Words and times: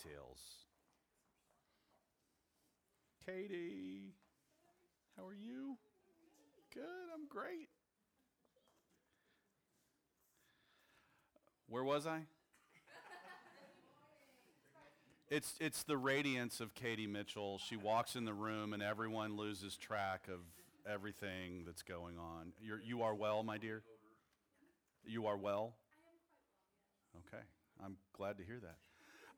details. 0.00 0.38
Katie, 3.26 4.14
how 5.16 5.24
are 5.24 5.34
you? 5.34 5.76
Good, 6.72 6.82
I'm 7.14 7.26
great. 7.28 7.68
Where 11.68 11.84
was 11.84 12.06
I? 12.06 12.22
It's, 15.30 15.54
it's 15.60 15.84
the 15.84 15.96
radiance 15.96 16.60
of 16.60 16.74
Katie 16.74 17.06
Mitchell. 17.06 17.58
She 17.58 17.76
walks 17.76 18.16
in 18.16 18.24
the 18.24 18.34
room 18.34 18.72
and 18.72 18.82
everyone 18.82 19.36
loses 19.36 19.76
track 19.76 20.26
of 20.28 20.40
everything 20.92 21.62
that's 21.64 21.82
going 21.82 22.18
on. 22.18 22.52
You're, 22.60 22.80
you 22.80 23.02
are 23.02 23.14
well, 23.14 23.44
my 23.44 23.56
dear? 23.56 23.84
You 25.06 25.26
are 25.26 25.36
well? 25.36 25.74
Okay, 27.28 27.44
I'm 27.84 27.96
glad 28.12 28.38
to 28.38 28.44
hear 28.44 28.58
that. 28.60 28.78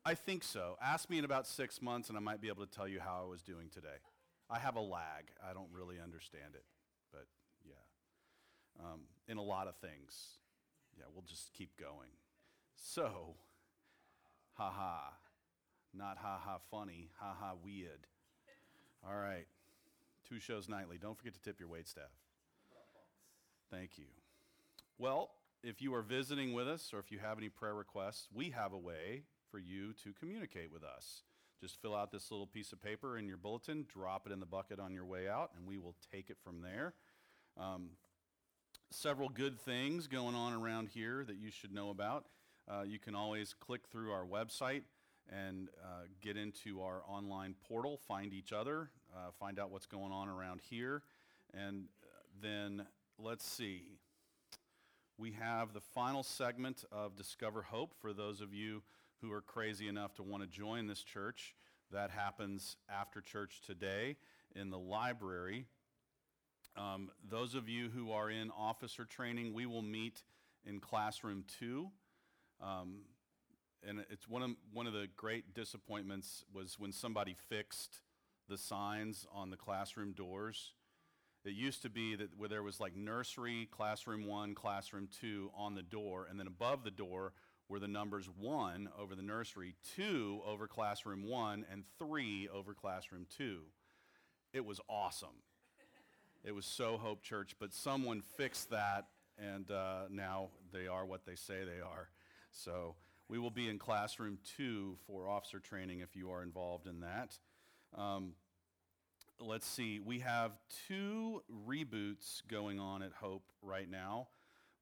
I 0.05 0.15
think 0.15 0.43
so. 0.43 0.77
Ask 0.81 1.09
me 1.09 1.17
in 1.17 1.25
about 1.25 1.47
six 1.47 1.81
months 1.81 2.09
and 2.09 2.17
I 2.17 2.21
might 2.21 2.41
be 2.41 2.49
able 2.49 2.65
to 2.65 2.71
tell 2.71 2.87
you 2.87 2.99
how 2.99 3.21
I 3.25 3.29
was 3.29 3.41
doing 3.41 3.69
today. 3.73 4.01
I 4.49 4.59
have 4.59 4.75
a 4.75 4.81
lag. 4.81 5.31
I 5.41 5.53
don't 5.53 5.69
really 5.71 5.95
understand 6.03 6.55
it, 6.55 6.65
but 7.11 7.25
yeah. 7.63 7.73
Um, 8.83 9.01
in 9.27 9.37
a 9.37 9.41
lot 9.41 9.67
of 9.67 9.75
things. 9.77 10.39
Yeah, 10.97 11.05
we'll 11.13 11.23
just 11.23 11.53
keep 11.53 11.77
going. 11.79 12.09
So, 12.75 13.35
haha. 14.55 15.11
Not 15.93 16.17
ha 16.17 16.39
ha 16.43 16.57
funny, 16.69 17.09
ha 17.19 17.35
ha 17.39 17.53
weird. 17.63 18.07
All 19.07 19.15
right. 19.15 19.45
Two 20.27 20.39
shows 20.39 20.67
nightly. 20.67 20.97
Don't 20.97 21.17
forget 21.17 21.33
to 21.33 21.41
tip 21.41 21.59
your 21.59 21.69
wait 21.69 21.87
staff. 21.87 22.11
Thank 23.71 23.97
you. 23.97 24.05
Well, 24.97 25.31
if 25.63 25.81
you 25.81 25.93
are 25.95 26.01
visiting 26.01 26.53
with 26.53 26.67
us 26.67 26.91
or 26.93 26.99
if 26.99 27.11
you 27.11 27.19
have 27.19 27.37
any 27.37 27.49
prayer 27.49 27.73
requests, 27.73 28.27
we 28.33 28.49
have 28.49 28.73
a 28.73 28.77
way 28.77 29.23
for 29.53 29.59
you 29.59 29.93
to 30.03 30.11
communicate 30.19 30.73
with 30.73 30.83
us. 30.83 31.21
Just 31.61 31.79
fill 31.79 31.95
out 31.95 32.11
this 32.11 32.31
little 32.31 32.47
piece 32.47 32.73
of 32.73 32.81
paper 32.81 33.19
in 33.19 33.27
your 33.27 33.37
bulletin, 33.37 33.85
drop 33.87 34.25
it 34.25 34.33
in 34.33 34.39
the 34.39 34.47
bucket 34.47 34.79
on 34.79 34.91
your 34.91 35.05
way 35.05 35.29
out, 35.29 35.51
and 35.55 35.67
we 35.67 35.77
will 35.77 35.93
take 36.11 36.31
it 36.31 36.37
from 36.43 36.61
there. 36.61 36.95
Um, 37.55 37.89
several 38.89 39.29
good 39.29 39.59
things 39.59 40.07
going 40.07 40.33
on 40.33 40.53
around 40.53 40.89
here 40.89 41.23
that 41.27 41.35
you 41.35 41.51
should 41.51 41.71
know 41.71 41.91
about. 41.91 42.25
Uh, 42.67 42.81
you 42.81 42.97
can 42.97 43.13
always 43.13 43.53
click 43.53 43.81
through 43.91 44.11
our 44.11 44.25
website 44.25 44.81
and 45.31 45.69
uh, 45.83 46.05
get 46.19 46.35
into 46.35 46.81
our 46.81 47.03
online 47.07 47.53
portal, 47.67 47.99
find 48.07 48.33
each 48.33 48.51
other, 48.51 48.89
uh, 49.15 49.29
find 49.39 49.59
out 49.59 49.69
what's 49.69 49.85
going 49.85 50.11
on 50.11 50.29
around 50.29 50.61
here. 50.67 51.03
And 51.53 51.85
uh, 52.01 52.07
then 52.41 52.87
let's 53.19 53.45
see. 53.45 53.99
We 55.19 55.33
have 55.33 55.73
the 55.73 55.81
final 55.81 56.23
segment 56.23 56.85
of 56.91 57.15
Discover 57.15 57.61
Hope 57.61 57.93
for 58.01 58.13
those 58.13 58.41
of 58.41 58.51
you 58.51 58.81
who 59.23 59.31
are 59.31 59.41
crazy 59.41 59.87
enough 59.87 60.13
to 60.15 60.21
want 60.21 60.43
to 60.43 60.49
join 60.49 60.85
this 60.85 61.01
church. 61.01 61.55
That 61.91 62.11
happens 62.11 62.75
after 62.89 63.21
church 63.21 63.61
today 63.65 64.17
in 64.53 64.69
the 64.69 64.77
library. 64.77 65.65
Um, 66.75 67.09
those 67.29 67.55
of 67.55 67.69
you 67.69 67.89
who 67.89 68.11
are 68.11 68.29
in 68.29 68.51
officer 68.51 69.05
training, 69.05 69.53
we 69.53 69.65
will 69.65 69.81
meet 69.81 70.23
in 70.65 70.81
classroom 70.81 71.45
two. 71.59 71.89
Um, 72.61 73.03
and 73.87 74.03
it's 74.09 74.27
one 74.27 74.43
of, 74.43 74.51
one 74.73 74.87
of 74.87 74.93
the 74.93 75.07
great 75.15 75.53
disappointments 75.53 76.43
was 76.53 76.77
when 76.77 76.91
somebody 76.91 77.35
fixed 77.47 78.01
the 78.49 78.57
signs 78.57 79.25
on 79.33 79.51
the 79.51 79.57
classroom 79.57 80.11
doors. 80.11 80.73
It 81.45 81.53
used 81.53 81.81
to 81.83 81.89
be 81.89 82.15
that 82.15 82.37
where 82.37 82.49
there 82.49 82.63
was 82.63 82.81
like 82.81 82.95
nursery, 82.95 83.69
classroom 83.71 84.25
one, 84.25 84.53
classroom 84.53 85.07
two 85.21 85.49
on 85.55 85.75
the 85.75 85.81
door, 85.81 86.27
and 86.29 86.37
then 86.37 86.47
above 86.47 86.83
the 86.83 86.91
door 86.91 87.33
were 87.69 87.79
the 87.79 87.87
numbers 87.87 88.29
one 88.39 88.89
over 88.99 89.15
the 89.15 89.23
nursery, 89.23 89.75
two 89.95 90.41
over 90.45 90.67
classroom 90.67 91.23
one, 91.27 91.65
and 91.71 91.83
three 91.97 92.47
over 92.53 92.73
classroom 92.73 93.25
two. 93.35 93.61
It 94.53 94.65
was 94.65 94.79
awesome. 94.87 95.41
It 96.43 96.53
was 96.53 96.65
so 96.65 96.97
Hope 96.97 97.23
Church, 97.23 97.55
but 97.59 97.73
someone 97.73 98.21
fixed 98.21 98.69
that, 98.71 99.07
and 99.37 99.69
uh, 99.71 100.03
now 100.11 100.49
they 100.71 100.87
are 100.87 101.05
what 101.05 101.25
they 101.25 101.35
say 101.35 101.63
they 101.63 101.81
are. 101.81 102.09
So 102.51 102.95
we 103.29 103.39
will 103.39 103.49
be 103.49 103.69
in 103.69 103.79
classroom 103.79 104.37
two 104.57 104.97
for 105.07 105.29
officer 105.29 105.59
training 105.59 106.01
if 106.01 106.15
you 106.15 106.31
are 106.31 106.43
involved 106.43 106.85
in 106.85 106.99
that. 106.99 107.37
Um, 107.97 108.33
let's 109.39 109.65
see, 109.65 109.99
we 109.99 110.19
have 110.19 110.51
two 110.87 111.41
reboots 111.67 112.41
going 112.49 112.79
on 112.79 113.01
at 113.01 113.11
Hope 113.13 113.43
right 113.61 113.89
now. 113.89 114.27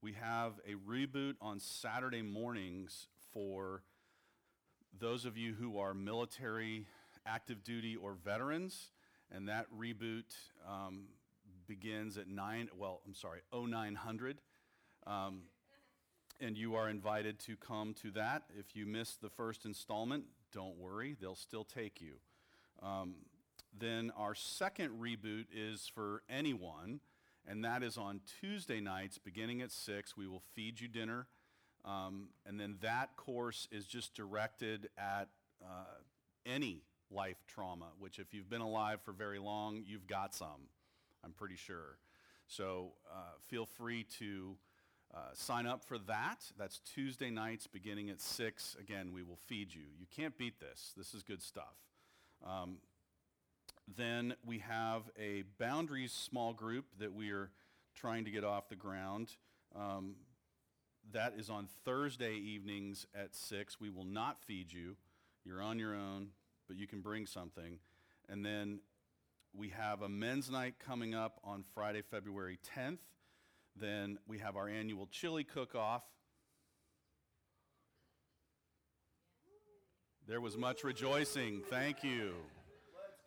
We 0.02 0.14
have 0.14 0.54
a 0.66 0.74
reboot 0.90 1.34
on 1.40 1.60
Saturday 1.60 2.22
mornings 2.22 3.06
for 3.32 3.84
those 4.98 5.24
of 5.24 5.36
you 5.36 5.54
who 5.54 5.78
are 5.78 5.94
military, 5.94 6.86
active 7.24 7.62
duty, 7.62 7.94
or 7.94 8.14
veterans, 8.24 8.90
and 9.30 9.46
that 9.46 9.66
reboot 9.72 10.24
um, 10.68 11.04
begins 11.68 12.18
at 12.18 12.26
9, 12.26 12.70
well, 12.76 13.00
I'm 13.06 13.14
sorry, 13.14 13.42
0900. 13.54 14.40
Um, 15.06 15.42
and 16.40 16.58
you 16.58 16.74
are 16.74 16.88
invited 16.88 17.38
to 17.46 17.54
come 17.54 17.94
to 18.02 18.10
that. 18.10 18.42
If 18.58 18.74
you 18.74 18.86
missed 18.86 19.22
the 19.22 19.30
first 19.30 19.64
installment, 19.64 20.24
don't 20.52 20.78
worry, 20.78 21.16
they'll 21.20 21.36
still 21.36 21.64
take 21.64 22.00
you. 22.00 22.14
Um, 22.82 23.14
then 23.78 24.10
our 24.16 24.34
second 24.34 25.00
reboot 25.00 25.44
is 25.54 25.88
for 25.94 26.24
anyone, 26.28 26.98
and 27.46 27.64
that 27.64 27.82
is 27.82 27.98
on 27.98 28.20
Tuesday 28.40 28.80
nights 28.80 29.18
beginning 29.18 29.62
at 29.62 29.72
6. 29.72 30.16
We 30.16 30.26
will 30.26 30.42
feed 30.54 30.80
you 30.80 30.88
dinner. 30.88 31.26
Um, 31.84 32.28
and 32.46 32.60
then 32.60 32.76
that 32.82 33.16
course 33.16 33.66
is 33.72 33.86
just 33.86 34.14
directed 34.14 34.88
at 34.96 35.28
uh, 35.62 35.98
any 36.46 36.82
life 37.10 37.44
trauma, 37.46 37.88
which, 37.98 38.18
if 38.18 38.32
you've 38.32 38.48
been 38.48 38.60
alive 38.60 39.00
for 39.04 39.12
very 39.12 39.38
long, 39.38 39.82
you've 39.86 40.06
got 40.06 40.34
some, 40.34 40.68
I'm 41.24 41.32
pretty 41.32 41.56
sure. 41.56 41.98
So 42.46 42.92
uh, 43.10 43.32
feel 43.48 43.66
free 43.66 44.04
to 44.18 44.56
uh, 45.12 45.18
sign 45.34 45.66
up 45.66 45.84
for 45.84 45.98
that. 45.98 46.38
That's 46.58 46.80
Tuesday 46.94 47.30
nights 47.30 47.66
beginning 47.66 48.10
at 48.10 48.20
6. 48.20 48.76
Again, 48.80 49.12
we 49.12 49.22
will 49.22 49.38
feed 49.46 49.74
you. 49.74 49.82
You 49.98 50.06
can't 50.14 50.36
beat 50.38 50.60
this. 50.60 50.92
This 50.96 51.14
is 51.14 51.22
good 51.22 51.42
stuff. 51.42 51.74
Um, 52.46 52.78
then 53.88 54.34
we 54.44 54.58
have 54.60 55.02
a 55.18 55.44
boundaries 55.58 56.12
small 56.12 56.52
group 56.52 56.86
that 56.98 57.12
we 57.12 57.30
are 57.30 57.50
trying 57.94 58.24
to 58.24 58.30
get 58.30 58.44
off 58.44 58.68
the 58.68 58.76
ground. 58.76 59.30
Um, 59.76 60.16
that 61.12 61.34
is 61.36 61.50
on 61.50 61.68
Thursday 61.84 62.34
evenings 62.34 63.06
at 63.14 63.34
6. 63.34 63.80
We 63.80 63.90
will 63.90 64.04
not 64.04 64.40
feed 64.44 64.72
you. 64.72 64.96
You're 65.44 65.62
on 65.62 65.78
your 65.78 65.94
own, 65.94 66.28
but 66.68 66.76
you 66.76 66.86
can 66.86 67.00
bring 67.00 67.26
something. 67.26 67.78
And 68.28 68.44
then 68.44 68.80
we 69.54 69.70
have 69.70 70.02
a 70.02 70.08
men's 70.08 70.50
night 70.50 70.74
coming 70.78 71.14
up 71.14 71.40
on 71.44 71.64
Friday, 71.74 72.02
February 72.02 72.58
10th. 72.76 72.98
Then 73.76 74.18
we 74.26 74.38
have 74.38 74.56
our 74.56 74.68
annual 74.68 75.06
chili 75.10 75.44
cook 75.44 75.74
off. 75.74 76.02
There 80.28 80.40
was 80.40 80.56
much 80.56 80.84
rejoicing. 80.84 81.62
Thank 81.68 82.04
you. 82.04 82.34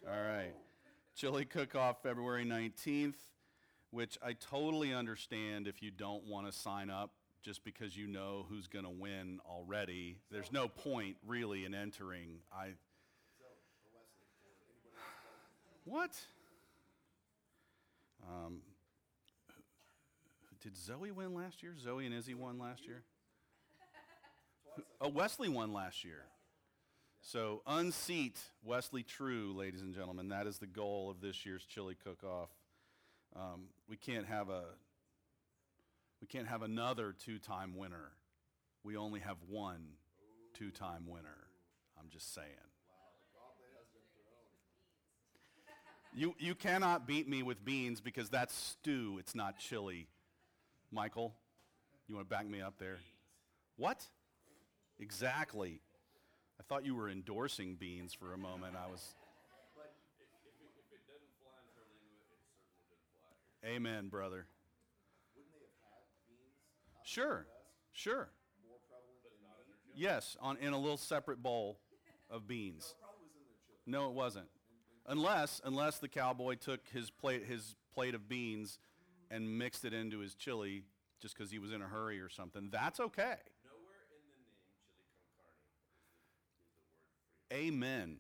All 0.07 0.21
right. 0.21 0.53
Chili 1.15 1.45
cook 1.45 1.73
off 1.73 2.03
February 2.03 2.45
19th, 2.45 3.15
which 3.89 4.19
I 4.23 4.33
totally 4.33 4.93
understand 4.93 5.67
if 5.67 5.81
you 5.81 5.89
don't 5.89 6.25
want 6.25 6.45
to 6.45 6.51
sign 6.51 6.91
up 6.91 7.11
just 7.41 7.63
because 7.63 7.97
you 7.97 8.05
know 8.05 8.45
who's 8.47 8.67
going 8.67 8.85
to 8.85 8.91
win 8.91 9.39
already. 9.49 10.19
There's 10.29 10.51
no 10.51 10.67
point 10.67 11.17
really 11.25 11.65
in 11.65 11.73
entering. 11.73 12.39
I 12.53 12.73
What? 15.85 16.11
Um, 18.27 18.59
did 20.61 20.77
Zoe 20.77 21.09
win 21.11 21.33
last 21.33 21.63
year? 21.63 21.73
Zoe 21.79 22.05
and 22.05 22.13
Izzy 22.13 22.35
won 22.35 22.59
last 22.59 22.85
year? 22.85 23.03
Oh, 24.99 25.07
Wesley 25.07 25.47
won 25.47 25.71
last 25.71 26.03
year. 26.03 26.25
So 27.27 27.63
unseat 27.65 28.37
Wesley 28.63 29.01
True, 29.01 29.51
ladies 29.57 29.81
and 29.81 29.95
gentlemen. 29.95 30.29
That 30.29 30.45
is 30.45 30.59
the 30.59 30.67
goal 30.67 31.09
of 31.09 31.21
this 31.21 31.43
year's 31.43 31.63
chili 31.65 31.97
cook-off. 32.03 32.49
Um, 33.35 33.63
we 33.89 33.97
can't 33.97 34.27
have 34.27 34.49
a 34.49 34.61
we 36.21 36.27
can't 36.27 36.47
have 36.47 36.61
another 36.61 37.15
two-time 37.25 37.75
winner. 37.75 38.11
We 38.83 38.95
only 38.95 39.21
have 39.21 39.37
one 39.49 39.87
two-time 40.53 41.07
winner. 41.07 41.47
I'm 41.99 42.09
just 42.09 42.31
saying. 42.35 42.47
You, 46.13 46.35
you 46.37 46.53
cannot 46.53 47.07
beat 47.07 47.27
me 47.27 47.41
with 47.41 47.65
beans 47.65 48.01
because 48.01 48.29
that's 48.29 48.53
stew, 48.53 49.17
it's 49.19 49.33
not 49.33 49.57
chili. 49.57 50.07
Michael, 50.91 51.33
you 52.07 52.13
want 52.13 52.29
to 52.29 52.35
back 52.35 52.47
me 52.47 52.61
up 52.61 52.75
there? 52.77 52.99
What? 53.77 54.05
Exactly. 54.99 55.81
I 56.59 56.63
thought 56.63 56.85
you 56.85 56.95
were 56.95 57.09
endorsing 57.09 57.75
beans 57.75 58.13
for 58.13 58.33
a 58.33 58.37
moment. 58.37 58.75
I 58.75 58.89
was. 58.89 59.13
But 59.75 59.93
if, 60.19 60.27
if, 60.47 60.55
it, 60.61 60.71
if 60.79 60.93
it 60.93 61.03
doesn't 61.07 61.33
fly 61.41 61.51
in 61.61 61.67
it 61.67 61.73
certainly 61.75 61.99
didn't 62.01 62.25
fly 62.31 63.69
here. 63.69 63.75
Amen, 63.75 64.07
brother. 64.09 64.47
Wouldn't 65.35 65.51
they 65.53 65.59
have 65.59 65.79
had 65.91 66.03
beans 66.27 66.55
Sure, 67.03 67.45
sure. 67.91 68.29
more 68.67 68.77
prevalent 68.89 69.19
than 69.23 69.33
Not 69.43 69.59
in 69.61 69.67
their. 69.69 70.11
Yes, 70.15 70.37
on 70.41 70.57
in 70.57 70.73
a 70.73 70.79
little 70.79 70.97
separate 70.97 71.41
bowl. 71.43 71.79
of 72.29 72.47
beans. 72.47 72.95
Probably 72.99 73.27
was 73.27 73.35
in 73.37 73.43
their 73.45 73.57
chili. 73.67 73.77
No, 73.85 74.09
it 74.09 74.13
wasn't. 74.15 74.47
Unless, 75.07 75.61
unless 75.63 75.99
the 75.99 76.07
cowboy 76.07 76.55
took 76.55 76.81
his 76.91 77.11
plate, 77.11 77.45
his 77.45 77.75
plate 77.93 78.15
of 78.15 78.27
beans 78.27 78.79
and 79.29 79.57
mixed 79.59 79.85
it 79.85 79.93
into 79.93 80.17
his 80.19 80.33
chili 80.33 80.83
just 81.21 81.37
because 81.37 81.51
he 81.51 81.59
was 81.59 81.71
in 81.71 81.81
a 81.83 81.85
hurry 81.85 82.19
or 82.19 82.29
something. 82.29 82.69
That's 82.71 82.99
okay. 82.99 83.37
Nowhere 83.63 84.01
in 84.01 84.09
the 84.09 84.33
name 84.33 84.49
chili 84.57 85.05
con 85.05 85.21
carne 85.37 85.61
is 85.61 85.77
the, 85.77 85.93
is 85.93 86.57
the 86.57 86.65
word 86.65 86.81
free. 87.37 87.44
Amen. 87.55 88.17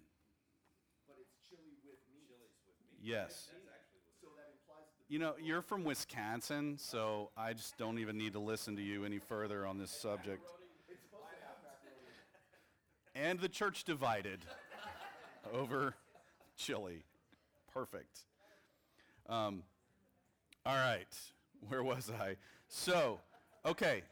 But 1.07 1.17
it's 1.19 1.35
chili 1.49 1.75
with 1.83 1.99
meat. 2.13 2.23
Chili's 2.29 2.55
with 2.65 2.75
meat. 2.87 3.03
Yes. 3.03 3.49
That's 3.51 3.67
actually 3.67 3.99
what 4.07 4.15
So 4.21 4.27
that 4.37 4.47
implies 4.53 4.87
the 4.97 5.13
You 5.13 5.19
know, 5.19 5.33
you're 5.43 5.61
from 5.61 5.83
Wisconsin, 5.83 6.77
so 6.77 7.31
I 7.35 7.51
just 7.51 7.77
don't 7.77 7.99
even 7.99 8.17
need 8.17 8.31
to 8.33 8.39
listen 8.39 8.77
to 8.77 8.81
you 8.81 9.03
any 9.03 9.19
further 9.19 9.65
on 9.67 9.77
this 9.77 9.91
subject. 9.91 10.47
it's 10.87 11.01
supposed 11.01 11.25
to 11.31 11.45
have 11.45 11.57
macaroni. 11.67 13.29
And 13.29 13.39
the 13.41 13.49
church 13.49 13.83
divided 13.83 14.39
over 15.53 15.95
chili. 16.55 17.03
Perfect. 17.73 18.19
Um, 19.27 19.63
all 20.65 20.75
right, 20.75 21.13
where 21.67 21.83
was 21.83 22.09
I? 22.09 22.37
So, 22.69 23.19
okay, 23.65 24.03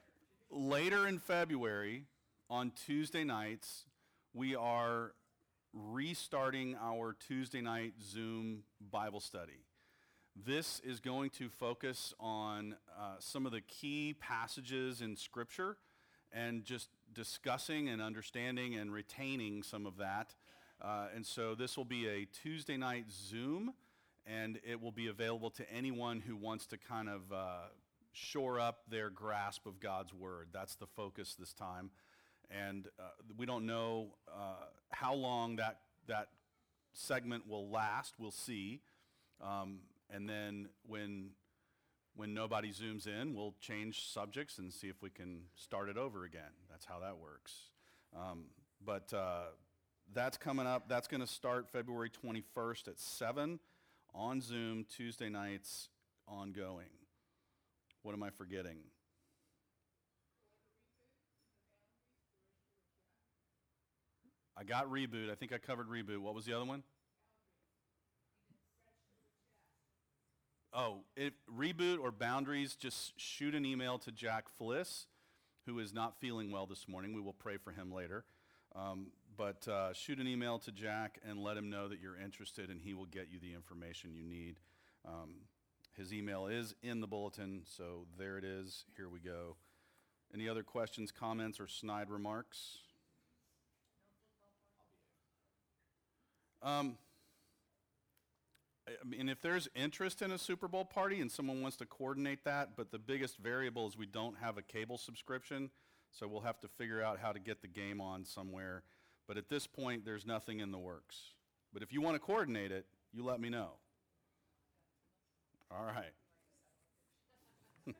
later 0.52 1.08
in 1.08 1.18
February, 1.18 2.04
on 2.50 2.74
Tuesday 2.86 3.24
nights, 3.24 3.86
we 4.34 4.56
are 4.56 5.14
restarting 5.74 6.76
our 6.82 7.16
Tuesday 7.28 7.62
night 7.62 7.94
Zoom 8.02 8.64
Bible 8.92 9.20
study. 9.20 9.62
This 10.36 10.82
is 10.84 11.00
going 11.00 11.30
to 11.32 11.50
focus 11.50 12.16
on 12.20 12.76
uh, 13.00 13.18
some 13.20 13.46
of 13.46 13.52
the 13.52 13.62
key 13.62 14.16
passages 14.20 15.02
in 15.02 15.16
Scripture 15.16 15.78
and 16.32 16.64
just 16.64 16.90
discussing 17.14 17.90
and 17.90 18.02
understanding 18.02 18.74
and 18.74 18.92
retaining 18.92 19.62
some 19.62 19.86
of 19.86 19.98
that. 19.98 20.34
Uh, 20.82 21.10
and 21.16 21.24
so 21.24 21.54
this 21.54 21.78
will 21.78 21.86
be 21.86 22.08
a 22.08 22.26
Tuesday 22.26 22.76
night 22.76 23.06
Zoom, 23.12 23.74
and 24.26 24.60
it 24.68 24.82
will 24.82 24.92
be 24.92 25.08
available 25.08 25.52
to 25.52 25.72
anyone 25.72 26.20
who 26.20 26.36
wants 26.36 26.66
to 26.68 26.78
kind 26.78 27.08
of 27.08 27.32
uh, 27.32 27.68
shore 28.14 28.60
up 28.60 28.80
their 28.90 29.12
grasp 29.12 29.68
of 29.68 29.80
God's 29.80 30.12
Word. 30.12 30.48
That's 30.52 30.74
the 30.74 30.88
focus 30.88 31.36
this 31.38 31.54
time. 31.54 31.92
And 32.50 32.88
uh, 33.00 33.04
we 33.38 33.46
don't 33.46 33.66
know 33.66 34.16
uh, 34.28 34.66
how 34.92 35.14
long 35.14 35.58
that, 35.58 35.80
that 36.08 36.30
segment 36.94 37.48
will 37.48 37.70
last. 37.70 38.16
We'll 38.18 38.32
see. 38.32 38.82
Um, 39.42 39.80
and 40.10 40.30
then 40.30 40.70
when 40.86 41.32
when 42.16 42.34
nobody 42.34 42.72
zooms 42.72 43.08
in, 43.08 43.34
we'll 43.34 43.56
change 43.60 44.06
subjects 44.06 44.60
and 44.60 44.72
see 44.72 44.88
if 44.88 45.02
we 45.02 45.10
can 45.10 45.42
start 45.56 45.90
it 45.90 45.98
over 45.98 46.26
again. 46.26 46.52
That's 46.70 46.86
how 46.86 47.00
that 47.00 47.18
works. 47.18 47.54
Um, 48.16 48.46
but 48.86 49.12
uh, 49.14 49.46
that's 50.14 50.38
coming 50.38 50.68
up. 50.68 50.88
That's 50.88 51.08
going 51.08 51.22
to 51.22 51.28
start 51.28 51.70
February 51.72 52.12
21st 52.12 52.90
at 52.90 53.00
7 53.00 53.60
on 54.14 54.42
Zoom, 54.42 54.86
Tuesday 54.96 55.30
nights, 55.30 55.90
ongoing. 56.28 56.90
What 58.04 58.14
am 58.14 58.22
I 58.22 58.30
forgetting? 58.30 58.78
I 64.64 64.66
got 64.66 64.90
reboot. 64.90 65.30
I 65.30 65.36
think 65.36 65.52
I 65.52 65.58
covered 65.58 65.90
reboot. 65.90 66.20
What 66.20 66.34
was 66.34 66.46
the 66.46 66.54
other 66.54 66.64
one? 66.64 66.84
Oh, 70.74 71.00
if 71.18 71.34
reboot 71.54 72.00
or 72.00 72.14
boundaries, 72.14 72.78
just 72.78 73.20
shoot 73.20 73.56
an 73.56 73.66
email 73.66 73.98
to 74.00 74.12
Jack 74.12 74.46
Fliss, 74.58 75.08
who 75.66 75.80
is 75.80 75.94
not 75.94 76.18
feeling 76.22 76.50
well 76.50 76.66
this 76.66 76.88
morning. 76.88 77.14
We 77.14 77.20
will 77.20 77.34
pray 77.34 77.58
for 77.58 77.72
him 77.72 77.92
later. 77.92 78.24
Um, 78.74 79.08
but 79.36 79.68
uh, 79.68 79.92
shoot 79.92 80.18
an 80.20 80.28
email 80.28 80.60
to 80.60 80.72
Jack 80.72 81.20
and 81.28 81.44
let 81.44 81.58
him 81.58 81.70
know 81.70 81.90
that 81.90 82.00
you're 82.00 82.18
interested, 82.18 82.70
and 82.70 82.80
he 82.80 82.94
will 82.94 83.06
get 83.06 83.28
you 83.30 83.40
the 83.40 83.54
information 83.54 84.16
you 84.16 84.24
need. 84.24 84.56
Um, 85.06 85.42
his 85.98 86.14
email 86.14 86.48
is 86.48 86.74
in 86.82 87.02
the 87.02 87.08
bulletin, 87.08 87.64
so 87.66 88.06
there 88.18 88.38
it 88.38 88.46
is. 88.46 88.86
Here 88.96 89.10
we 89.10 89.20
go. 89.20 89.58
Any 90.34 90.48
other 90.48 90.64
questions, 90.64 91.12
comments, 91.12 91.60
or 91.60 91.68
snide 91.68 92.10
remarks? 92.10 92.78
Um, 96.64 96.98
I 98.88 99.06
mean, 99.06 99.30
if 99.30 99.42
there's 99.42 99.68
interest 99.76 100.22
in 100.22 100.32
a 100.32 100.38
Super 100.38 100.68
Bowl 100.68 100.86
party 100.86 101.20
and 101.20 101.32
someone 101.32 101.62
wants 101.62 101.78
to 101.78 101.86
coordinate 101.86 102.44
that, 102.46 102.72
but 102.76 102.92
the 102.92 103.00
biggest 103.00 103.38
variable 103.38 103.88
is 103.88 103.98
we 103.98 104.06
don't 104.06 104.38
have 104.38 104.58
a 104.58 104.62
cable 104.62 104.98
subscription, 104.98 105.70
so 106.12 106.28
we'll 106.28 106.42
have 106.42 106.60
to 106.62 106.68
figure 106.68 107.02
out 107.02 107.20
how 107.20 107.32
to 107.32 107.40
get 107.40 107.62
the 107.62 107.68
game 107.68 108.00
on 108.02 108.26
somewhere. 108.26 108.84
But 109.28 109.38
at 109.38 109.50
this 109.50 109.68
point, 109.68 110.06
there's 110.06 110.26
nothing 110.26 110.60
in 110.60 110.72
the 110.72 110.78
works. 110.78 111.34
But 111.74 111.82
if 111.82 111.92
you 111.94 112.02
want 112.02 112.16
to 112.16 112.20
coordinate 112.20 112.72
it, 112.72 112.86
you 113.14 113.24
let 113.24 113.40
me 113.40 113.50
know. 113.50 113.72
All 115.72 115.86
right. 115.86 116.14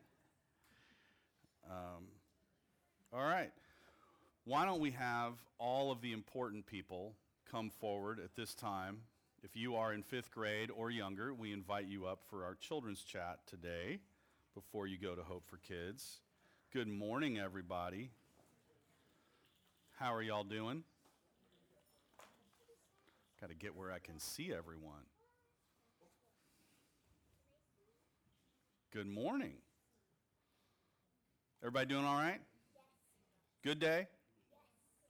um, 1.70 2.04
all 3.12 3.24
right. 3.24 3.52
Why 4.44 4.64
don't 4.64 4.80
we 4.80 4.92
have 4.92 5.32
all 5.58 5.90
of 5.90 6.02
the 6.02 6.12
important 6.12 6.66
people 6.66 7.14
come 7.54 7.70
forward 7.70 8.18
at 8.18 8.34
this 8.34 8.52
time? 8.52 8.96
If 9.44 9.54
you 9.54 9.76
are 9.76 9.94
in 9.94 10.02
fifth 10.02 10.32
grade 10.32 10.72
or 10.74 10.90
younger, 10.90 11.32
we 11.32 11.52
invite 11.52 11.86
you 11.86 12.04
up 12.04 12.18
for 12.28 12.44
our 12.44 12.56
children's 12.56 13.04
chat 13.04 13.38
today 13.46 14.00
before 14.56 14.88
you 14.88 14.98
go 14.98 15.14
to 15.14 15.22
Hope 15.22 15.44
for 15.46 15.58
Kids. 15.58 16.18
Good 16.72 16.88
morning, 16.88 17.38
everybody. 17.38 18.10
How 19.92 20.12
are 20.12 20.20
y'all 20.20 20.42
doing? 20.42 20.82
Got 23.40 23.50
to 23.50 23.54
get 23.54 23.76
where 23.76 23.92
I 23.92 24.00
can 24.00 24.18
see 24.18 24.52
everyone. 24.52 25.04
Good 28.92 29.06
morning. 29.06 29.58
Everybody 31.62 31.86
doing 31.86 32.04
all 32.04 32.16
right? 32.16 32.40
Good 33.62 33.78
day? 33.78 34.08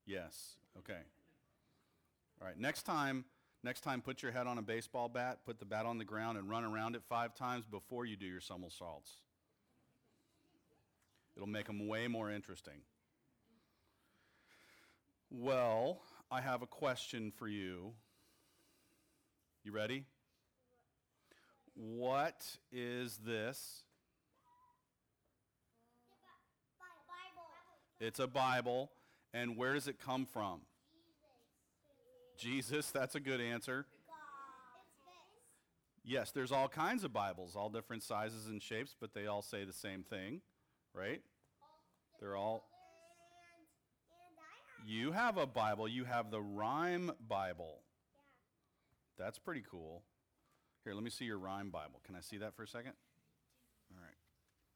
Yes. 0.06 0.56
Okay. 0.78 1.02
All 2.40 2.48
right. 2.48 2.58
Next 2.58 2.82
time, 2.82 3.24
next 3.62 3.82
time 3.82 4.02
put 4.02 4.22
your 4.22 4.32
head 4.32 4.46
on 4.46 4.58
a 4.58 4.62
baseball 4.62 5.08
bat, 5.08 5.38
put 5.44 5.58
the 5.60 5.64
bat 5.64 5.86
on 5.86 5.98
the 5.98 6.04
ground 6.04 6.36
and 6.36 6.50
run 6.50 6.64
around 6.64 6.96
it 6.96 7.02
5 7.08 7.34
times 7.34 7.64
before 7.64 8.04
you 8.04 8.16
do 8.16 8.26
your 8.26 8.40
somersaults. 8.40 9.12
It'll 11.36 11.46
make 11.46 11.66
them 11.66 11.86
way 11.86 12.08
more 12.08 12.30
interesting. 12.30 12.80
Well, 15.30 16.00
I 16.30 16.40
have 16.40 16.62
a 16.62 16.66
question 16.66 17.32
for 17.36 17.48
you. 17.48 17.92
You 19.64 19.72
ready? 19.72 20.04
What 21.74 22.44
is 22.70 23.18
this? 23.18 23.82
It's 28.00 28.20
a 28.20 28.26
Bible. 28.26 28.90
And 29.34 29.56
where 29.56 29.74
does 29.74 29.88
it 29.88 29.98
come 29.98 30.26
from? 30.26 30.60
Jesus, 32.38 32.90
that's 32.90 33.14
a 33.14 33.20
good 33.20 33.40
answer. 33.40 33.86
Yes, 36.04 36.30
there's 36.30 36.52
all 36.52 36.68
kinds 36.68 37.02
of 37.02 37.12
Bibles, 37.12 37.56
all 37.56 37.68
different 37.68 38.04
sizes 38.04 38.46
and 38.46 38.62
shapes, 38.62 38.94
but 39.00 39.12
they 39.12 39.26
all 39.26 39.42
say 39.42 39.64
the 39.64 39.72
same 39.72 40.04
thing, 40.04 40.40
right? 40.94 41.20
They're 42.20 42.36
all. 42.36 42.68
And, 43.58 43.64
and 44.28 44.38
I 44.38 44.75
have. 44.75 44.75
You 44.88 45.10
have 45.10 45.36
a 45.36 45.46
Bible, 45.46 45.88
you 45.88 46.04
have 46.04 46.30
the 46.30 46.40
Rhyme 46.40 47.10
Bible. 47.28 47.80
Yeah. 49.18 49.24
That's 49.24 49.36
pretty 49.36 49.64
cool. 49.68 50.04
Here, 50.84 50.94
let 50.94 51.02
me 51.02 51.10
see 51.10 51.24
your 51.24 51.40
Rhyme 51.40 51.70
Bible. 51.70 52.00
Can 52.06 52.14
I 52.14 52.20
see 52.20 52.36
that 52.36 52.54
for 52.54 52.62
a 52.62 52.68
second? 52.68 52.92
All 53.90 53.98
right. 54.00 54.14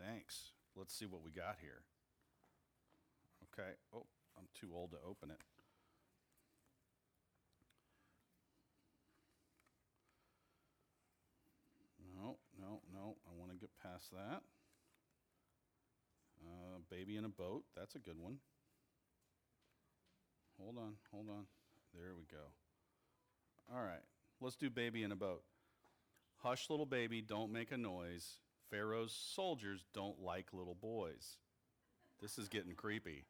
Thanks. 0.04 0.50
Let's 0.74 0.92
see 0.92 1.06
what 1.06 1.22
we 1.24 1.30
got 1.30 1.58
here. 1.60 1.82
Okay. 3.54 3.70
Oh, 3.94 4.06
I'm 4.36 4.48
too 4.52 4.70
old 4.74 4.90
to 4.90 4.96
open 5.08 5.30
it. 5.30 5.38
No, 12.20 12.38
no, 12.58 12.80
no. 12.92 13.14
I 13.28 13.38
want 13.38 13.52
to 13.52 13.56
get 13.56 13.70
past 13.80 14.10
that. 14.10 14.42
Uh, 16.44 16.78
baby 16.90 17.16
in 17.16 17.24
a 17.24 17.28
boat. 17.28 17.62
That's 17.76 17.94
a 17.94 18.00
good 18.00 18.18
one. 18.18 18.38
Hold 20.62 20.78
on, 20.78 20.94
hold 21.12 21.28
on. 21.30 21.44
There 21.94 22.14
we 22.16 22.24
go. 22.30 22.44
All 23.74 23.82
right, 23.82 24.02
let's 24.40 24.56
do 24.56 24.70
baby 24.70 25.02
in 25.02 25.12
a 25.12 25.16
boat. 25.16 25.42
Hush, 26.38 26.70
little 26.70 26.86
baby, 26.86 27.20
don't 27.20 27.52
make 27.52 27.72
a 27.72 27.76
noise. 27.76 28.38
Pharaoh's 28.70 29.12
soldiers 29.34 29.84
don't 29.92 30.22
like 30.22 30.52
little 30.52 30.76
boys. 30.80 31.36
This 32.20 32.38
is 32.38 32.48
getting 32.48 32.74
creepy. 32.74 33.24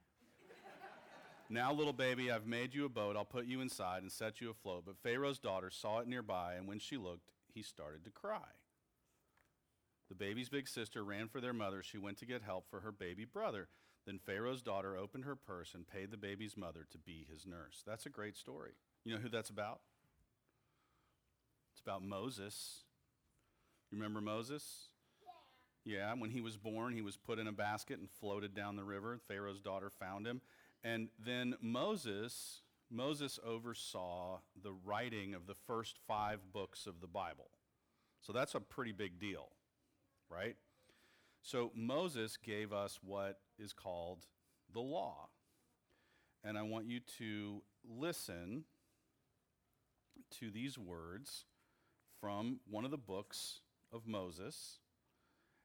Now, 1.52 1.72
little 1.72 1.92
baby, 1.92 2.30
I've 2.30 2.46
made 2.46 2.74
you 2.74 2.84
a 2.84 2.88
boat. 2.88 3.16
I'll 3.16 3.24
put 3.24 3.46
you 3.46 3.60
inside 3.60 4.02
and 4.02 4.12
set 4.12 4.40
you 4.40 4.50
afloat. 4.50 4.84
But 4.86 4.98
Pharaoh's 5.02 5.40
daughter 5.40 5.68
saw 5.68 5.98
it 5.98 6.06
nearby, 6.06 6.54
and 6.54 6.68
when 6.68 6.78
she 6.78 6.96
looked, 6.96 7.32
he 7.52 7.62
started 7.62 8.04
to 8.04 8.10
cry. 8.10 8.46
The 10.08 10.14
baby's 10.14 10.48
big 10.48 10.68
sister 10.68 11.02
ran 11.02 11.26
for 11.26 11.40
their 11.40 11.52
mother. 11.52 11.82
She 11.82 11.98
went 11.98 12.18
to 12.18 12.26
get 12.26 12.42
help 12.42 12.70
for 12.70 12.80
her 12.80 12.92
baby 12.92 13.24
brother. 13.24 13.68
Then 14.10 14.18
Pharaoh's 14.18 14.60
daughter 14.60 14.96
opened 14.96 15.24
her 15.24 15.36
purse 15.36 15.72
and 15.72 15.86
paid 15.86 16.10
the 16.10 16.16
baby's 16.16 16.56
mother 16.56 16.84
to 16.90 16.98
be 16.98 17.28
his 17.32 17.46
nurse. 17.46 17.84
That's 17.86 18.06
a 18.06 18.10
great 18.10 18.36
story. 18.36 18.72
You 19.04 19.14
know 19.14 19.20
who 19.20 19.28
that's 19.28 19.50
about? 19.50 19.82
It's 21.72 21.80
about 21.80 22.02
Moses. 22.02 22.82
You 23.88 23.98
remember 23.98 24.20
Moses? 24.20 24.88
Yeah, 25.84 26.12
when 26.14 26.30
he 26.30 26.40
was 26.40 26.56
born, 26.56 26.92
he 26.92 27.02
was 27.02 27.16
put 27.16 27.38
in 27.38 27.46
a 27.46 27.52
basket 27.52 28.00
and 28.00 28.10
floated 28.10 28.52
down 28.52 28.74
the 28.74 28.82
river. 28.82 29.20
Pharaoh's 29.28 29.60
daughter 29.60 29.90
found 29.90 30.26
him. 30.26 30.40
And 30.82 31.10
then 31.24 31.54
Moses, 31.60 32.62
Moses 32.90 33.38
oversaw 33.46 34.40
the 34.60 34.72
writing 34.84 35.34
of 35.34 35.46
the 35.46 35.54
first 35.54 36.00
5 36.08 36.52
books 36.52 36.88
of 36.88 37.00
the 37.00 37.06
Bible. 37.06 37.50
So 38.22 38.32
that's 38.32 38.56
a 38.56 38.60
pretty 38.60 38.90
big 38.90 39.20
deal, 39.20 39.50
right? 40.28 40.56
So 41.42 41.70
Moses 41.76 42.36
gave 42.36 42.72
us 42.72 42.98
what 43.04 43.38
is 43.60 43.72
called 43.72 44.26
the 44.72 44.80
law. 44.80 45.28
And 46.42 46.56
I 46.56 46.62
want 46.62 46.86
you 46.86 47.00
to 47.18 47.62
listen 47.88 48.64
to 50.38 50.50
these 50.50 50.78
words 50.78 51.44
from 52.20 52.60
one 52.68 52.84
of 52.84 52.90
the 52.90 52.98
books 52.98 53.60
of 53.92 54.06
Moses. 54.06 54.78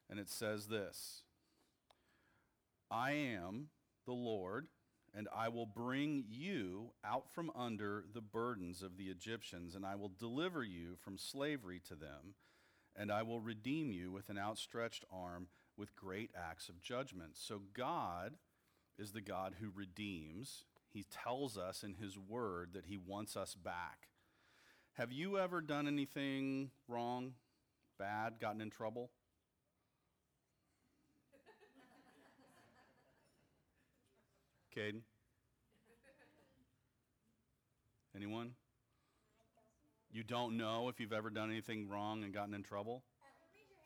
And 0.09 0.19
it 0.19 0.29
says 0.29 0.67
this 0.67 1.23
I 2.91 3.11
am 3.11 3.69
the 4.05 4.13
Lord, 4.13 4.67
and 5.13 5.27
I 5.35 5.49
will 5.49 5.65
bring 5.65 6.25
you 6.27 6.91
out 7.03 7.31
from 7.31 7.51
under 7.55 8.03
the 8.13 8.21
burdens 8.21 8.83
of 8.83 8.97
the 8.97 9.05
Egyptians, 9.05 9.75
and 9.75 9.85
I 9.85 9.95
will 9.95 10.11
deliver 10.19 10.63
you 10.63 10.95
from 10.95 11.17
slavery 11.17 11.81
to 11.87 11.95
them, 11.95 12.35
and 12.95 13.11
I 13.11 13.23
will 13.23 13.41
redeem 13.41 13.91
you 13.91 14.11
with 14.11 14.29
an 14.29 14.37
outstretched 14.37 15.05
arm 15.11 15.47
with 15.77 15.95
great 15.95 16.31
acts 16.35 16.69
of 16.69 16.81
judgment. 16.81 17.31
So 17.35 17.61
God 17.73 18.33
is 18.97 19.11
the 19.11 19.21
God 19.21 19.55
who 19.59 19.69
redeems. 19.73 20.65
He 20.89 21.03
tells 21.03 21.57
us 21.57 21.83
in 21.83 21.95
His 21.95 22.17
Word 22.17 22.71
that 22.73 22.85
He 22.85 22.97
wants 22.97 23.35
us 23.35 23.55
back. 23.55 24.07
Have 24.93 25.11
you 25.11 25.37
ever 25.37 25.59
done 25.59 25.87
anything 25.87 26.71
wrong, 26.87 27.33
bad, 27.99 28.39
gotten 28.39 28.61
in 28.61 28.69
trouble? 28.69 29.11
Caden? 34.77 35.01
Anyone? 38.15 38.51
You 40.13 40.23
don't 40.23 40.55
know 40.55 40.87
if 40.87 41.01
you've 41.01 41.11
ever 41.11 41.29
done 41.29 41.51
anything 41.51 41.89
wrong 41.89 42.23
and 42.23 42.33
gotten 42.33 42.53
in 42.53 42.63
trouble? 42.63 43.03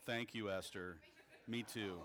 Thank 0.05 0.35
you, 0.35 0.51
Esther. 0.51 0.97
Me 1.49 1.63
too. 1.63 1.95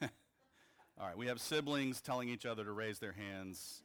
all 0.02 1.06
right, 1.06 1.18
we 1.18 1.26
have 1.26 1.38
siblings 1.38 2.00
telling 2.00 2.30
each 2.30 2.46
other 2.46 2.64
to 2.64 2.72
raise 2.72 2.98
their 2.98 3.12
hands. 3.12 3.82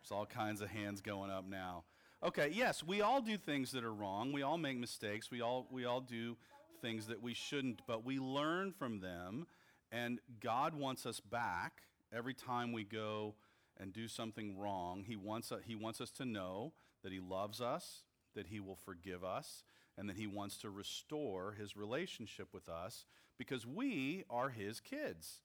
There's 0.00 0.12
all 0.12 0.24
kinds 0.24 0.62
of 0.62 0.70
hands 0.70 1.02
going 1.02 1.30
up 1.30 1.44
now. 1.46 1.84
Okay, 2.22 2.50
yes, 2.54 2.82
we 2.82 3.02
all 3.02 3.20
do 3.20 3.36
things 3.36 3.72
that 3.72 3.84
are 3.84 3.92
wrong. 3.92 4.32
We 4.32 4.40
all 4.40 4.56
make 4.56 4.78
mistakes. 4.78 5.30
We 5.30 5.42
all, 5.42 5.66
we 5.70 5.84
all 5.84 6.00
do 6.00 6.38
things 6.80 7.06
that 7.08 7.22
we 7.22 7.34
shouldn't, 7.34 7.82
but 7.86 8.02
we 8.02 8.18
learn 8.18 8.72
from 8.72 9.00
them, 9.00 9.46
and 9.90 10.18
God 10.40 10.74
wants 10.74 11.04
us 11.04 11.20
back 11.20 11.82
every 12.16 12.32
time 12.32 12.72
we 12.72 12.82
go 12.82 13.34
and 13.78 13.92
do 13.92 14.08
something 14.08 14.58
wrong. 14.58 15.04
He 15.06 15.16
wants, 15.16 15.52
he 15.66 15.74
wants 15.74 16.00
us 16.00 16.10
to 16.12 16.24
know 16.24 16.72
that 17.02 17.12
He 17.12 17.20
loves 17.20 17.60
us, 17.60 18.04
that 18.34 18.46
He 18.46 18.58
will 18.58 18.78
forgive 18.86 19.22
us, 19.22 19.64
and 19.98 20.08
that 20.08 20.16
He 20.16 20.26
wants 20.26 20.56
to 20.58 20.70
restore 20.70 21.52
His 21.52 21.76
relationship 21.76 22.48
with 22.52 22.68
us 22.68 23.04
because 23.38 23.66
we 23.66 24.24
are 24.30 24.48
His 24.48 24.80
kids. 24.80 25.40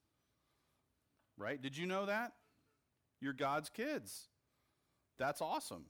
Right? 1.37 1.61
Did 1.61 1.77
you 1.77 1.85
know 1.85 2.05
that? 2.05 2.33
You're 3.19 3.33
God's 3.33 3.69
kids. 3.69 4.27
That's 5.17 5.41
awesome. 5.41 5.85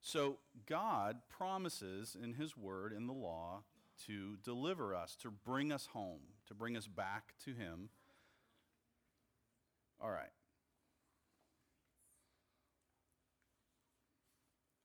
So, 0.00 0.36
God 0.66 1.16
promises 1.30 2.16
in 2.20 2.34
His 2.34 2.56
Word, 2.56 2.92
in 2.92 3.06
the 3.06 3.12
law, 3.12 3.62
to 4.06 4.36
deliver 4.42 4.94
us, 4.94 5.16
to 5.22 5.30
bring 5.30 5.72
us 5.72 5.86
home, 5.92 6.20
to 6.48 6.54
bring 6.54 6.76
us 6.76 6.86
back 6.86 7.34
to 7.44 7.52
Him. 7.52 7.88
All 10.00 10.10
right. 10.10 10.28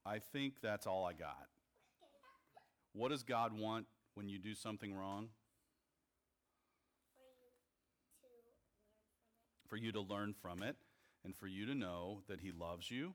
I 0.05 0.19
think 0.19 0.55
that's 0.61 0.87
all 0.87 1.05
I 1.05 1.13
got. 1.13 1.47
What 2.99 3.11
does 3.11 3.23
God 3.23 3.57
want 3.57 3.85
when 4.15 4.27
you 4.27 4.37
do 4.37 4.53
something 4.53 4.93
wrong? 4.93 5.29
For 7.15 7.37
you 7.37 7.53
to 7.53 7.61
learn 7.61 8.03
from 8.19 8.41
it. 8.43 9.69
For 9.69 9.77
you 9.77 9.91
to 9.93 10.01
learn 10.01 10.33
from 10.33 10.63
it 10.63 10.75
and 11.23 11.33
for 11.33 11.47
you 11.47 11.65
to 11.65 11.73
know 11.73 12.23
that 12.27 12.41
He 12.41 12.51
loves 12.51 12.91
you, 12.91 13.13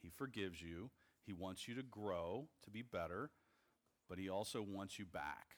He 0.00 0.10
forgives 0.10 0.62
you, 0.62 0.90
He 1.26 1.32
wants 1.32 1.66
you 1.66 1.74
to 1.74 1.82
grow, 1.82 2.46
to 2.62 2.70
be 2.70 2.82
better, 2.82 3.30
but 4.08 4.16
He 4.16 4.28
also 4.28 4.62
wants 4.62 4.96
you 4.96 5.04
back, 5.04 5.56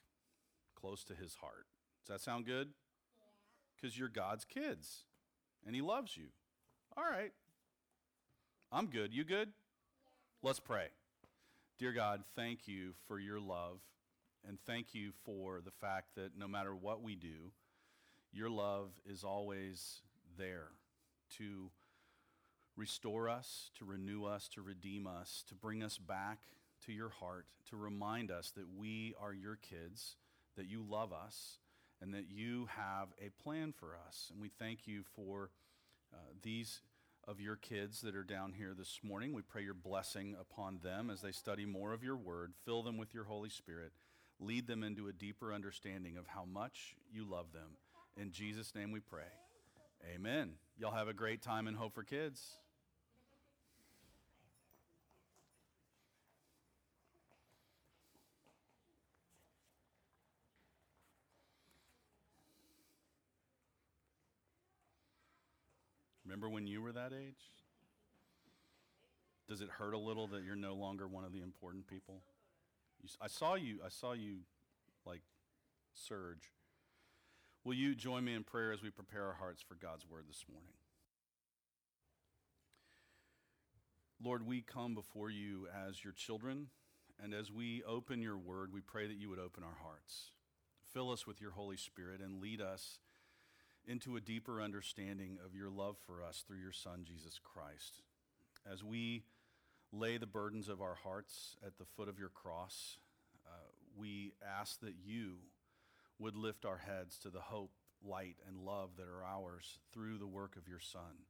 close 0.75 1.05
to 1.05 1.15
His 1.15 1.35
heart. 1.35 1.67
Does 2.07 2.15
that 2.15 2.25
sound 2.25 2.47
good? 2.47 2.71
Because 3.77 3.99
you're 3.99 4.09
God's 4.09 4.47
kids 4.47 5.05
and 5.67 5.77
He 5.77 5.83
loves 5.83 6.17
you. 6.17 6.29
All 6.97 7.05
right. 7.05 7.33
I'm 8.73 8.87
good. 8.87 9.13
You 9.13 9.25
good? 9.25 9.51
Let's 10.43 10.59
pray. 10.59 10.87
Dear 11.79 11.93
God, 11.93 12.25
thank 12.35 12.67
you 12.67 12.95
for 13.07 13.21
your 13.21 13.39
love, 13.39 13.79
and 14.45 14.59
thank 14.67 14.97
you 14.97 15.13
for 15.25 15.61
the 15.65 15.71
fact 15.71 16.17
that 16.17 16.37
no 16.37 16.49
matter 16.49 16.75
what 16.75 17.05
we 17.05 17.15
do, 17.15 17.53
your 18.33 18.51
love 18.51 18.91
is 19.09 19.23
always 19.23 20.01
there 20.37 20.71
to 21.37 21.71
restore 22.77 23.29
us, 23.29 23.71
to 23.79 23.85
renew 23.85 24.25
us, 24.25 24.49
to 24.55 24.61
redeem 24.61 25.07
us, 25.07 25.45
to 25.47 25.55
bring 25.55 25.85
us 25.85 25.99
back 25.99 26.41
to 26.85 26.93
your 26.93 27.11
heart, 27.11 27.47
to 27.71 27.77
remind 27.77 28.33
us 28.33 28.51
that 28.57 28.67
we 28.77 29.15
are 29.21 29.33
your 29.33 29.55
kids, 29.55 30.17
that 30.57 30.67
you 30.69 30.85
love 30.85 31.13
us, 31.13 31.59
and 32.03 32.13
that 32.13 32.29
you 32.29 32.69
have 32.77 33.07
a 33.25 33.31
plan 33.41 33.73
for 33.73 33.97
us. 34.09 34.33
And 34.33 34.43
we 34.43 34.51
thank 34.59 34.89
you 34.89 35.05
for 35.15 35.51
uh, 36.13 36.17
these 36.43 36.81
of 37.29 37.41
your 37.41 37.57
kids 37.57 38.01
that 38.01 38.17
are 38.17 38.25
down 38.25 38.55
here 38.55 38.75
this 38.77 39.01
morning. 39.03 39.35
We 39.35 39.43
pray 39.43 39.63
your 39.63 39.75
blessing 39.75 40.35
upon 40.41 40.79
them 40.83 41.11
as 41.11 41.21
they 41.21 41.31
study 41.31 41.67
more 41.67 41.93
of 41.93 42.03
your 42.03 42.17
word. 42.17 42.55
Fill 42.65 42.83
them 42.83 42.97
with 42.97 43.13
your 43.13 43.25
Holy 43.25 43.51
Spirit. 43.51 43.93
Lead 44.41 44.67
them 44.67 44.83
into 44.83 45.09
a 45.09 45.13
deeper 45.13 45.53
understanding 45.53 46.17
of 46.17 46.27
how 46.27 46.47
much 46.47 46.97
you 47.13 47.29
love 47.29 47.53
them. 47.53 47.77
In 48.17 48.33
Jesus' 48.33 48.75
name 48.75 48.93
we 48.93 49.01
pray. 49.01 49.29
Amen. 50.15 50.53
Y'all 50.79 50.95
have 50.95 51.09
a 51.09 51.13
great 51.13 51.43
time 51.43 51.69
in 51.69 51.75
Hope 51.75 51.95
for 51.95 52.03
Kids. 52.03 52.57
Remember 66.29 66.51
when 66.51 66.67
you 66.67 66.83
were 66.83 66.93
that 66.93 67.13
age? 67.15 67.41
Does 69.49 69.63
it 69.63 69.71
hurt 69.71 69.95
a 69.95 69.99
little 69.99 70.27
that 70.27 70.45
you're 70.45 70.57
no 70.57 70.75
longer 70.75 71.09
one 71.09 71.25
of 71.25 71.33
the 71.33 71.41
important 71.41 71.87
people? 71.87 72.21
You, 73.03 73.09
I 73.19 73.29
saw 73.29 73.55
you. 73.55 73.79
I 73.83 73.89
saw 73.89 74.13
you, 74.13 74.41
like, 75.07 75.23
surge. 75.95 76.53
Will 77.65 77.73
you 77.73 77.95
join 77.95 78.27
me 78.27 78.35
in 78.35 78.45
prayer 78.45 78.73
as 78.73 78.83
we 78.83 78.91
prepare 78.91 79.25
our 79.25 79.37
hearts 79.41 79.63
for 79.67 79.75
God's 79.75 80.07
word 80.07 80.25
this 80.29 80.45
morning? 80.53 80.75
Lord, 84.23 84.47
we 84.47 84.61
come 84.61 84.95
before 84.95 85.31
you 85.31 85.67
as 85.75 86.05
your 86.05 86.13
children, 86.13 86.67
and 87.23 87.33
as 87.33 87.51
we 87.51 87.83
open 87.85 88.21
your 88.21 88.37
word, 88.37 88.71
we 88.71 88.83
pray 88.83 89.07
that 89.07 89.17
you 89.17 89.31
would 89.31 89.39
open 89.39 89.65
our 89.65 89.79
hearts. 89.83 90.33
Fill 90.93 91.11
us 91.11 91.27
with 91.27 91.41
your 91.41 91.53
Holy 91.53 91.79
Spirit 91.79 92.21
and 92.21 92.43
lead 92.43 92.61
us 92.61 92.99
into 93.89 94.17
a 94.17 94.21
deeper 94.21 94.61
understanding 94.61 95.39
of 95.45 95.55
your 95.55 95.71
love 95.71 95.97
for 96.07 96.23
us 96.23 96.45
through 96.47 96.59
your 96.59 96.73
Son, 96.73 97.05
Jesus 97.05 97.41
Christ. 97.43 98.03
As 98.71 98.85
we 98.85 99.25
lay 99.93 100.19
the 100.19 100.27
burdens 100.27 100.69
of 100.69 100.83
our 100.83 100.95
hearts 100.95 101.57
at 101.67 101.79
the 101.79 101.87
foot 101.97 102.09
of 102.09 102.19
your 102.19 102.29
cross, 102.29 102.99
uh, 103.47 103.71
we 103.97 104.35
ask 104.47 104.81
that 104.81 104.95
you 105.03 105.37
would 106.19 106.37
lift 106.37 106.67
our 106.67 106.77
heads 106.77 107.17
to 107.19 107.31
the 107.31 107.41
hope, 107.41 107.71
light, 108.05 108.37
and 108.47 108.59
love 108.59 108.91
that 108.99 109.09
are 109.09 109.25
ours 109.25 109.79
through 109.95 110.19
the 110.19 110.27
work 110.27 110.57
of 110.57 110.69
your 110.69 110.81
Son. 110.81 111.25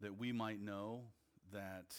That 0.00 0.18
we 0.18 0.32
might 0.32 0.60
know 0.60 1.02
that 1.52 1.94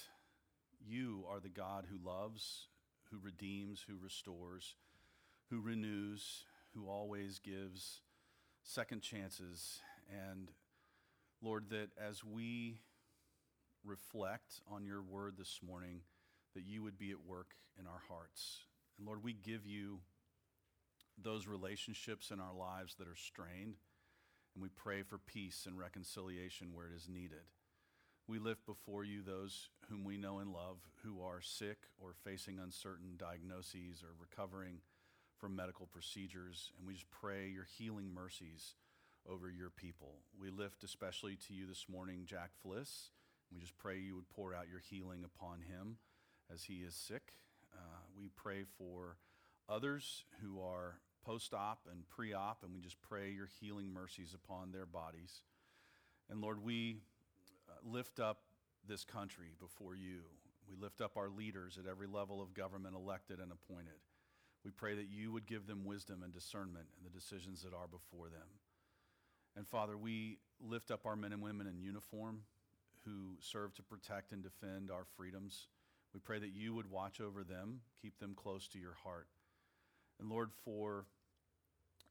you 0.86 1.24
are 1.30 1.40
the 1.40 1.48
God 1.48 1.86
who 1.90 2.06
loves, 2.06 2.68
who 3.10 3.20
redeems, 3.24 3.86
who 3.88 3.96
restores, 4.04 4.76
who 5.50 5.62
renews, 5.62 6.44
who 6.74 6.90
always 6.90 7.40
gives 7.40 8.02
second 8.66 9.02
chances 9.02 9.80
and 10.10 10.50
Lord, 11.42 11.70
that 11.70 11.90
as 11.98 12.24
we 12.24 12.80
reflect 13.84 14.62
on 14.68 14.86
your 14.86 15.04
word 15.04 15.36
this 15.38 15.60
morning, 15.66 16.02
that 16.56 16.66
you 16.66 16.82
would 16.82 16.98
be 16.98 17.12
at 17.12 17.24
work 17.26 17.54
in 17.80 17.86
our 17.86 18.02
hearts. 18.08 18.62
And 18.98 19.06
Lord, 19.06 19.24
we 19.24 19.34
give 19.34 19.68
you 19.68 20.00
those 21.22 21.48
relationships 21.48 22.32
in 22.32 22.40
our 22.40 22.54
lives 22.54 22.96
that 22.96 23.08
are 23.08 23.16
strained, 23.16 23.76
and 24.56 24.64
we 24.64 24.70
pray 24.70 25.04
for 25.04 25.18
peace 25.20 25.66
and 25.68 25.78
reconciliation 25.78 26.74
where 26.74 26.88
it 26.88 26.96
is 26.96 27.08
needed. 27.08 27.46
We 28.28 28.40
lift 28.40 28.66
before 28.66 29.04
you 29.04 29.22
those 29.22 29.70
whom 29.88 30.04
we 30.04 30.18
know 30.18 30.40
and 30.40 30.52
love 30.52 30.78
who 31.04 31.22
are 31.22 31.42
sick 31.42 31.78
or 32.00 32.16
facing 32.24 32.58
uncertain 32.58 33.18
diagnoses 33.18 34.02
or 34.02 34.16
recovering 34.20 34.80
from 35.40 35.56
medical 35.56 35.88
procedures, 35.88 36.72
and 36.78 36.88
we 36.88 36.94
just 36.94 37.10
pray 37.12 37.48
your 37.48 37.68
healing 37.78 38.14
mercies 38.14 38.76
over 39.30 39.50
your 39.50 39.70
people. 39.70 40.20
We 40.40 40.50
lift 40.50 40.84
especially 40.84 41.38
to 41.48 41.54
you 41.54 41.66
this 41.68 41.86
morning 41.90 42.24
Jack 42.26 42.52
Fliss. 42.66 43.10
We 43.52 43.60
just 43.60 43.78
pray 43.78 43.98
you 43.98 44.16
would 44.16 44.30
pour 44.30 44.54
out 44.54 44.68
your 44.70 44.80
healing 44.80 45.24
upon 45.24 45.62
him 45.62 45.98
as 46.54 46.64
he 46.64 46.76
is 46.76 46.96
sick. 46.96 47.34
Uh, 47.74 48.00
we 48.18 48.30
pray 48.36 48.64
for 48.78 49.18
others 49.68 50.24
who 50.42 50.62
are 50.62 51.00
post 51.26 51.54
op 51.54 51.80
and 51.92 52.08
pre 52.08 52.34
op, 52.34 52.64
and 52.64 52.74
we 52.74 52.82
just 52.82 53.02
pray 53.02 53.32
your 53.32 53.50
healing 53.60 53.92
mercies 53.94 54.36
upon 54.36 54.72
their 54.72 54.86
bodies. 54.86 55.42
And 56.30 56.42
Lord, 56.42 56.64
we 56.64 57.02
uh, 57.70 57.74
lift 57.84 58.20
up 58.20 58.40
this 58.88 59.04
country 59.04 59.54
before 59.60 59.96
you. 59.96 60.22
We 60.70 60.76
lift 60.76 61.02
up 61.02 61.18
our 61.18 61.30
leaders 61.30 61.78
at 61.78 61.90
every 61.90 62.08
level 62.08 62.42
of 62.42 62.54
government, 62.54 62.96
elected 62.96 63.40
and 63.40 63.52
appointed. 63.52 64.00
We 64.66 64.72
pray 64.72 64.96
that 64.96 65.08
you 65.12 65.32
would 65.32 65.46
give 65.46 65.68
them 65.68 65.86
wisdom 65.86 66.24
and 66.24 66.34
discernment 66.34 66.88
in 66.98 67.04
the 67.04 67.18
decisions 67.18 67.62
that 67.62 67.74
are 67.74 67.88
before 67.88 68.30
them. 68.30 68.48
And 69.56 69.68
Father, 69.68 69.96
we 69.96 70.40
lift 70.60 70.90
up 70.90 71.06
our 71.06 71.16
men 71.16 71.32
and 71.32 71.42
women 71.42 71.68
in 71.68 71.80
uniform 71.80 72.42
who 73.06 73.38
serve 73.40 73.76
to 73.76 73.84
protect 73.84 74.32
and 74.32 74.42
defend 74.42 74.90
our 74.90 75.06
freedoms. 75.16 75.68
We 76.14 76.20
pray 76.20 76.40
that 76.40 76.54
you 76.54 76.74
would 76.74 76.90
watch 76.90 77.22
over 77.22 77.44
them, 77.44 77.82
keep 78.02 78.18
them 78.20 78.34
close 78.36 78.68
to 78.70 78.80
your 78.80 78.96
heart. 79.04 79.28
And 80.20 80.30
Lord, 80.30 80.50
for 80.64 81.06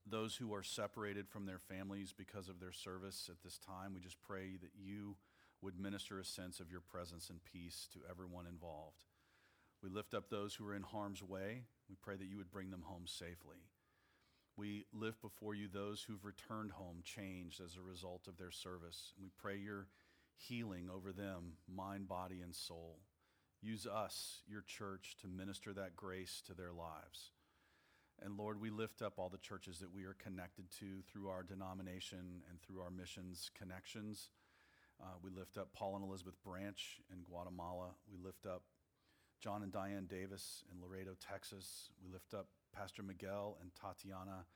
those 0.06 0.36
who 0.36 0.54
are 0.54 0.62
separated 0.62 1.28
from 1.28 1.46
their 1.46 1.58
families 1.58 2.14
because 2.16 2.48
of 2.48 2.60
their 2.60 2.72
service 2.72 3.28
at 3.30 3.42
this 3.42 3.58
time, 3.58 3.94
we 3.94 4.00
just 4.00 4.20
pray 4.20 4.56
that 4.60 4.72
you 4.78 5.16
would 5.60 5.78
minister 5.78 6.20
a 6.20 6.24
sense 6.24 6.60
of 6.60 6.70
your 6.70 6.82
presence 6.82 7.30
and 7.30 7.40
peace 7.44 7.88
to 7.94 8.00
everyone 8.08 8.46
involved. 8.46 9.02
We 9.82 9.88
lift 9.88 10.14
up 10.14 10.28
those 10.28 10.54
who 10.54 10.68
are 10.68 10.74
in 10.74 10.82
harm's 10.82 11.22
way. 11.22 11.62
We 11.88 11.96
pray 12.00 12.16
that 12.16 12.26
you 12.26 12.38
would 12.38 12.50
bring 12.50 12.70
them 12.70 12.84
home 12.86 13.06
safely. 13.06 13.58
We 14.56 14.86
lift 14.92 15.20
before 15.20 15.54
you 15.54 15.68
those 15.68 16.02
who've 16.02 16.24
returned 16.24 16.72
home 16.72 17.02
changed 17.02 17.60
as 17.60 17.76
a 17.76 17.82
result 17.82 18.28
of 18.28 18.36
their 18.36 18.52
service. 18.52 19.12
And 19.16 19.24
we 19.24 19.30
pray 19.36 19.58
your 19.58 19.88
healing 20.36 20.88
over 20.94 21.12
them, 21.12 21.54
mind, 21.68 22.08
body, 22.08 22.40
and 22.40 22.54
soul. 22.54 23.00
Use 23.60 23.86
us, 23.86 24.42
your 24.46 24.62
church, 24.66 25.16
to 25.22 25.28
minister 25.28 25.72
that 25.72 25.96
grace 25.96 26.42
to 26.46 26.54
their 26.54 26.72
lives. 26.72 27.32
And 28.22 28.36
Lord, 28.36 28.60
we 28.60 28.70
lift 28.70 29.02
up 29.02 29.14
all 29.18 29.28
the 29.28 29.38
churches 29.38 29.78
that 29.80 29.92
we 29.92 30.04
are 30.04 30.16
connected 30.22 30.70
to 30.78 31.02
through 31.10 31.28
our 31.28 31.42
denomination 31.42 32.42
and 32.48 32.60
through 32.60 32.80
our 32.80 32.90
missions 32.90 33.50
connections. 33.58 34.28
Uh, 35.02 35.16
we 35.22 35.30
lift 35.30 35.58
up 35.58 35.72
Paul 35.74 35.96
and 35.96 36.04
Elizabeth 36.04 36.40
Branch 36.44 37.00
in 37.10 37.22
Guatemala. 37.24 37.90
We 38.10 38.18
lift 38.22 38.46
up 38.46 38.62
John 39.40 39.62
and 39.62 39.72
Diane 39.72 40.06
Davis 40.08 40.64
in 40.72 40.80
Laredo, 40.80 41.12
Texas. 41.20 41.90
We 42.02 42.12
lift 42.12 42.34
up 42.34 42.48
Pastor 42.74 43.02
Miguel 43.02 43.58
and 43.60 43.70
Tatiana 43.74 44.46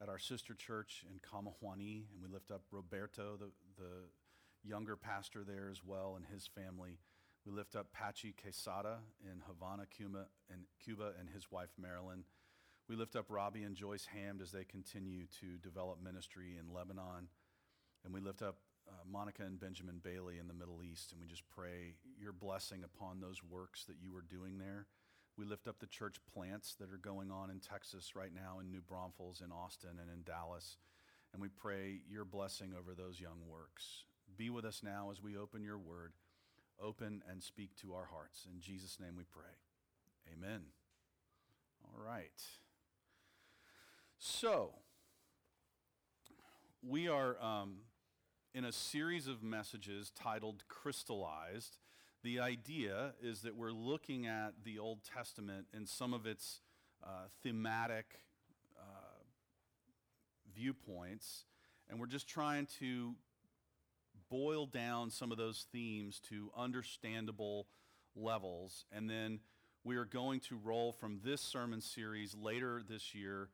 at 0.00 0.08
our 0.08 0.18
sister 0.18 0.54
church 0.54 1.04
in 1.10 1.18
Camajuani. 1.18 2.04
And 2.12 2.22
we 2.22 2.28
lift 2.32 2.50
up 2.50 2.62
Roberto, 2.70 3.36
the, 3.38 3.50
the 3.76 4.08
younger 4.62 4.96
pastor 4.96 5.44
there 5.44 5.68
as 5.70 5.82
well, 5.84 6.14
and 6.16 6.24
his 6.26 6.46
family. 6.46 6.98
We 7.46 7.52
lift 7.52 7.76
up 7.76 7.88
Pachi 7.96 8.34
Quesada 8.40 8.98
in 9.24 9.42
Havana, 9.46 9.86
Cuba, 9.86 10.26
and 10.50 10.62
Cuba, 10.82 11.12
and 11.18 11.28
his 11.30 11.50
wife 11.50 11.70
Marilyn. 11.80 12.24
We 12.88 12.96
lift 12.96 13.16
up 13.16 13.26
Robbie 13.28 13.62
and 13.62 13.74
Joyce 13.74 14.06
Hamd 14.14 14.42
as 14.42 14.52
they 14.52 14.64
continue 14.64 15.26
to 15.40 15.58
develop 15.62 16.02
ministry 16.02 16.56
in 16.58 16.72
Lebanon. 16.72 17.28
And 18.04 18.12
we 18.12 18.20
lift 18.20 18.42
up 18.42 18.58
uh, 18.88 18.92
Monica 19.10 19.42
and 19.42 19.58
Benjamin 19.58 20.00
Bailey 20.02 20.38
in 20.38 20.48
the 20.48 20.54
Middle 20.54 20.82
East, 20.82 21.12
and 21.12 21.20
we 21.20 21.26
just 21.26 21.48
pray 21.48 21.94
your 22.20 22.32
blessing 22.32 22.84
upon 22.84 23.20
those 23.20 23.42
works 23.42 23.84
that 23.84 23.96
you 24.00 24.14
are 24.16 24.22
doing 24.22 24.58
there. 24.58 24.86
We 25.36 25.44
lift 25.44 25.68
up 25.68 25.78
the 25.78 25.86
church 25.86 26.16
plants 26.32 26.74
that 26.80 26.90
are 26.90 26.96
going 26.98 27.30
on 27.30 27.50
in 27.50 27.60
Texas 27.60 28.16
right 28.16 28.32
now, 28.34 28.58
in 28.60 28.70
New 28.70 28.80
Braunfels, 28.80 29.42
in 29.44 29.52
Austin, 29.52 29.98
and 30.00 30.10
in 30.10 30.22
Dallas. 30.24 30.78
And 31.32 31.42
we 31.42 31.48
pray 31.48 32.00
your 32.10 32.24
blessing 32.24 32.72
over 32.78 32.94
those 32.94 33.20
young 33.20 33.46
works. 33.46 34.04
Be 34.36 34.48
with 34.48 34.64
us 34.64 34.82
now 34.82 35.10
as 35.10 35.22
we 35.22 35.36
open 35.36 35.62
your 35.62 35.78
word. 35.78 36.12
Open 36.80 37.22
and 37.30 37.42
speak 37.42 37.74
to 37.76 37.94
our 37.94 38.06
hearts. 38.06 38.46
In 38.50 38.60
Jesus' 38.60 38.98
name 39.00 39.16
we 39.16 39.24
pray. 39.24 39.44
Amen. 40.32 40.62
All 41.84 42.02
right. 42.02 42.42
So, 44.18 44.72
we 46.82 47.08
are 47.08 47.36
um, 47.42 47.76
in 48.56 48.64
a 48.64 48.72
series 48.72 49.26
of 49.26 49.42
messages 49.42 50.10
titled 50.18 50.64
Crystallized. 50.66 51.76
The 52.22 52.40
idea 52.40 53.12
is 53.22 53.42
that 53.42 53.54
we're 53.54 53.70
looking 53.70 54.26
at 54.26 54.54
the 54.64 54.78
Old 54.78 55.00
Testament 55.04 55.66
in 55.74 55.84
some 55.84 56.14
of 56.14 56.24
its 56.24 56.62
uh, 57.04 57.26
thematic 57.42 58.06
uh, 58.80 59.24
viewpoints, 60.54 61.44
and 61.90 62.00
we're 62.00 62.06
just 62.06 62.28
trying 62.28 62.66
to 62.80 63.14
boil 64.30 64.64
down 64.64 65.10
some 65.10 65.30
of 65.30 65.36
those 65.36 65.66
themes 65.70 66.18
to 66.30 66.50
understandable 66.56 67.66
levels. 68.14 68.86
And 68.90 69.10
then 69.10 69.40
we 69.84 69.96
are 69.96 70.06
going 70.06 70.40
to 70.48 70.56
roll 70.56 70.92
from 70.92 71.20
this 71.22 71.42
sermon 71.42 71.82
series 71.82 72.34
later 72.34 72.80
this 72.88 73.14
year 73.14 73.50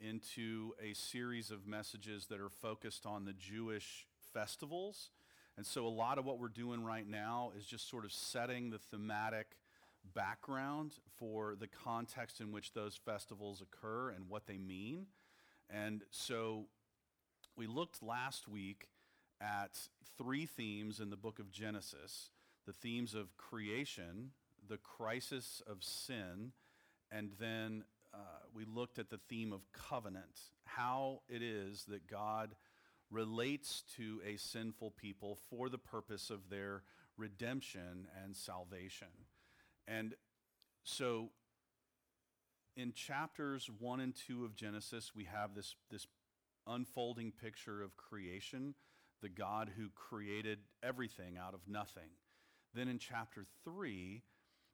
into 0.00 0.74
a 0.80 0.94
series 0.94 1.50
of 1.50 1.66
messages 1.66 2.26
that 2.26 2.40
are 2.40 2.48
focused 2.48 3.04
on 3.04 3.24
the 3.24 3.32
Jewish 3.32 4.06
festivals. 4.34 5.10
And 5.56 5.64
so 5.64 5.86
a 5.86 5.88
lot 5.88 6.18
of 6.18 6.26
what 6.26 6.38
we're 6.38 6.48
doing 6.48 6.84
right 6.84 7.08
now 7.08 7.52
is 7.56 7.64
just 7.64 7.88
sort 7.88 8.04
of 8.04 8.12
setting 8.12 8.70
the 8.70 8.78
thematic 8.78 9.56
background 10.14 10.94
for 11.16 11.54
the 11.58 11.68
context 11.68 12.40
in 12.40 12.52
which 12.52 12.72
those 12.72 12.96
festivals 12.96 13.62
occur 13.62 14.10
and 14.10 14.28
what 14.28 14.46
they 14.46 14.58
mean. 14.58 15.06
And 15.70 16.02
so 16.10 16.66
we 17.56 17.66
looked 17.66 18.02
last 18.02 18.48
week 18.48 18.88
at 19.40 19.78
three 20.18 20.46
themes 20.46 21.00
in 21.00 21.10
the 21.10 21.16
book 21.16 21.38
of 21.38 21.50
Genesis 21.50 22.30
the 22.66 22.72
themes 22.72 23.14
of 23.14 23.36
creation, 23.36 24.30
the 24.66 24.78
crisis 24.78 25.60
of 25.66 25.84
sin, 25.84 26.52
and 27.10 27.30
then 27.38 27.84
uh, 28.14 28.16
we 28.54 28.64
looked 28.64 28.98
at 28.98 29.10
the 29.10 29.20
theme 29.28 29.52
of 29.52 29.70
covenant, 29.72 30.40
how 30.64 31.20
it 31.28 31.42
is 31.42 31.84
that 31.88 32.06
God 32.06 32.54
relates 33.10 33.82
to 33.96 34.20
a 34.26 34.36
sinful 34.36 34.92
people 34.92 35.38
for 35.50 35.68
the 35.68 35.78
purpose 35.78 36.30
of 36.30 36.48
their 36.50 36.82
redemption 37.16 38.08
and 38.22 38.36
salvation. 38.36 39.08
And 39.86 40.14
so 40.82 41.30
in 42.76 42.92
chapters 42.92 43.70
1 43.78 44.00
and 44.00 44.14
2 44.14 44.44
of 44.44 44.56
Genesis, 44.56 45.12
we 45.14 45.24
have 45.24 45.54
this, 45.54 45.76
this 45.90 46.06
unfolding 46.66 47.32
picture 47.32 47.82
of 47.82 47.96
creation 47.96 48.74
the 49.22 49.28
God 49.30 49.70
who 49.74 49.88
created 49.94 50.58
everything 50.82 51.38
out 51.38 51.54
of 51.54 51.60
nothing. 51.66 52.10
Then 52.74 52.88
in 52.88 52.98
chapter 52.98 53.44
3, 53.64 54.22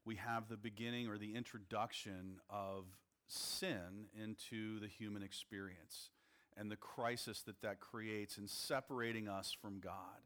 we 0.04 0.16
have 0.16 0.48
the 0.48 0.56
beginning 0.56 1.06
or 1.06 1.18
the 1.18 1.36
introduction 1.36 2.40
of 2.50 2.86
sin 3.28 4.08
into 4.12 4.80
the 4.80 4.88
human 4.88 5.22
experience 5.22 6.10
and 6.56 6.70
the 6.70 6.76
crisis 6.76 7.42
that 7.42 7.60
that 7.62 7.80
creates 7.80 8.38
in 8.38 8.48
separating 8.48 9.28
us 9.28 9.56
from 9.60 9.80
God. 9.80 10.24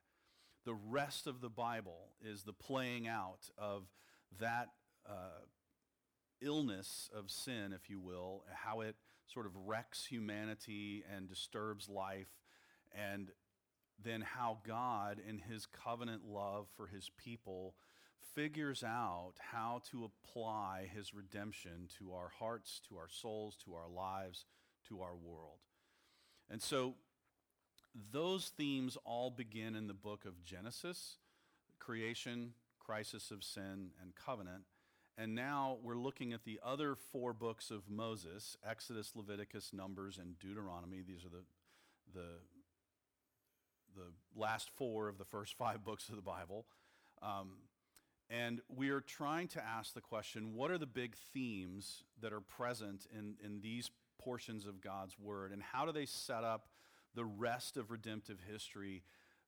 The 0.65 0.75
rest 0.75 1.27
of 1.27 1.41
the 1.41 1.51
Bible 1.51 2.09
is 2.25 2.43
the 2.43 2.53
playing 2.53 3.07
out 3.07 3.51
of 3.59 3.85
that 4.41 4.71
uh, 5.09 5.45
illness 6.41 7.11
of 7.15 7.31
sin, 7.31 7.73
if 7.75 7.91
you 7.91 8.01
will, 8.01 8.45
how 8.53 8.81
it 8.81 8.97
sort 9.27 9.47
of 9.47 9.53
wrecks 9.67 10.07
humanity 10.07 11.05
and 11.15 11.29
disturbs 11.29 11.89
life, 11.89 12.29
and 12.95 13.31
then 14.03 14.23
how 14.23 14.59
God, 14.67 15.21
in 15.27 15.39
his 15.39 15.67
covenant 15.67 16.23
love 16.27 16.67
for 16.77 16.87
his 16.87 17.11
people, 17.17 17.75
figures 18.35 18.83
out 18.83 19.35
how 19.39 19.83
to 19.91 20.05
apply 20.05 20.89
his 20.93 21.15
redemption 21.15 21.89
to 21.99 22.13
our 22.13 22.31
hearts, 22.39 22.81
to 22.89 22.97
our 22.97 23.09
souls, 23.09 23.57
to 23.65 23.75
our 23.75 23.89
lives, 23.89 24.47
to 24.89 25.01
our 25.01 25.15
world. 25.15 25.59
And 26.51 26.61
so 26.61 26.95
those 28.13 28.49
themes 28.57 28.97
all 29.05 29.31
begin 29.31 29.75
in 29.75 29.87
the 29.87 29.95
book 29.95 30.25
of 30.25 30.45
Genesis 30.45 31.17
creation, 31.79 32.55
crisis 32.79 33.31
of 33.31 33.45
sin, 33.45 33.91
and 34.01 34.15
covenant. 34.15 34.63
And 35.19 35.35
now 35.35 35.77
we're 35.83 35.99
looking 35.99 36.33
at 36.33 36.45
the 36.45 36.59
other 36.65 36.97
four 37.13 37.33
books 37.33 37.71
of 37.71 37.89
Moses 37.89 38.57
Exodus, 38.69 39.13
Leviticus, 39.15 39.73
Numbers, 39.73 40.19
and 40.19 40.39
Deuteronomy. 40.39 41.03
These 41.07 41.25
are 41.25 41.29
the, 41.29 41.45
the 42.19 42.27
the 43.95 44.11
last 44.35 44.71
four 44.77 45.09
of 45.09 45.19
the 45.19 45.25
first 45.25 45.55
five 45.59 45.85
books 45.85 46.09
of 46.09 46.17
the 46.17 46.23
Bible. 46.23 46.67
Um, 47.23 47.53
and 48.31 48.61
we 48.75 48.91
are 48.91 49.01
trying 49.01 49.49
to 49.49 49.65
ask 49.65 49.95
the 49.95 50.01
question 50.01 50.55
what 50.55 50.71
are 50.71 50.79
the 50.79 50.87
big 50.87 51.15
themes 51.15 52.05
that 52.21 52.33
are 52.33 52.41
present 52.41 53.07
in, 53.17 53.37
in 53.45 53.61
these 53.61 53.91
portions 54.19 54.67
of 54.67 54.81
God's 54.81 55.19
Word, 55.19 55.53
and 55.53 55.63
how 55.63 55.85
do 55.85 55.93
they 55.93 56.07
set 56.07 56.45
up 56.45 56.69
the 57.15 57.25
rest 57.25 57.77
of 57.77 57.91
redemptive 57.91 58.39
history 58.51 59.03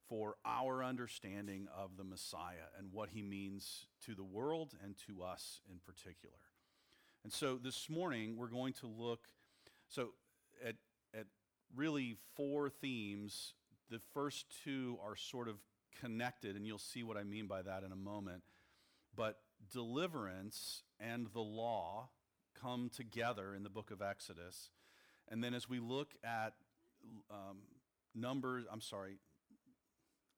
for 0.09 0.37
our 0.45 0.85
understanding 0.85 1.67
of 1.77 1.97
the 1.97 2.05
Messiah 2.05 2.71
and 2.79 2.93
what 2.93 3.09
he 3.11 3.23
means 3.23 3.87
to 4.05 4.15
the 4.15 4.25
world 4.25 4.75
and 4.83 4.95
to 5.07 5.23
us 5.23 5.61
in 5.71 5.79
particular? 5.85 6.37
And 7.25 7.33
so 7.33 7.59
this 7.61 7.91
morning 7.91 8.37
we're 8.37 8.47
going 8.47 8.73
to 8.75 8.87
look 8.87 9.21
so 9.89 10.11
at, 10.65 10.77
at 11.13 11.27
really 11.75 12.17
four 12.37 12.69
themes. 12.69 13.55
The 13.91 14.01
first 14.15 14.47
two 14.65 14.99
are 15.05 15.17
sort 15.17 15.49
of 15.49 15.57
connected, 16.01 16.57
and 16.57 16.67
you'll 16.67 16.79
see 16.79 17.03
what 17.03 17.17
I 17.17 17.25
mean 17.25 17.47
by 17.47 17.63
that 17.63 17.83
in 17.83 17.93
a 17.93 17.97
moment. 17.97 18.43
But 19.15 19.39
deliverance 19.73 20.83
and 21.01 21.27
the 21.33 21.41
law 21.41 22.11
come 22.61 22.91
together 22.91 23.55
in 23.55 23.63
the 23.63 23.71
book 23.71 23.91
of 23.91 24.03
Exodus. 24.03 24.71
And 25.29 25.43
then 25.43 25.55
as 25.55 25.69
we 25.69 25.79
look 25.79 26.15
at 26.25 26.55
um, 27.31 27.59
Numbers, 28.15 28.65
I'm 28.71 28.81
sorry, 28.81 29.19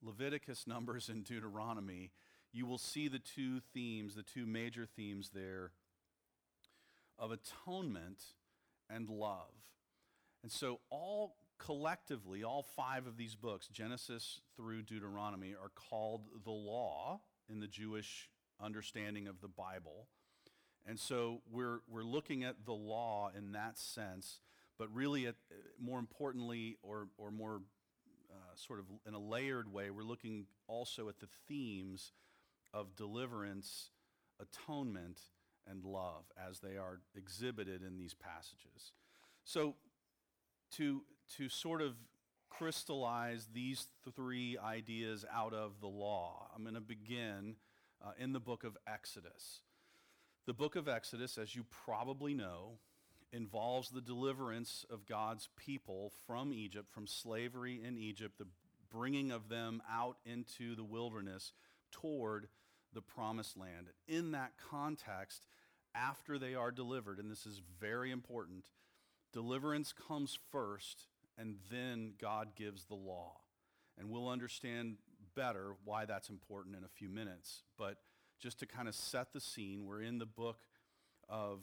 Leviticus, 0.03 0.67
Numbers, 0.67 1.09
and 1.09 1.25
Deuteronomy, 1.25 2.11
you 2.53 2.67
will 2.67 2.79
see 2.79 3.09
the 3.09 3.19
two 3.19 3.61
themes, 3.61 4.15
the 4.15 4.23
two 4.23 4.47
major 4.47 4.87
themes 4.87 5.31
there 5.35 5.73
of 7.19 7.31
atonement 7.33 8.23
and 8.89 9.09
love. 9.09 9.53
And 10.43 10.53
so, 10.53 10.81
all 10.91 11.37
collectively, 11.59 12.45
all 12.45 12.63
five 12.63 13.07
of 13.07 13.17
these 13.17 13.35
books, 13.35 13.69
Genesis 13.69 14.41
through 14.57 14.83
Deuteronomy, 14.83 15.55
are 15.61 15.71
called 15.75 16.23
the 16.45 16.51
law 16.51 17.21
in 17.49 17.61
the 17.61 17.67
Jewish 17.67 18.29
understanding 18.61 19.27
of 19.27 19.41
the 19.41 19.49
Bible. 19.49 20.07
And 20.89 20.99
so, 20.99 21.43
we're, 21.53 21.81
we're 21.87 22.03
looking 22.03 22.45
at 22.45 22.65
the 22.65 22.73
law 22.73 23.31
in 23.37 23.53
that 23.53 23.79
sense, 23.79 24.41
but 24.79 24.89
really, 24.95 25.27
at, 25.27 25.35
more 25.79 25.99
importantly, 25.99 26.79
or, 26.83 27.09
or 27.19 27.31
more 27.31 27.61
uh, 28.31 28.55
sort 28.55 28.79
of 28.79 28.87
in 29.07 29.13
a 29.13 29.19
layered 29.19 29.71
way, 29.71 29.91
we're 29.91 30.03
looking 30.03 30.47
also 30.67 31.11
at 31.11 31.21
the 31.21 31.29
themes 31.47 32.13
of 32.73 32.97
deliverance, 32.97 33.91
atonement, 34.41 35.21
and 35.69 35.85
love 35.85 36.25
as 36.49 36.61
they 36.61 36.79
are 36.79 37.01
exhibited 37.15 37.83
in 37.83 37.99
these 37.99 38.15
passages. 38.15 38.93
So, 39.45 39.75
to, 40.77 41.03
to 41.37 41.49
sort 41.49 41.83
of 41.83 41.97
crystallize 42.49 43.49
these 43.53 43.87
three 44.15 44.57
ideas 44.59 45.25
out 45.35 45.53
of 45.53 45.81
the 45.81 45.87
law, 45.87 46.51
I'm 46.55 46.63
going 46.63 46.75
to 46.75 46.81
begin 46.81 47.57
uh, 48.03 48.13
in 48.19 48.33
the 48.33 48.41
book 48.41 48.65
of 48.65 48.77
Exodus. 48.87 49.61
The 50.49 50.55
book 50.55 50.77
of 50.77 50.89
Exodus, 50.89 51.37
as 51.37 51.55
you 51.55 51.67
probably 51.85 52.33
know, 52.33 52.79
involves 53.35 53.91
the 53.91 54.01
deliverance 54.01 54.87
of 54.89 55.05
God's 55.05 55.51
people 55.59 56.11
from 56.27 56.55
Egypt, 56.55 56.91
from 56.91 57.07
slavery 57.07 57.83
in 57.87 57.99
Egypt, 57.99 58.39
the 58.39 58.47
bringing 58.91 59.31
of 59.31 59.51
them 59.51 59.83
out 59.93 60.17
into 60.25 60.75
the 60.75 60.85
wilderness 60.85 61.53
toward 61.93 62.49
the 62.95 63.03
promised 63.03 63.59
land. 63.59 63.89
In 64.07 64.31
that 64.31 64.53
context, 64.71 65.45
after 65.95 66.39
they 66.39 66.55
are 66.55 66.71
delivered, 66.71 67.19
and 67.19 67.31
this 67.31 67.45
is 67.45 67.61
very 67.79 68.11
important, 68.11 68.71
deliverance 69.35 69.93
comes 69.93 70.39
first, 70.51 71.09
and 71.37 71.57
then 71.71 72.15
God 72.19 72.57
gives 72.57 72.87
the 72.87 72.95
law. 72.95 73.33
And 73.99 74.09
we'll 74.09 74.31
understand 74.31 74.97
better 75.37 75.75
why 75.85 76.07
that's 76.07 76.31
important 76.31 76.75
in 76.75 76.85
a 76.85 76.89
few 76.89 77.11
minutes. 77.11 77.65
But 77.77 77.99
just 78.39 78.59
to 78.61 78.67
kind 78.67 78.89
of 78.89 78.95
set 78.95 79.33
the 79.33 79.41
scene, 79.41 79.85
we're 79.85 80.03
in 80.03 80.19
the 80.19 80.27
book 80.27 80.61
of 81.29 81.61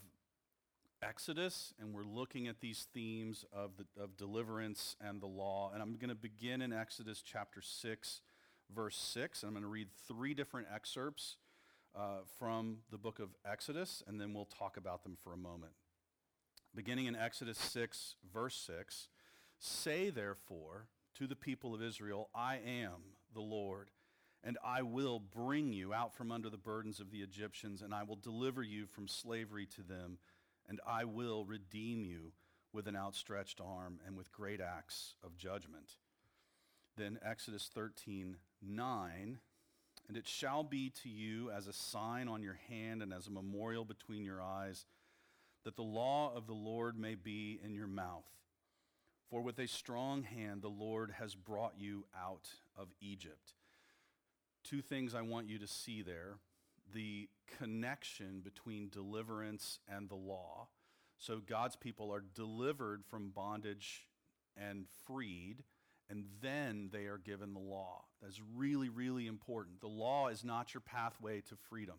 Exodus, 1.01 1.73
and 1.79 1.93
we're 1.93 2.03
looking 2.03 2.47
at 2.47 2.59
these 2.59 2.87
themes 2.93 3.45
of, 3.53 3.71
the, 3.77 3.85
of 4.01 4.17
deliverance 4.17 4.95
and 4.99 5.21
the 5.21 5.27
law. 5.27 5.71
And 5.73 5.81
I'm 5.81 5.95
going 5.95 6.09
to 6.09 6.15
begin 6.15 6.61
in 6.61 6.73
Exodus 6.73 7.21
chapter 7.21 7.61
6, 7.61 8.21
verse 8.73 8.97
6. 8.97 9.43
And 9.43 9.49
I'm 9.49 9.53
going 9.53 9.63
to 9.63 9.69
read 9.69 9.89
three 10.07 10.33
different 10.33 10.67
excerpts 10.73 11.37
uh, 11.95 12.19
from 12.37 12.79
the 12.91 12.97
book 12.97 13.19
of 13.19 13.29
Exodus, 13.49 14.03
and 14.07 14.19
then 14.19 14.33
we'll 14.33 14.45
talk 14.45 14.77
about 14.77 15.03
them 15.03 15.17
for 15.23 15.33
a 15.33 15.37
moment. 15.37 15.73
Beginning 16.75 17.05
in 17.05 17.15
Exodus 17.15 17.57
6, 17.57 18.15
verse 18.33 18.55
6 18.55 19.07
Say 19.57 20.09
therefore 20.09 20.87
to 21.17 21.27
the 21.27 21.35
people 21.35 21.73
of 21.73 21.81
Israel, 21.81 22.29
I 22.35 22.55
am 22.55 23.15
the 23.33 23.41
Lord, 23.41 23.89
and 24.45 24.57
I 24.63 24.83
will 24.83 25.19
bring 25.19 25.73
you 25.73 25.93
out 25.93 26.15
from 26.15 26.31
under 26.31 26.49
the 26.49 26.57
burdens 26.57 26.99
of 26.99 27.11
the 27.11 27.19
Egyptians, 27.21 27.81
and 27.81 27.93
I 27.93 28.03
will 28.03 28.15
deliver 28.15 28.63
you 28.63 28.85
from 28.85 29.07
slavery 29.07 29.65
to 29.75 29.81
them, 29.81 30.19
and 30.69 30.79
I 30.87 31.03
will 31.03 31.43
redeem 31.43 32.05
you 32.05 32.31
with 32.71 32.87
an 32.87 32.95
outstretched 32.95 33.59
arm 33.59 33.99
and 34.05 34.15
with 34.15 34.31
great 34.31 34.61
acts 34.61 35.15
of 35.23 35.37
judgment. 35.37 35.97
Then 36.95 37.19
Exodus 37.23 37.69
13, 37.73 38.37
9 38.61 39.39
and 40.07 40.17
it 40.17 40.27
shall 40.27 40.63
be 40.63 40.91
to 41.03 41.09
you 41.09 41.49
as 41.51 41.67
a 41.67 41.73
sign 41.73 42.27
on 42.27 42.43
your 42.43 42.59
hand 42.69 43.01
and 43.01 43.11
as 43.11 43.27
a 43.27 43.31
memorial 43.31 43.85
between 43.85 44.23
your 44.23 44.41
eyes, 44.41 44.85
that 45.63 45.75
the 45.75 45.81
law 45.81 46.31
of 46.35 46.45
the 46.45 46.53
Lord 46.53 46.97
may 46.97 47.15
be 47.15 47.59
in 47.63 47.73
your 47.73 47.87
mouth. 47.87 48.25
For 49.29 49.41
with 49.41 49.57
a 49.57 49.67
strong 49.67 50.23
hand 50.23 50.61
the 50.61 50.67
Lord 50.67 51.15
has 51.19 51.33
brought 51.33 51.73
you 51.77 52.05
out 52.15 52.49
of 52.77 52.89
Egypt. 53.01 53.53
Two 54.67 54.81
things 54.81 55.13
I 55.13 55.21
want 55.21 55.47
you 55.47 55.59
to 55.59 55.67
see 55.67 56.01
there 56.01 56.37
the 56.93 57.27
connection 57.57 58.41
between 58.41 58.89
deliverance 58.89 59.79
and 59.87 60.09
the 60.09 60.15
law. 60.15 60.67
So 61.17 61.39
God's 61.45 61.75
people 61.75 62.13
are 62.13 62.23
delivered 62.33 63.03
from 63.05 63.31
bondage 63.31 64.07
and 64.57 64.85
freed 65.05 65.63
and 66.09 66.25
then 66.41 66.89
they 66.91 67.05
are 67.05 67.17
given 67.17 67.53
the 67.53 67.59
law. 67.59 68.03
That's 68.21 68.39
really, 68.55 68.89
really 68.89 69.27
important. 69.27 69.81
The 69.81 69.87
law 69.87 70.27
is 70.27 70.43
not 70.43 70.73
your 70.73 70.81
pathway 70.81 71.41
to 71.41 71.55
freedom. 71.69 71.97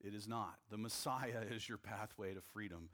It 0.00 0.14
is 0.14 0.26
not. 0.26 0.58
The 0.70 0.78
Messiah 0.78 1.42
is 1.50 1.68
your 1.68 1.78
pathway 1.78 2.34
to 2.34 2.40
freedom. 2.40 2.88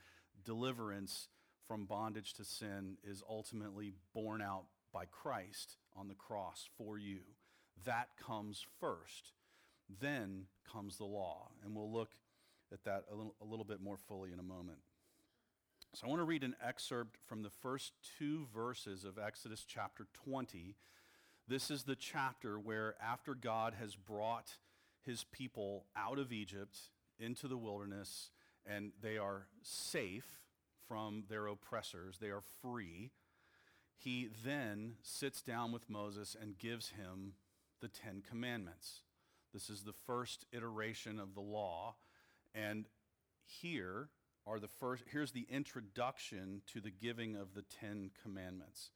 Deliverance 0.45 1.29
from 1.66 1.87
bondage 1.87 2.35
to 2.35 2.45
sin 2.45 2.99
is 3.03 3.23
ultimately 3.29 3.92
borne 4.14 4.42
out 4.42 4.64
by 4.92 5.05
Christ 5.07 5.77
on 5.97 6.09
the 6.09 6.14
cross 6.14 6.69
for 6.77 6.99
you. 6.99 7.21
That 7.84 8.08
comes 8.24 8.64
first. 8.80 9.32
Then 10.00 10.46
comes 10.70 10.96
the 10.96 11.04
law. 11.04 11.50
And 11.64 11.74
we'll 11.74 11.92
look 11.92 12.10
at 12.72 12.84
that 12.84 13.04
a 13.10 13.14
little, 13.14 13.34
a 13.40 13.44
little 13.44 13.64
bit 13.64 13.80
more 13.80 13.96
fully 13.96 14.32
in 14.32 14.38
a 14.38 14.42
moment. 14.42 14.78
So 15.94 16.06
I 16.06 16.10
want 16.10 16.20
to 16.20 16.24
read 16.24 16.44
an 16.44 16.56
excerpt 16.62 17.16
from 17.26 17.42
the 17.42 17.50
first 17.50 17.92
two 18.18 18.46
verses 18.54 19.04
of 19.04 19.18
Exodus 19.18 19.64
chapter 19.66 20.06
20. 20.24 20.74
This 21.48 21.70
is 21.70 21.84
the 21.84 21.96
chapter 21.96 22.58
where, 22.58 22.96
after 23.02 23.34
God 23.34 23.74
has 23.80 23.94
brought 23.94 24.58
his 25.04 25.24
people 25.24 25.86
out 25.96 26.18
of 26.18 26.32
Egypt 26.32 26.76
into 27.18 27.48
the 27.48 27.56
wilderness 27.56 28.30
and 28.66 28.92
they 29.00 29.16
are 29.16 29.46
safe 29.62 30.26
from 30.88 31.24
their 31.30 31.46
oppressors, 31.46 32.18
they 32.20 32.28
are 32.28 32.42
free, 32.60 33.12
he 33.96 34.28
then 34.44 34.94
sits 35.02 35.40
down 35.40 35.72
with 35.72 35.88
Moses 35.88 36.36
and 36.38 36.58
gives 36.58 36.90
him 36.90 37.34
the 37.80 37.88
Ten 37.88 38.22
Commandments. 38.28 39.02
This 39.52 39.70
is 39.70 39.82
the 39.82 39.92
first 39.92 40.44
iteration 40.52 41.18
of 41.18 41.34
the 41.34 41.40
law. 41.40 41.94
And 42.54 42.86
here, 43.44 44.08
are 44.46 44.60
the 44.60 44.68
first, 44.68 45.02
here's 45.10 45.32
the 45.32 45.46
introduction 45.50 46.62
to 46.72 46.80
the 46.80 46.90
giving 46.90 47.36
of 47.36 47.54
the 47.54 47.62
Ten 47.62 48.10
Commandments. 48.22 48.90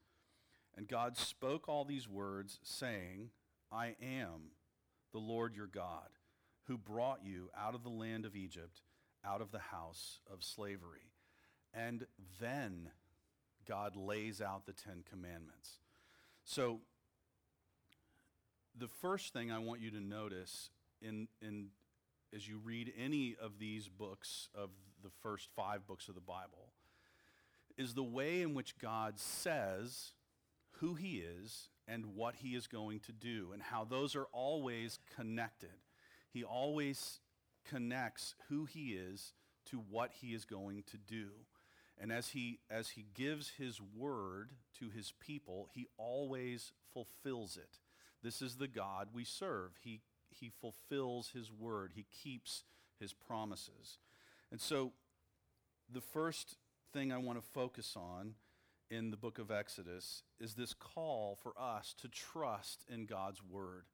And 0.76 0.86
God 0.86 1.16
spoke 1.16 1.68
all 1.68 1.84
these 1.84 2.08
words, 2.08 2.60
saying, 2.62 3.30
I 3.72 3.96
am 4.00 4.52
the 5.12 5.18
Lord 5.18 5.56
your 5.56 5.66
God, 5.66 6.08
who 6.64 6.78
brought 6.78 7.24
you 7.24 7.50
out 7.58 7.74
of 7.74 7.82
the 7.82 7.90
land 7.90 8.24
of 8.24 8.36
Egypt, 8.36 8.82
out 9.24 9.40
of 9.40 9.50
the 9.50 9.58
house 9.58 10.20
of 10.32 10.44
slavery. 10.44 11.10
And 11.74 12.06
then 12.40 12.90
God 13.68 13.96
lays 13.96 14.40
out 14.40 14.66
the 14.66 14.72
Ten 14.72 15.02
Commandments. 15.08 15.80
So, 16.44 16.80
the 18.78 18.88
first 18.88 19.33
thing 19.33 19.50
I 19.50 19.59
want 19.59 19.80
you 19.80 19.90
to 19.90 20.00
notice 20.00 20.70
in, 21.02 21.28
in 21.42 21.68
as 22.35 22.48
you 22.48 22.59
read 22.62 22.92
any 22.98 23.37
of 23.40 23.59
these 23.59 23.88
books 23.88 24.48
of 24.54 24.70
the 25.02 25.11
first 25.22 25.48
five 25.56 25.87
books 25.87 26.09
of 26.09 26.14
the 26.14 26.20
Bible 26.20 26.72
is 27.76 27.94
the 27.94 28.02
way 28.02 28.42
in 28.42 28.54
which 28.54 28.78
God 28.78 29.18
says 29.18 30.12
who 30.80 30.94
he 30.94 31.18
is 31.18 31.68
and 31.88 32.14
what 32.14 32.37
he 32.37 32.54
is 32.54 32.66
going 32.66 33.00
to 33.00 33.12
do, 33.12 33.50
and 33.52 33.61
how 33.61 33.85
those 33.85 34.14
are 34.14 34.26
always 34.33 34.98
connected. 35.16 35.70
He 36.33 36.44
always 36.44 37.18
connects 37.68 38.35
who 38.48 38.64
he 38.64 38.92
is 38.92 39.33
to 39.70 39.78
what 39.78 40.12
he 40.20 40.28
is 40.28 40.44
going 40.44 40.85
to 40.90 40.96
do. 40.96 41.30
And 41.98 42.12
as 42.12 42.28
he, 42.28 42.61
as 42.70 42.90
he 42.90 43.06
gives 43.14 43.50
his 43.59 43.80
word 43.96 44.52
to 44.78 44.88
his 44.88 45.12
people, 45.20 45.68
he 45.74 45.88
always 45.98 46.72
fulfills 46.92 47.56
it. 47.56 47.78
This 48.22 48.42
is 48.42 48.56
the 48.56 48.68
God 48.68 49.09
we 49.12 49.24
serve. 49.24 49.72
He, 49.83 50.00
he 50.30 50.50
fulfills 50.61 51.30
his 51.30 51.50
word, 51.50 51.92
he 51.94 52.06
keeps 52.22 52.64
his 52.98 53.12
promises. 53.12 53.98
And 54.50 54.61
so, 54.61 54.92
the 55.92 56.00
first 56.00 56.56
thing 56.92 57.12
I 57.12 57.18
want 57.18 57.38
to 57.38 57.50
focus 57.52 57.96
on 57.96 58.35
in 58.90 59.11
the 59.11 59.16
book 59.16 59.38
of 59.38 59.50
Exodus 59.50 60.22
is 60.40 60.54
this 60.54 60.74
call 60.74 61.38
for 61.42 61.52
us 61.59 61.94
to 62.00 62.09
trust 62.09 62.85
in 62.92 63.06
God's 63.06 63.40
word, 63.42 63.85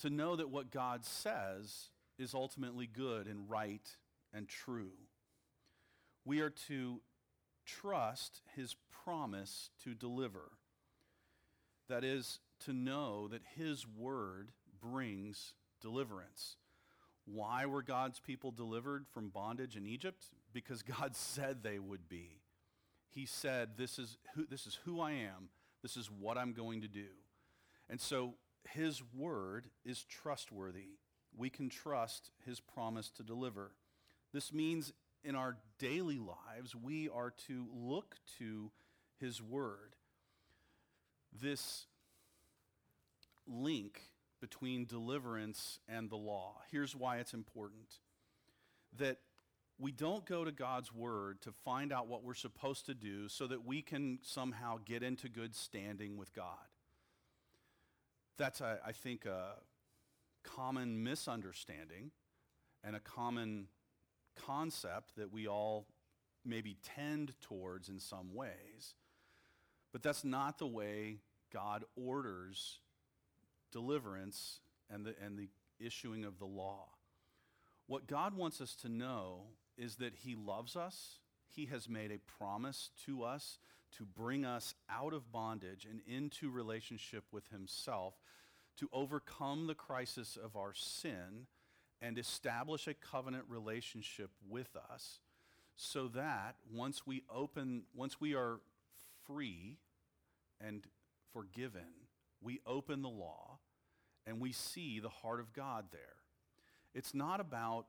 to 0.00 0.10
know 0.10 0.36
that 0.36 0.50
what 0.50 0.70
God 0.70 1.04
says 1.04 1.90
is 2.18 2.34
ultimately 2.34 2.86
good 2.86 3.26
and 3.26 3.48
right 3.48 3.96
and 4.32 4.48
true. 4.48 4.92
We 6.24 6.40
are 6.40 6.50
to 6.68 7.00
trust 7.64 8.40
his 8.56 8.76
promise 9.04 9.70
to 9.84 9.94
deliver. 9.94 10.52
That 11.88 12.04
is, 12.04 12.40
to 12.64 12.72
know 12.72 13.28
that 13.28 13.42
his 13.56 13.86
word 13.86 14.50
brings 14.80 15.54
deliverance. 15.80 16.56
Why 17.24 17.66
were 17.66 17.82
God's 17.82 18.20
people 18.20 18.50
delivered 18.50 19.06
from 19.12 19.28
bondage 19.28 19.76
in 19.76 19.86
Egypt? 19.86 20.26
Because 20.52 20.82
God 20.82 21.14
said 21.16 21.62
they 21.62 21.78
would 21.78 22.08
be. 22.08 22.40
He 23.10 23.26
said, 23.26 23.70
this 23.76 23.98
is, 23.98 24.16
who, 24.34 24.46
this 24.46 24.66
is 24.66 24.78
who 24.84 25.00
I 25.00 25.12
am. 25.12 25.50
This 25.82 25.96
is 25.96 26.10
what 26.10 26.38
I'm 26.38 26.52
going 26.52 26.82
to 26.82 26.88
do. 26.88 27.06
And 27.88 28.00
so 28.00 28.34
his 28.70 29.02
word 29.16 29.68
is 29.84 30.04
trustworthy. 30.04 30.96
We 31.36 31.50
can 31.50 31.68
trust 31.68 32.30
his 32.44 32.60
promise 32.60 33.10
to 33.16 33.22
deliver. 33.22 33.72
This 34.32 34.52
means 34.52 34.92
in 35.24 35.34
our 35.34 35.56
daily 35.78 36.18
lives, 36.18 36.74
we 36.74 37.08
are 37.08 37.32
to 37.46 37.66
look 37.74 38.16
to 38.38 38.70
his 39.20 39.42
word. 39.42 39.96
This 41.40 41.86
link 43.48 44.02
between 44.40 44.84
deliverance 44.84 45.80
and 45.88 46.10
the 46.10 46.16
law. 46.16 46.60
Here's 46.70 46.94
why 46.94 47.18
it's 47.18 47.34
important 47.34 47.98
that 48.98 49.18
we 49.78 49.92
don't 49.92 50.26
go 50.26 50.44
to 50.44 50.50
God's 50.50 50.92
word 50.92 51.40
to 51.42 51.52
find 51.52 51.92
out 51.92 52.08
what 52.08 52.24
we're 52.24 52.34
supposed 52.34 52.86
to 52.86 52.94
do 52.94 53.28
so 53.28 53.46
that 53.46 53.64
we 53.64 53.80
can 53.80 54.18
somehow 54.22 54.78
get 54.84 55.02
into 55.02 55.28
good 55.28 55.54
standing 55.54 56.16
with 56.16 56.32
God. 56.34 56.56
That's, 58.38 58.60
a, 58.60 58.78
I 58.84 58.92
think, 58.92 59.24
a 59.24 59.54
common 60.42 61.02
misunderstanding 61.02 62.10
and 62.82 62.96
a 62.96 63.00
common 63.00 63.68
concept 64.46 65.16
that 65.16 65.32
we 65.32 65.46
all 65.46 65.86
maybe 66.44 66.76
tend 66.96 67.34
towards 67.40 67.88
in 67.88 68.00
some 68.00 68.34
ways. 68.34 68.94
But 69.92 70.02
that's 70.02 70.24
not 70.24 70.58
the 70.58 70.66
way 70.66 71.18
God 71.52 71.84
orders 71.96 72.80
deliverance 73.72 74.60
and 74.90 75.04
the, 75.04 75.14
and 75.24 75.38
the 75.38 75.48
issuing 75.78 76.24
of 76.24 76.38
the 76.38 76.46
law. 76.46 76.86
What 77.86 78.06
God 78.06 78.36
wants 78.36 78.60
us 78.60 78.74
to 78.82 78.88
know 78.88 79.42
is 79.76 79.96
that 79.96 80.14
He 80.14 80.34
loves 80.34 80.76
us. 80.76 81.18
He 81.54 81.66
has 81.66 81.88
made 81.88 82.10
a 82.10 82.18
promise 82.38 82.90
to 83.06 83.22
us 83.22 83.58
to 83.96 84.04
bring 84.04 84.44
us 84.44 84.74
out 84.90 85.14
of 85.14 85.32
bondage 85.32 85.86
and 85.90 86.00
into 86.06 86.50
relationship 86.50 87.24
with 87.32 87.48
Himself, 87.48 88.14
to 88.78 88.88
overcome 88.92 89.66
the 89.66 89.74
crisis 89.74 90.36
of 90.42 90.56
our 90.56 90.74
sin 90.74 91.46
and 92.00 92.18
establish 92.18 92.86
a 92.86 92.94
covenant 92.94 93.44
relationship 93.48 94.30
with 94.48 94.76
us 94.92 95.20
so 95.74 96.08
that 96.08 96.56
once 96.72 97.06
we 97.06 97.22
open, 97.34 97.82
once 97.94 98.20
we 98.20 98.34
are 98.34 98.60
free 99.26 99.78
and 100.60 100.84
forgiven, 101.32 102.06
we 102.40 102.60
open 102.66 103.02
the 103.02 103.08
law 103.08 103.57
and 104.28 104.40
we 104.40 104.52
see 104.52 105.00
the 105.00 105.08
heart 105.08 105.40
of 105.40 105.52
God 105.52 105.86
there. 105.90 106.00
It's 106.94 107.14
not 107.14 107.40
about 107.40 107.86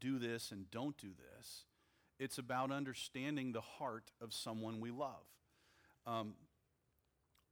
do 0.00 0.18
this 0.18 0.50
and 0.50 0.68
don't 0.70 0.96
do 0.98 1.10
this. 1.36 1.64
It's 2.18 2.38
about 2.38 2.72
understanding 2.72 3.52
the 3.52 3.60
heart 3.60 4.10
of 4.20 4.34
someone 4.34 4.80
we 4.80 4.90
love. 4.90 5.24
Um, 6.06 6.34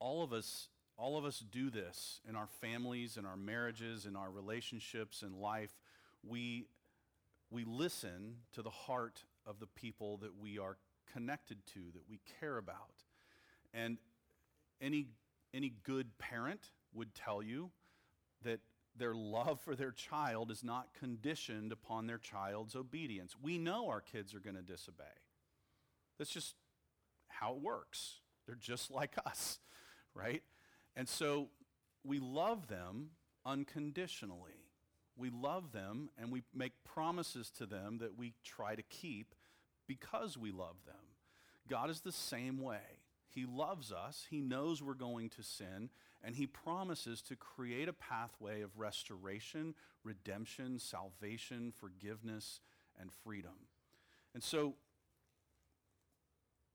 all 0.00 0.24
of 0.24 0.32
us, 0.32 0.68
all 0.96 1.16
of 1.16 1.24
us 1.24 1.42
do 1.52 1.70
this 1.70 2.20
in 2.28 2.34
our 2.34 2.48
families, 2.60 3.16
in 3.16 3.24
our 3.24 3.36
marriages, 3.36 4.06
in 4.06 4.16
our 4.16 4.30
relationships, 4.30 5.22
in 5.22 5.40
life. 5.40 5.78
We, 6.26 6.66
we 7.50 7.64
listen 7.64 8.36
to 8.52 8.62
the 8.62 8.70
heart 8.70 9.22
of 9.46 9.60
the 9.60 9.66
people 9.66 10.16
that 10.18 10.36
we 10.40 10.58
are 10.58 10.76
connected 11.12 11.64
to, 11.74 11.80
that 11.94 12.08
we 12.08 12.18
care 12.40 12.58
about. 12.58 13.04
And 13.72 13.98
any, 14.80 15.06
any 15.54 15.72
good 15.84 16.18
parent 16.18 16.70
would 16.92 17.14
tell 17.14 17.42
you 17.42 17.70
that 18.44 18.60
their 18.96 19.14
love 19.14 19.60
for 19.60 19.74
their 19.74 19.92
child 19.92 20.50
is 20.50 20.64
not 20.64 20.94
conditioned 20.98 21.72
upon 21.72 22.06
their 22.06 22.18
child's 22.18 22.74
obedience. 22.74 23.34
We 23.40 23.58
know 23.58 23.88
our 23.88 24.00
kids 24.00 24.34
are 24.34 24.40
going 24.40 24.56
to 24.56 24.62
disobey. 24.62 25.04
That's 26.18 26.30
just 26.30 26.54
how 27.28 27.54
it 27.54 27.60
works. 27.60 28.20
They're 28.46 28.56
just 28.56 28.90
like 28.90 29.14
us, 29.24 29.58
right? 30.14 30.42
And 30.96 31.08
so 31.08 31.48
we 32.04 32.18
love 32.18 32.68
them 32.68 33.10
unconditionally. 33.46 34.66
We 35.16 35.30
love 35.30 35.72
them 35.72 36.10
and 36.18 36.32
we 36.32 36.42
make 36.54 36.72
promises 36.84 37.50
to 37.58 37.66
them 37.66 37.98
that 37.98 38.18
we 38.18 38.34
try 38.44 38.74
to 38.74 38.82
keep 38.82 39.34
because 39.86 40.36
we 40.36 40.50
love 40.50 40.76
them. 40.86 40.94
God 41.68 41.90
is 41.90 42.00
the 42.00 42.12
same 42.12 42.60
way. 42.60 43.00
He 43.32 43.46
loves 43.46 43.92
us, 43.92 44.26
He 44.28 44.40
knows 44.40 44.82
we're 44.82 44.94
going 44.94 45.30
to 45.30 45.42
sin, 45.42 45.90
and 46.22 46.34
He 46.34 46.46
promises 46.46 47.22
to 47.22 47.36
create 47.36 47.88
a 47.88 47.92
pathway 47.92 48.62
of 48.62 48.78
restoration, 48.78 49.74
redemption, 50.04 50.78
salvation, 50.78 51.72
forgiveness, 51.72 52.60
and 52.98 53.10
freedom. 53.24 53.68
And 54.34 54.42
so 54.42 54.74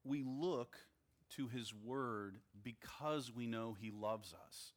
we 0.04 0.24
look 0.24 0.78
to 1.32 1.48
His 1.48 1.74
Word 1.74 2.38
because 2.64 3.32
we 3.34 3.48
know 3.48 3.76
He 3.80 3.92
loves 3.92 4.34
us. 4.48 4.74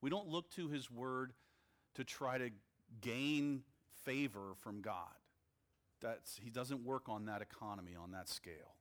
We 0.00 0.10
don't 0.10 0.28
look 0.28 0.50
to 0.52 0.68
His 0.68 0.90
Word 0.90 1.32
to 1.94 2.04
try 2.04 2.38
to 2.38 2.50
gain 3.00 3.62
favor 4.04 4.54
from 4.60 4.80
God. 4.80 5.16
That's, 6.00 6.38
he 6.42 6.50
doesn't 6.50 6.84
work 6.84 7.08
on 7.08 7.26
that 7.26 7.42
economy, 7.42 7.96
on 8.00 8.12
that 8.12 8.28
scale. 8.28 8.75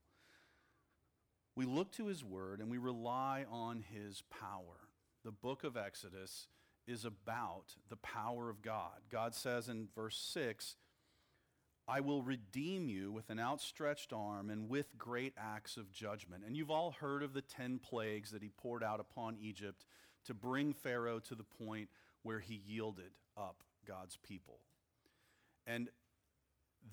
We 1.56 1.65
look 1.65 1.91
to 1.94 2.08
his 2.08 2.24
word 2.24 2.60
and 2.60 2.70
we 2.70 2.78
rely 2.78 3.46
on 3.50 3.84
his 3.94 4.24
power. 4.30 4.89
The 5.24 5.32
book 5.32 5.63
of 5.63 5.78
Exodus 5.78 6.48
is 6.88 7.06
about 7.06 7.76
the 7.89 7.96
power 7.98 8.50
of 8.50 8.62
God. 8.62 9.02
God 9.10 9.34
says 9.34 9.70
in 9.70 9.88
verse 9.96 10.18
6, 10.18 10.76
I 11.88 12.00
will 12.00 12.24
redeem 12.24 12.89
you 12.89 13.12
with 13.12 13.30
an 13.30 13.39
outstretched 13.39 14.12
arm 14.12 14.50
and 14.50 14.70
with 14.70 14.98
great 14.98 15.34
acts 15.38 15.78
of 15.78 15.91
judgment. 15.91 16.44
And 16.46 16.58
you've 16.58 16.72
all 16.72 16.91
heard 16.91 17.24
of 17.24 17.34
the 17.34 17.41
10 17.41 17.80
plagues 17.80 18.32
that 18.32 18.41
he 18.41 18.50
poured 18.50 18.84
out 18.84 19.00
upon 19.00 19.38
Egypt 19.39 19.86
to 20.26 20.34
bring 20.34 20.74
Pharaoh 20.74 21.20
to 21.20 21.36
the 21.36 21.44
point 21.44 21.89
where 22.24 22.39
he 22.39 22.62
yielded 22.65 23.12
up 23.38 23.63
God's 23.88 24.18
people. 24.18 24.60
And 25.68 25.89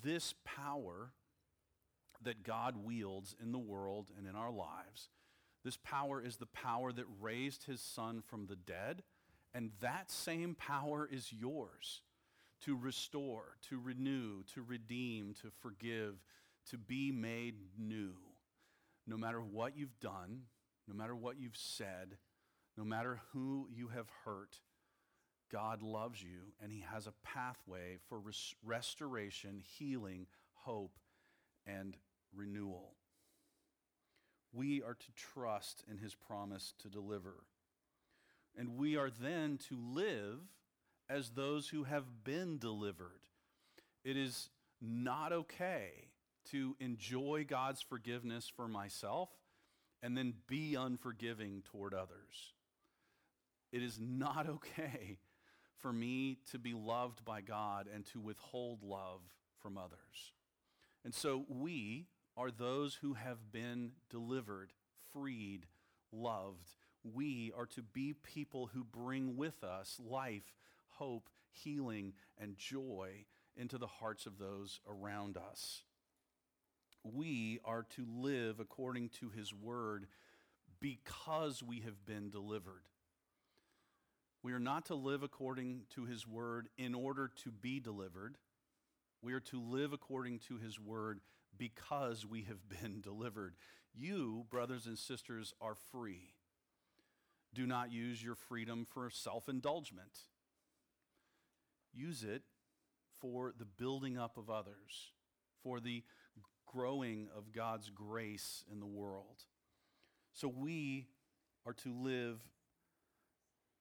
this 0.03 0.35
power 0.45 1.11
that 2.23 2.43
God 2.43 2.77
wields 2.77 3.35
in 3.41 3.51
the 3.51 3.59
world 3.59 4.09
and 4.17 4.27
in 4.27 4.35
our 4.35 4.51
lives, 4.51 5.09
this 5.63 5.77
power 5.77 6.21
is 6.21 6.37
the 6.37 6.45
power 6.45 6.91
that 6.91 7.05
raised 7.21 7.63
his 7.63 7.81
son 7.81 8.21
from 8.21 8.47
the 8.47 8.55
dead, 8.55 9.03
and 9.53 9.71
that 9.81 10.11
same 10.11 10.55
power 10.55 11.07
is 11.09 11.31
yours 11.31 12.01
to 12.61 12.75
restore, 12.75 13.57
to 13.69 13.79
renew, 13.79 14.43
to 14.53 14.61
redeem, 14.61 15.33
to 15.41 15.49
forgive, 15.61 16.15
to 16.69 16.77
be 16.77 17.11
made 17.11 17.55
new. 17.77 18.13
No 19.05 19.17
matter 19.17 19.41
what 19.41 19.77
you've 19.77 19.99
done, 19.99 20.43
no 20.87 20.95
matter 20.95 21.15
what 21.15 21.39
you've 21.39 21.57
said, 21.57 22.17
no 22.77 22.83
matter 22.83 23.21
who 23.31 23.67
you 23.71 23.89
have 23.89 24.07
hurt, 24.25 24.59
God 25.51 25.83
loves 25.83 26.21
you 26.21 26.53
and 26.61 26.71
he 26.71 26.83
has 26.91 27.05
a 27.05 27.13
pathway 27.23 27.97
for 28.07 28.19
res- 28.19 28.55
restoration, 28.63 29.61
healing, 29.77 30.27
hope, 30.53 30.97
and 31.65 31.95
renewal. 32.35 32.93
We 34.51 34.81
are 34.81 34.93
to 34.93 35.11
trust 35.15 35.83
in 35.89 35.97
his 35.97 36.15
promise 36.15 36.73
to 36.79 36.89
deliver. 36.89 37.43
And 38.55 38.77
we 38.77 38.97
are 38.97 39.09
then 39.09 39.57
to 39.69 39.77
live 39.77 40.39
as 41.09 41.31
those 41.31 41.69
who 41.69 41.83
have 41.83 42.23
been 42.23 42.59
delivered. 42.59 43.21
It 44.03 44.15
is 44.15 44.49
not 44.81 45.31
okay 45.31 46.09
to 46.51 46.75
enjoy 46.79 47.45
God's 47.47 47.81
forgiveness 47.81 48.51
for 48.53 48.67
myself 48.67 49.29
and 50.01 50.17
then 50.17 50.33
be 50.47 50.75
unforgiving 50.75 51.63
toward 51.71 51.93
others. 51.93 52.53
It 53.71 53.81
is 53.81 53.99
not 53.99 54.47
okay 54.49 55.17
for 55.77 55.91
me 55.91 56.37
to 56.51 56.59
be 56.59 56.73
loved 56.73 57.25
by 57.25 57.41
God 57.41 57.87
and 57.93 58.05
to 58.07 58.19
withhold 58.19 58.83
love 58.83 59.21
from 59.61 59.77
others. 59.77 60.33
And 61.03 61.13
so 61.13 61.45
we 61.49 62.07
are 62.35 62.51
those 62.51 62.95
who 62.95 63.13
have 63.13 63.51
been 63.51 63.91
delivered, 64.09 64.71
freed, 65.11 65.65
loved. 66.11 66.69
We 67.03 67.51
are 67.57 67.65
to 67.67 67.81
be 67.81 68.13
people 68.13 68.69
who 68.73 68.83
bring 68.83 69.37
with 69.37 69.63
us 69.63 69.99
life, 70.03 70.53
hope, 70.89 71.29
healing, 71.51 72.13
and 72.39 72.57
joy 72.57 73.25
into 73.55 73.77
the 73.77 73.87
hearts 73.87 74.25
of 74.25 74.39
those 74.39 74.79
around 74.87 75.37
us. 75.37 75.83
We 77.03 77.59
are 77.65 77.85
to 77.95 78.05
live 78.07 78.59
according 78.59 79.09
to 79.19 79.29
his 79.29 79.53
word 79.53 80.07
because 80.79 81.61
we 81.61 81.81
have 81.81 82.05
been 82.05 82.29
delivered. 82.29 82.83
We 84.41 84.53
are 84.53 84.59
not 84.59 84.85
to 84.87 84.95
live 84.95 85.23
according 85.23 85.83
to 85.95 86.05
his 86.05 86.27
word 86.27 86.67
in 86.77 86.95
order 86.95 87.31
to 87.43 87.51
be 87.51 87.79
delivered. 87.79 88.37
We 89.21 89.33
are 89.33 89.39
to 89.41 89.61
live 89.61 89.93
according 89.93 90.39
to 90.47 90.57
his 90.57 90.79
word 90.79 91.21
because 91.57 92.25
we 92.25 92.43
have 92.43 92.67
been 92.81 93.01
delivered. 93.01 93.55
You, 93.93 94.45
brothers 94.49 94.85
and 94.85 94.97
sisters, 94.97 95.53
are 95.61 95.75
free. 95.91 96.33
Do 97.53 97.67
not 97.67 97.91
use 97.91 98.23
your 98.23 98.35
freedom 98.35 98.85
for 98.85 99.09
self 99.09 99.47
indulgence. 99.47 100.27
Use 101.93 102.23
it 102.23 102.41
for 103.21 103.53
the 103.57 103.65
building 103.65 104.17
up 104.17 104.37
of 104.37 104.49
others, 104.49 105.11
for 105.61 105.79
the 105.79 106.03
growing 106.65 107.27
of 107.37 107.51
God's 107.51 107.89
grace 107.91 108.63
in 108.71 108.79
the 108.79 108.87
world. 108.87 109.45
So 110.33 110.47
we 110.47 111.07
are 111.65 111.73
to 111.73 111.93
live 111.93 112.39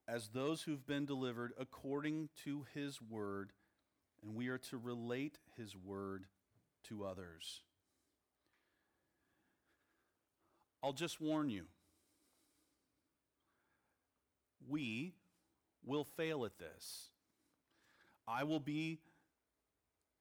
as 0.06 0.28
those 0.28 0.62
who've 0.62 0.86
been 0.86 1.06
delivered 1.06 1.52
according 1.58 2.28
to 2.44 2.66
his 2.74 3.00
word, 3.00 3.52
and 4.22 4.34
we 4.34 4.48
are 4.48 4.58
to 4.58 4.76
relate 4.76 5.38
his 5.56 5.74
word 5.74 6.26
to 6.88 7.04
others. 7.04 7.60
I'll 10.82 10.92
just 10.92 11.20
warn 11.20 11.48
you. 11.48 11.66
We 14.68 15.14
will 15.84 16.04
fail 16.04 16.44
at 16.44 16.58
this. 16.58 17.10
I 18.26 18.44
will 18.44 18.60
be 18.60 19.00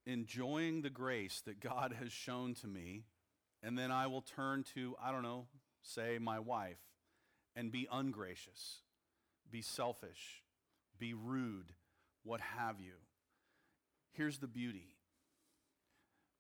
enjoying 0.06 0.82
the 0.82 0.89
grace 0.89 1.41
that 1.45 1.60
God 1.60 1.95
has 2.00 2.12
shown 2.12 2.56
to 2.56 2.67
me, 2.67 3.04
and 3.62 3.78
then 3.78 3.91
I 3.91 4.08
will 4.08 4.21
turn 4.21 4.63
to, 4.76 4.95
I 5.02 5.12
don't 5.12 5.24
know, 5.24 5.45
say 5.84 6.17
my 6.19 6.39
wife, 6.39 6.80
and 7.56 7.71
be 7.71 7.88
ungracious, 7.91 8.80
be 9.52 9.62
selfish, 9.62 10.43
be 10.97 11.13
rude, 11.13 11.74
what 12.24 12.41
have 12.41 12.80
you. 12.80 12.93
Here's 14.12 14.39
the 14.39 14.47
beauty 14.47 14.95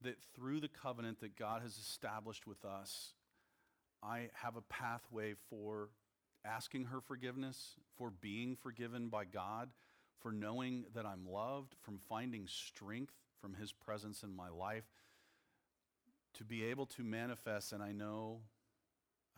that 0.03 0.17
through 0.35 0.59
the 0.59 0.67
covenant 0.67 1.19
that 1.21 1.35
God 1.37 1.61
has 1.61 1.77
established 1.77 2.47
with 2.47 2.65
us, 2.65 3.13
I 4.03 4.29
have 4.33 4.55
a 4.55 4.61
pathway 4.61 5.35
for 5.49 5.89
asking 6.43 6.85
her 6.85 7.01
forgiveness, 7.01 7.75
for 7.97 8.09
being 8.09 8.55
forgiven 8.55 9.09
by 9.09 9.25
God, 9.25 9.69
for 10.19 10.31
knowing 10.31 10.85
that 10.95 11.05
I'm 11.05 11.25
loved, 11.29 11.75
from 11.81 11.97
finding 11.97 12.47
strength 12.47 13.13
from 13.39 13.53
His 13.55 13.71
presence 13.71 14.23
in 14.23 14.35
my 14.35 14.49
life, 14.49 14.85
to 16.35 16.43
be 16.43 16.65
able 16.65 16.85
to 16.87 17.03
manifest. 17.03 17.73
And 17.73 17.83
I 17.83 17.91
know, 17.91 18.41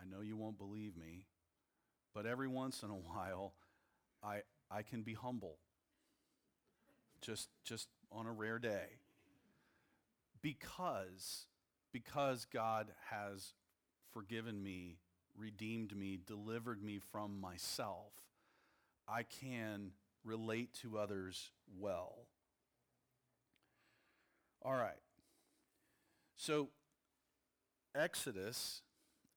I 0.01 0.05
know 0.05 0.21
you 0.21 0.37
won't 0.37 0.57
believe 0.57 0.95
me, 0.95 1.25
but 2.13 2.25
every 2.25 2.47
once 2.47 2.83
in 2.83 2.89
a 2.89 2.93
while, 3.13 3.53
I, 4.23 4.41
I 4.71 4.83
can 4.83 5.01
be 5.03 5.13
humble, 5.13 5.57
just, 7.21 7.49
just 7.65 7.87
on 8.11 8.27
a 8.27 8.31
rare 8.31 8.59
day, 8.59 8.99
because, 10.43 11.47
because 11.91 12.45
God 12.45 12.89
has 13.09 13.53
forgiven 14.11 14.61
me, 14.61 14.97
redeemed 15.35 15.97
me, 15.97 16.19
delivered 16.23 16.83
me 16.83 16.99
from 16.99 17.41
myself, 17.41 18.11
I 19.07 19.23
can 19.23 19.91
relate 20.23 20.73
to 20.81 20.99
others 20.99 21.51
well. 21.79 22.27
All 24.61 24.75
right. 24.75 25.01
So, 26.35 26.69
Exodus 27.95 28.81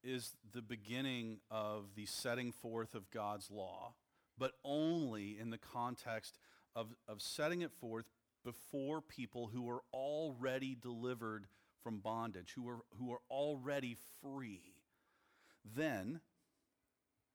is 0.03 0.35
the 0.53 0.63
beginning 0.63 1.39
of 1.51 1.95
the 1.95 2.07
setting 2.07 2.53
forth 2.53 2.95
of 2.95 3.11
God's 3.11 3.51
law, 3.51 3.95
but 4.39 4.53
only 4.65 5.39
in 5.39 5.51
the 5.51 5.59
context 5.59 6.39
of, 6.75 6.95
of 7.09 7.23
setting 7.23 7.63
it 7.63 7.73
forth 7.73 8.11
before 8.47 9.01
people 9.01 9.51
who 9.53 9.69
are 9.69 9.83
already 9.93 10.77
delivered 10.81 11.49
from 11.83 11.99
bondage, 11.99 12.53
who 12.55 12.69
are, 12.69 12.79
who 12.97 13.13
are 13.13 13.19
already 13.29 13.97
free. 14.23 14.63
Then, 15.75 16.21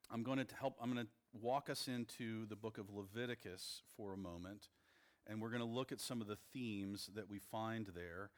I'm 0.09 0.23
going 0.23 0.37
to 0.37 0.55
help, 0.55 0.77
I'm 0.81 0.93
going 0.93 1.05
to 1.05 1.11
walk 1.33 1.69
us 1.69 1.89
into 1.89 2.45
the 2.45 2.55
book 2.55 2.77
of 2.77 2.89
Leviticus 2.89 3.81
for 3.97 4.13
a 4.13 4.17
moment, 4.17 4.69
and 5.27 5.41
we're 5.41 5.49
going 5.49 5.61
to 5.61 5.67
look 5.67 5.91
at 5.91 5.99
some 5.99 6.21
of 6.21 6.27
the 6.27 6.37
themes 6.53 7.09
that 7.13 7.29
we 7.29 7.39
find 7.39 7.87
there. 7.93 8.31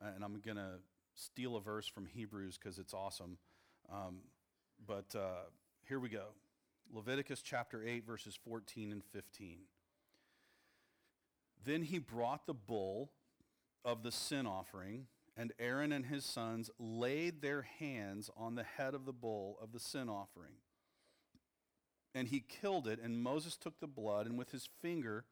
Uh, 0.00 0.08
and 0.14 0.24
I'm 0.24 0.40
going 0.40 0.56
to 0.56 0.78
steal 1.14 1.56
a 1.56 1.60
verse 1.60 1.86
from 1.86 2.06
Hebrews 2.06 2.58
because 2.58 2.78
it's 2.78 2.94
awesome. 2.94 3.36
Um, 3.92 4.20
but 4.86 5.14
uh, 5.14 5.50
here 5.86 6.00
we 6.00 6.08
go 6.08 6.28
Leviticus 6.90 7.42
chapter 7.42 7.84
8, 7.86 8.06
verses 8.06 8.34
14 8.34 8.92
and 8.92 9.04
15. 9.04 9.58
Then 11.64 11.82
he 11.82 11.98
brought 11.98 12.46
the 12.46 12.54
bull 12.54 13.12
of 13.84 14.02
the 14.02 14.12
sin 14.12 14.46
offering, 14.46 15.06
and 15.36 15.52
Aaron 15.58 15.92
and 15.92 16.06
his 16.06 16.24
sons 16.24 16.70
laid 16.78 17.42
their 17.42 17.62
hands 17.62 18.30
on 18.36 18.54
the 18.54 18.62
head 18.62 18.94
of 18.94 19.04
the 19.04 19.12
bull 19.12 19.58
of 19.62 19.72
the 19.72 19.80
sin 19.80 20.08
offering. 20.08 20.54
And 22.14 22.28
he 22.28 22.40
killed 22.40 22.86
it, 22.86 23.00
and 23.02 23.22
Moses 23.22 23.56
took 23.56 23.80
the 23.80 23.86
blood 23.86 24.26
and 24.26 24.38
with 24.38 24.52
his 24.52 24.68
finger 24.80 25.24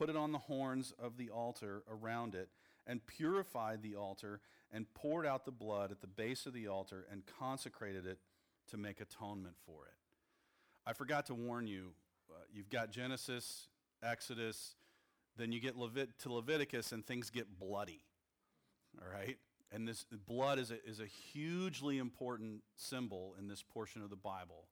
put 0.00 0.08
it 0.08 0.16
on 0.16 0.32
the 0.32 0.38
horns 0.38 0.94
of 0.98 1.18
the 1.18 1.28
altar 1.28 1.82
around 1.90 2.34
it, 2.34 2.48
and 2.86 3.06
purified 3.06 3.82
the 3.82 3.94
altar, 3.94 4.40
and 4.72 4.86
poured 4.94 5.26
out 5.26 5.44
the 5.44 5.50
blood 5.50 5.90
at 5.90 6.00
the 6.00 6.06
base 6.06 6.46
of 6.46 6.54
the 6.54 6.66
altar, 6.66 7.06
and 7.12 7.22
consecrated 7.38 8.06
it 8.06 8.18
to 8.66 8.78
make 8.78 9.00
atonement 9.00 9.56
for 9.66 9.84
it. 9.84 9.92
I 10.86 10.94
forgot 10.94 11.26
to 11.26 11.34
warn 11.34 11.66
you, 11.66 11.90
uh, 12.30 12.44
you've 12.50 12.70
got 12.70 12.90
Genesis, 12.90 13.68
Exodus, 14.02 14.74
then 15.36 15.52
you 15.52 15.60
get 15.60 15.76
Levit- 15.76 16.18
to 16.20 16.32
Leviticus, 16.32 16.92
and 16.92 17.06
things 17.06 17.30
get 17.30 17.58
bloody. 17.58 18.04
All 19.00 19.12
right? 19.12 19.38
And 19.72 19.86
this 19.86 20.04
blood 20.26 20.58
is 20.58 20.70
a, 20.70 20.84
is 20.84 21.00
a 21.00 21.06
hugely 21.06 21.98
important 21.98 22.62
symbol 22.76 23.34
in 23.38 23.46
this 23.46 23.62
portion 23.62 24.02
of 24.02 24.10
the 24.10 24.16
Bible. 24.16 24.66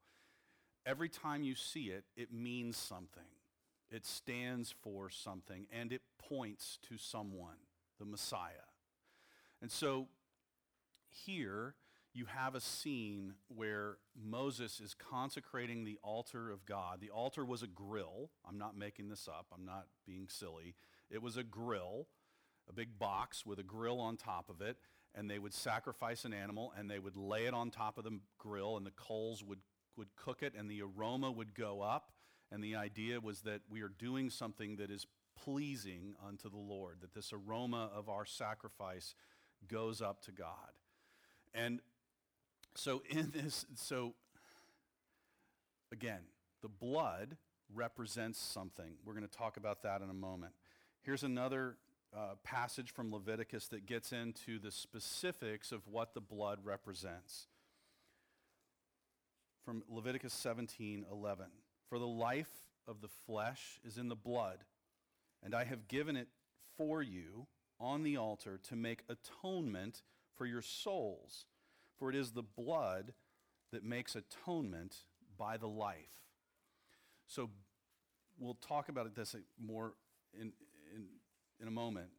Every 0.84 1.08
time 1.08 1.42
you 1.42 1.54
see 1.54 1.86
it, 1.86 2.04
it 2.16 2.32
means 2.32 2.76
something. 2.76 3.22
It 3.90 4.04
stands 4.04 4.74
for 4.82 5.08
something, 5.08 5.66
and 5.72 5.92
it 5.92 6.02
points 6.18 6.78
to 6.88 6.98
someone, 6.98 7.56
the 7.98 8.04
Messiah. 8.04 8.68
And 9.62 9.70
so 9.70 10.08
here 11.08 11.74
you 12.14 12.26
have 12.26 12.54
a 12.54 12.60
scene 12.60 13.34
where 13.48 13.98
Moses 14.20 14.80
is 14.80 14.94
consecrating 14.94 15.84
the 15.84 15.98
altar 16.02 16.50
of 16.50 16.64
God. 16.64 17.00
The 17.00 17.10
altar 17.10 17.44
was 17.44 17.62
a 17.62 17.66
grill. 17.66 18.30
I'm 18.48 18.58
not 18.58 18.76
making 18.76 19.08
this 19.08 19.28
up, 19.28 19.46
I'm 19.54 19.64
not 19.64 19.86
being 20.06 20.28
silly. 20.28 20.74
It 21.10 21.22
was 21.22 21.36
a 21.36 21.42
grill, 21.42 22.06
a 22.68 22.72
big 22.72 22.98
box 22.98 23.46
with 23.46 23.58
a 23.58 23.62
grill 23.62 24.00
on 24.00 24.16
top 24.16 24.50
of 24.50 24.60
it, 24.60 24.76
and 25.14 25.30
they 25.30 25.38
would 25.38 25.54
sacrifice 25.54 26.24
an 26.24 26.34
animal 26.34 26.72
and 26.78 26.90
they 26.90 26.98
would 26.98 27.16
lay 27.16 27.46
it 27.46 27.54
on 27.54 27.70
top 27.70 27.98
of 27.98 28.04
the 28.04 28.18
grill, 28.38 28.76
and 28.76 28.86
the 28.86 28.92
coals 28.92 29.44
would, 29.44 29.60
would 29.96 30.14
cook 30.16 30.42
it, 30.42 30.54
and 30.58 30.70
the 30.70 30.82
aroma 30.82 31.30
would 31.30 31.54
go 31.54 31.80
up. 31.80 32.12
And 32.50 32.64
the 32.64 32.76
idea 32.76 33.20
was 33.20 33.42
that 33.42 33.60
we 33.68 33.82
are 33.82 33.90
doing 33.90 34.30
something 34.30 34.76
that 34.76 34.90
is 34.90 35.06
pleasing 35.36 36.14
unto 36.26 36.50
the 36.50 36.56
Lord, 36.56 36.96
that 37.02 37.14
this 37.14 37.32
aroma 37.32 37.90
of 37.94 38.08
our 38.08 38.24
sacrifice 38.24 39.14
goes 39.68 40.00
up 40.00 40.22
to 40.22 40.32
God. 40.32 40.72
And 41.54 41.80
so, 42.78 43.02
in 43.10 43.32
this, 43.34 43.66
so 43.74 44.14
again, 45.90 46.20
the 46.62 46.68
blood 46.68 47.36
represents 47.74 48.38
something. 48.38 48.94
We're 49.04 49.14
going 49.14 49.26
to 49.26 49.36
talk 49.36 49.56
about 49.56 49.82
that 49.82 50.00
in 50.00 50.10
a 50.10 50.14
moment. 50.14 50.52
Here's 51.02 51.24
another 51.24 51.76
uh, 52.16 52.36
passage 52.44 52.92
from 52.92 53.12
Leviticus 53.12 53.66
that 53.68 53.84
gets 53.84 54.12
into 54.12 54.60
the 54.60 54.70
specifics 54.70 55.72
of 55.72 55.88
what 55.88 56.14
the 56.14 56.20
blood 56.20 56.60
represents. 56.62 57.48
From 59.64 59.82
Leviticus 59.90 60.32
17 60.32 61.04
11. 61.10 61.46
For 61.88 61.98
the 61.98 62.06
life 62.06 62.52
of 62.86 63.00
the 63.00 63.08
flesh 63.26 63.80
is 63.84 63.98
in 63.98 64.08
the 64.08 64.14
blood, 64.14 64.58
and 65.42 65.52
I 65.52 65.64
have 65.64 65.88
given 65.88 66.16
it 66.16 66.28
for 66.76 67.02
you 67.02 67.48
on 67.80 68.04
the 68.04 68.16
altar 68.16 68.60
to 68.68 68.76
make 68.76 69.02
atonement 69.08 70.02
for 70.36 70.46
your 70.46 70.62
souls. 70.62 71.46
For 71.98 72.10
it 72.10 72.16
is 72.16 72.32
the 72.32 72.42
blood 72.42 73.12
that 73.72 73.84
makes 73.84 74.16
atonement 74.16 74.96
by 75.36 75.56
the 75.56 75.68
life. 75.68 76.22
So 77.26 77.50
we'll 78.38 78.54
talk 78.54 78.88
about 78.88 79.14
this 79.14 79.34
more 79.60 79.94
in, 80.34 80.52
in, 80.94 81.06
in 81.60 81.68
a 81.68 81.70
moment. 81.72 82.10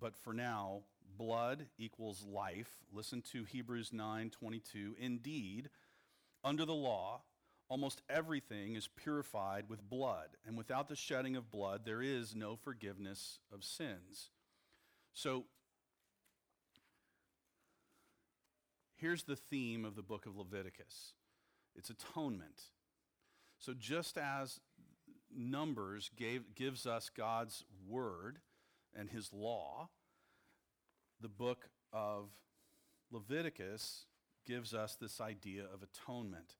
but 0.00 0.16
for 0.16 0.32
now, 0.32 0.82
blood 1.18 1.66
equals 1.78 2.24
life. 2.24 2.70
Listen 2.92 3.22
to 3.32 3.44
Hebrews 3.44 3.90
9:22. 3.90 4.94
Indeed, 4.98 5.70
under 6.42 6.64
the 6.64 6.74
law, 6.74 7.22
almost 7.68 8.02
everything 8.08 8.74
is 8.74 8.88
purified 8.88 9.68
with 9.68 9.88
blood, 9.88 10.30
and 10.46 10.56
without 10.56 10.88
the 10.88 10.96
shedding 10.96 11.36
of 11.36 11.50
blood, 11.50 11.82
there 11.84 12.02
is 12.02 12.34
no 12.34 12.56
forgiveness 12.56 13.38
of 13.52 13.64
sins. 13.64 14.30
So, 15.12 15.44
here's 19.00 19.22
the 19.22 19.36
theme 19.36 19.84
of 19.84 19.96
the 19.96 20.02
book 20.02 20.26
of 20.26 20.36
Leviticus 20.36 21.14
it's 21.76 21.90
atonement. 21.90 22.62
So, 23.58 23.74
just 23.78 24.18
as 24.18 24.60
Numbers 25.34 26.10
gave, 26.16 26.54
gives 26.54 26.86
us 26.86 27.10
God's 27.14 27.64
word 27.88 28.38
and 28.94 29.08
his 29.08 29.32
law, 29.32 29.88
the 31.20 31.28
book 31.28 31.68
of 31.92 32.30
Leviticus 33.12 34.06
gives 34.46 34.74
us 34.74 34.96
this 34.96 35.20
idea 35.20 35.62
of 35.62 35.82
atonement. 35.82 36.56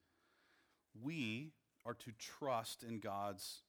We 1.03 1.53
are 1.87 1.95
to 1.95 2.13
trust 2.19 2.83
in 2.83 3.01
God's 3.01 3.63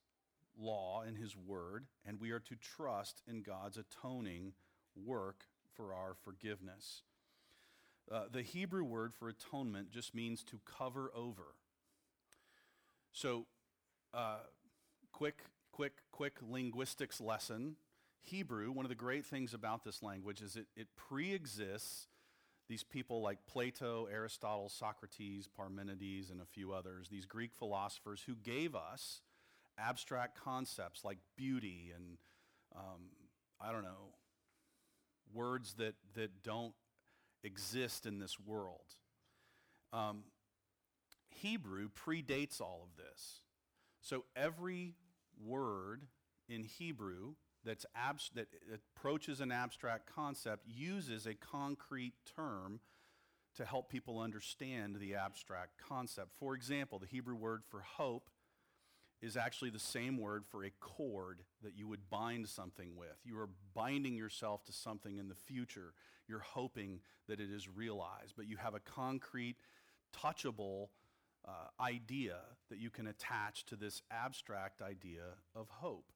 law 0.58 1.02
and 1.06 1.16
his 1.16 1.34
word, 1.36 1.86
and 2.04 2.20
we 2.20 2.30
are 2.30 2.40
to 2.40 2.56
trust 2.56 3.22
in 3.26 3.42
God's 3.42 3.78
atoning 3.78 4.52
work 4.94 5.44
for 5.74 5.94
our 5.94 6.14
forgiveness. 6.22 7.02
Uh, 8.10 8.24
the 8.30 8.42
Hebrew 8.42 8.84
word 8.84 9.14
for 9.14 9.28
atonement 9.28 9.90
just 9.90 10.14
means 10.14 10.42
to 10.44 10.60
cover 10.64 11.10
over. 11.14 11.54
So, 13.12 13.46
uh, 14.12 14.38
quick, 15.12 15.38
quick, 15.70 15.92
quick 16.10 16.34
linguistics 16.42 17.20
lesson. 17.20 17.76
Hebrew, 18.20 18.70
one 18.70 18.84
of 18.84 18.88
the 18.88 18.94
great 18.94 19.24
things 19.24 19.54
about 19.54 19.84
this 19.84 20.02
language 20.02 20.42
is 20.42 20.56
it, 20.56 20.66
it 20.76 20.88
pre 20.96 21.32
exists 21.32 22.06
these 22.68 22.82
people 22.82 23.20
like 23.20 23.38
Plato, 23.46 24.08
Aristotle, 24.10 24.68
Socrates, 24.68 25.46
Parmenides, 25.46 26.30
and 26.30 26.40
a 26.40 26.46
few 26.46 26.72
others, 26.72 27.08
these 27.10 27.26
Greek 27.26 27.52
philosophers 27.52 28.22
who 28.26 28.34
gave 28.34 28.74
us 28.74 29.20
abstract 29.78 30.40
concepts 30.40 31.04
like 31.04 31.18
beauty 31.36 31.92
and, 31.94 32.18
um, 32.74 33.10
I 33.60 33.72
don't 33.72 33.82
know, 33.82 34.14
words 35.34 35.74
that, 35.74 35.94
that 36.14 36.42
don't 36.42 36.74
exist 37.44 38.06
in 38.06 38.18
this 38.18 38.38
world. 38.38 38.96
Um, 39.92 40.24
Hebrew 41.28 41.88
predates 41.90 42.60
all 42.60 42.82
of 42.84 42.96
this. 42.96 43.40
So 44.00 44.24
every 44.36 44.94
word 45.44 46.06
in 46.48 46.64
Hebrew 46.64 47.34
that's 47.64 47.86
abs- 47.94 48.30
that 48.34 48.48
approaches 48.72 49.40
an 49.40 49.52
abstract 49.52 50.12
concept 50.12 50.66
uses 50.66 51.26
a 51.26 51.34
concrete 51.34 52.14
term 52.36 52.80
to 53.56 53.64
help 53.64 53.90
people 53.90 54.18
understand 54.18 54.96
the 54.96 55.14
abstract 55.14 55.78
concept. 55.78 56.30
For 56.38 56.54
example, 56.54 56.98
the 56.98 57.06
Hebrew 57.06 57.36
word 57.36 57.62
for 57.68 57.80
hope 57.80 58.30
is 59.20 59.36
actually 59.36 59.70
the 59.70 59.78
same 59.78 60.18
word 60.18 60.44
for 60.44 60.64
a 60.64 60.70
cord 60.80 61.42
that 61.62 61.76
you 61.76 61.86
would 61.86 62.10
bind 62.10 62.48
something 62.48 62.96
with. 62.96 63.16
You 63.24 63.38
are 63.38 63.48
binding 63.74 64.16
yourself 64.16 64.64
to 64.64 64.72
something 64.72 65.16
in 65.16 65.28
the 65.28 65.34
future. 65.34 65.94
You're 66.32 66.40
hoping 66.40 67.00
that 67.28 67.40
it 67.40 67.50
is 67.50 67.68
realized, 67.68 68.32
but 68.38 68.48
you 68.48 68.56
have 68.56 68.74
a 68.74 68.80
concrete, 68.80 69.56
touchable 70.18 70.88
uh, 71.46 71.50
idea 71.78 72.36
that 72.70 72.78
you 72.78 72.88
can 72.88 73.06
attach 73.06 73.66
to 73.66 73.76
this 73.76 74.00
abstract 74.10 74.80
idea 74.80 75.24
of 75.54 75.68
hope. 75.68 76.10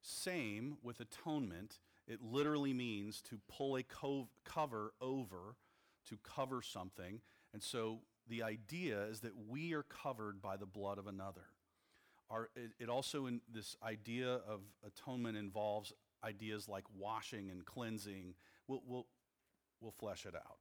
Same 0.00 0.76
with 0.80 1.00
atonement. 1.00 1.80
It 2.06 2.22
literally 2.22 2.72
means 2.72 3.20
to 3.22 3.40
pull 3.48 3.74
a 3.74 3.82
cov- 3.82 4.28
cover 4.44 4.92
over, 5.00 5.56
to 6.08 6.16
cover 6.22 6.62
something. 6.62 7.20
And 7.52 7.60
so 7.60 8.02
the 8.28 8.44
idea 8.44 9.06
is 9.06 9.18
that 9.20 9.32
we 9.48 9.74
are 9.74 9.82
covered 9.82 10.40
by 10.40 10.56
the 10.56 10.66
blood 10.66 10.98
of 10.98 11.08
another. 11.08 11.46
Our, 12.30 12.50
it, 12.54 12.70
it 12.78 12.88
also, 12.88 13.26
in 13.26 13.40
this 13.52 13.74
idea 13.82 14.34
of 14.34 14.60
atonement 14.86 15.36
involves 15.36 15.92
ideas 16.22 16.68
like 16.68 16.84
washing 16.96 17.50
and 17.50 17.64
cleansing. 17.64 18.34
We'll, 18.68 18.82
we'll, 18.86 19.06
we'll 19.80 19.92
flesh 19.92 20.26
it 20.26 20.34
out. 20.34 20.58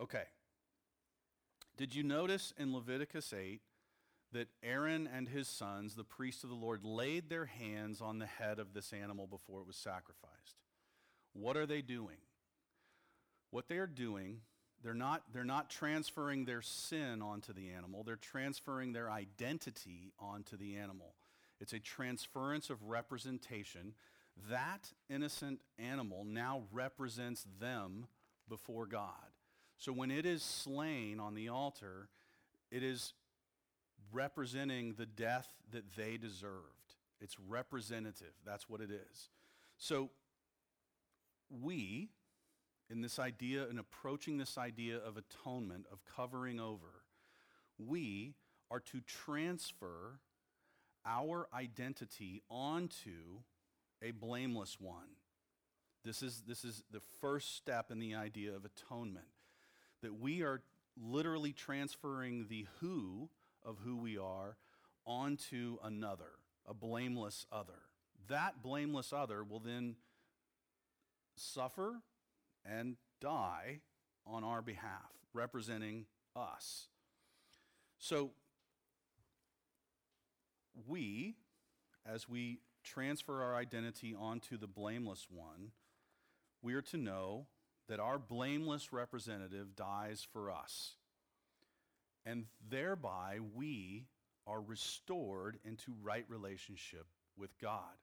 Okay. 0.00 0.24
Did 1.76 1.94
you 1.94 2.02
notice 2.02 2.52
in 2.58 2.74
Leviticus 2.74 3.32
8 3.32 3.60
that 4.32 4.48
Aaron 4.62 5.08
and 5.12 5.28
his 5.28 5.48
sons, 5.48 5.94
the 5.94 6.04
priests 6.04 6.44
of 6.44 6.50
the 6.50 6.56
Lord, 6.56 6.84
laid 6.84 7.28
their 7.28 7.46
hands 7.46 8.00
on 8.00 8.18
the 8.18 8.26
head 8.26 8.58
of 8.58 8.74
this 8.74 8.92
animal 8.92 9.26
before 9.26 9.60
it 9.60 9.66
was 9.66 9.76
sacrificed? 9.76 10.56
What 11.32 11.56
are 11.56 11.66
they 11.66 11.82
doing? 11.82 12.18
What 13.50 13.68
they 13.68 13.78
are 13.78 13.86
doing, 13.86 14.40
they're 14.82 14.94
not, 14.94 15.22
they're 15.32 15.44
not 15.44 15.70
transferring 15.70 16.44
their 16.44 16.62
sin 16.62 17.22
onto 17.22 17.52
the 17.52 17.70
animal, 17.70 18.04
they're 18.04 18.16
transferring 18.16 18.92
their 18.92 19.10
identity 19.10 20.12
onto 20.18 20.56
the 20.56 20.76
animal. 20.76 21.14
It's 21.60 21.72
a 21.72 21.78
transference 21.78 22.70
of 22.70 22.82
representation. 22.84 23.94
That 24.48 24.92
innocent 25.08 25.60
animal 25.78 26.24
now 26.24 26.62
represents 26.72 27.46
them 27.60 28.06
before 28.48 28.86
God. 28.86 29.10
So 29.76 29.92
when 29.92 30.10
it 30.10 30.26
is 30.26 30.42
slain 30.42 31.20
on 31.20 31.34
the 31.34 31.48
altar, 31.48 32.08
it 32.70 32.82
is 32.82 33.14
representing 34.12 34.94
the 34.94 35.06
death 35.06 35.48
that 35.72 35.96
they 35.96 36.16
deserved. 36.16 36.96
It's 37.20 37.36
representative. 37.38 38.32
That's 38.44 38.68
what 38.68 38.80
it 38.80 38.90
is. 38.90 39.28
So 39.76 40.10
we, 41.50 42.10
in 42.88 43.02
this 43.02 43.18
idea, 43.18 43.66
in 43.68 43.78
approaching 43.78 44.38
this 44.38 44.56
idea 44.58 44.98
of 44.98 45.16
atonement, 45.16 45.86
of 45.92 46.04
covering 46.04 46.60
over, 46.60 47.04
we 47.78 48.34
are 48.70 48.80
to 48.80 49.00
transfer 49.00 50.20
our 51.06 51.48
identity 51.54 52.42
onto 52.50 53.40
a 54.02 54.10
blameless 54.12 54.78
one. 54.80 55.16
This 56.04 56.22
is, 56.22 56.42
this 56.46 56.64
is 56.64 56.82
the 56.90 57.00
first 57.20 57.56
step 57.56 57.90
in 57.90 57.98
the 57.98 58.14
idea 58.14 58.54
of 58.54 58.64
atonement. 58.64 59.26
That 60.02 60.18
we 60.18 60.42
are 60.42 60.62
literally 61.00 61.52
transferring 61.52 62.46
the 62.48 62.66
who 62.80 63.28
of 63.64 63.78
who 63.84 63.96
we 63.96 64.16
are 64.16 64.56
onto 65.06 65.76
another, 65.82 66.30
a 66.66 66.72
blameless 66.72 67.46
other. 67.52 67.82
That 68.28 68.62
blameless 68.62 69.12
other 69.12 69.44
will 69.44 69.60
then 69.60 69.96
suffer 71.36 72.00
and 72.64 72.96
die 73.20 73.80
on 74.26 74.44
our 74.44 74.62
behalf, 74.62 75.10
representing 75.32 76.06
us. 76.34 76.88
So, 77.98 78.30
we, 80.86 81.34
as 82.06 82.28
we 82.28 82.60
transfer 82.92 83.42
our 83.42 83.54
identity 83.54 84.14
onto 84.18 84.56
the 84.56 84.66
blameless 84.66 85.26
one, 85.30 85.72
we 86.62 86.74
are 86.74 86.82
to 86.82 86.96
know 86.96 87.46
that 87.88 88.00
our 88.00 88.18
blameless 88.18 88.92
representative 88.92 89.74
dies 89.74 90.26
for 90.32 90.50
us. 90.50 90.94
And 92.24 92.44
thereby 92.68 93.38
we 93.54 94.06
are 94.46 94.60
restored 94.60 95.58
into 95.64 95.94
right 96.02 96.24
relationship 96.28 97.06
with 97.36 97.58
God. 97.60 97.96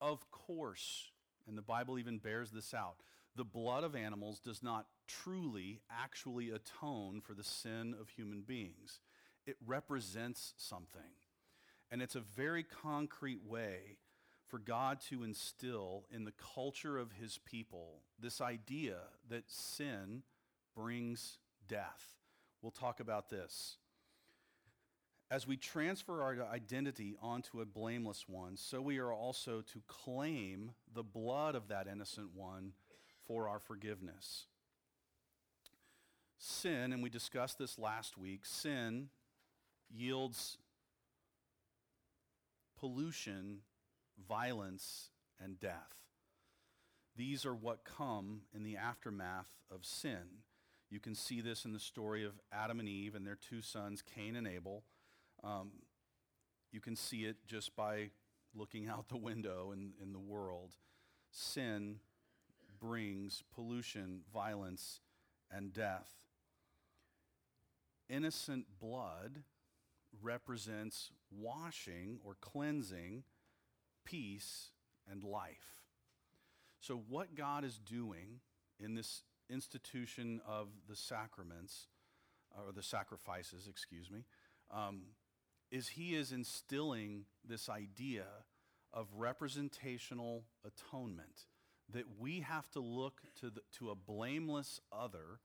Of 0.00 0.30
course, 0.30 1.10
and 1.46 1.56
the 1.56 1.62
Bible 1.62 1.98
even 1.98 2.18
bears 2.18 2.50
this 2.50 2.74
out, 2.74 2.96
the 3.36 3.44
blood 3.44 3.84
of 3.84 3.94
animals 3.94 4.40
does 4.40 4.62
not 4.62 4.86
truly, 5.06 5.80
actually 5.90 6.50
atone 6.50 7.20
for 7.20 7.34
the 7.34 7.44
sin 7.44 7.94
of 8.00 8.08
human 8.08 8.42
beings. 8.42 9.00
It 9.46 9.56
represents 9.66 10.52
something. 10.56 11.00
And 11.90 12.00
it's 12.00 12.14
a 12.14 12.20
very 12.20 12.62
concrete 12.62 13.40
way 13.44 13.98
for 14.46 14.58
God 14.58 15.00
to 15.08 15.22
instill 15.24 16.04
in 16.10 16.24
the 16.24 16.32
culture 16.54 16.98
of 16.98 17.12
his 17.12 17.38
people 17.38 18.02
this 18.18 18.40
idea 18.40 18.96
that 19.28 19.50
sin 19.50 20.22
brings 20.74 21.38
death. 21.68 22.14
We'll 22.62 22.72
talk 22.72 23.00
about 23.00 23.30
this. 23.30 23.76
As 25.30 25.46
we 25.46 25.56
transfer 25.56 26.22
our 26.22 26.36
identity 26.52 27.14
onto 27.22 27.60
a 27.60 27.64
blameless 27.64 28.24
one, 28.28 28.56
so 28.56 28.80
we 28.80 28.98
are 28.98 29.12
also 29.12 29.62
to 29.72 29.82
claim 29.86 30.72
the 30.92 31.04
blood 31.04 31.54
of 31.54 31.68
that 31.68 31.86
innocent 31.86 32.30
one 32.34 32.72
for 33.26 33.48
our 33.48 33.60
forgiveness. 33.60 34.46
Sin, 36.38 36.92
and 36.92 37.02
we 37.02 37.10
discussed 37.10 37.58
this 37.58 37.78
last 37.78 38.18
week, 38.18 38.44
sin 38.44 39.10
yields 39.88 40.58
pollution, 42.80 43.58
violence, 44.26 45.10
and 45.38 45.60
death. 45.60 46.06
These 47.16 47.44
are 47.44 47.54
what 47.54 47.84
come 47.84 48.42
in 48.54 48.62
the 48.62 48.76
aftermath 48.76 49.52
of 49.70 49.84
sin. 49.84 50.42
You 50.90 50.98
can 50.98 51.14
see 51.14 51.40
this 51.40 51.64
in 51.64 51.72
the 51.72 51.78
story 51.78 52.24
of 52.24 52.32
Adam 52.50 52.80
and 52.80 52.88
Eve 52.88 53.14
and 53.14 53.26
their 53.26 53.36
two 53.36 53.60
sons, 53.60 54.02
Cain 54.02 54.34
and 54.34 54.46
Abel. 54.46 54.82
Um, 55.44 55.70
you 56.72 56.80
can 56.80 56.96
see 56.96 57.24
it 57.24 57.36
just 57.46 57.76
by 57.76 58.10
looking 58.54 58.88
out 58.90 59.08
the 59.08 59.16
window 59.16 59.72
in, 59.72 59.92
in 60.02 60.12
the 60.12 60.18
world. 60.18 60.72
Sin 61.30 61.96
brings 62.80 63.44
pollution, 63.54 64.22
violence, 64.32 65.00
and 65.50 65.72
death. 65.72 66.08
Innocent 68.08 68.66
blood 68.80 69.42
represents 70.22 71.10
washing 71.30 72.18
or 72.24 72.36
cleansing, 72.40 73.24
peace, 74.04 74.70
and 75.10 75.22
life. 75.22 75.82
So, 76.80 77.02
what 77.08 77.34
God 77.34 77.64
is 77.64 77.78
doing 77.78 78.40
in 78.78 78.94
this 78.94 79.22
institution 79.48 80.40
of 80.46 80.68
the 80.88 80.96
sacraments, 80.96 81.88
or 82.56 82.72
the 82.72 82.82
sacrifices, 82.82 83.66
excuse 83.68 84.10
me, 84.10 84.24
um, 84.70 85.02
is 85.70 85.88
He 85.88 86.14
is 86.14 86.32
instilling 86.32 87.24
this 87.46 87.68
idea 87.68 88.24
of 88.92 89.08
representational 89.16 90.44
atonement 90.64 91.46
that 91.92 92.04
we 92.18 92.40
have 92.40 92.70
to 92.70 92.80
look 92.80 93.20
to, 93.40 93.50
the, 93.50 93.60
to 93.78 93.90
a 93.90 93.94
blameless 93.94 94.80
other 94.92 95.40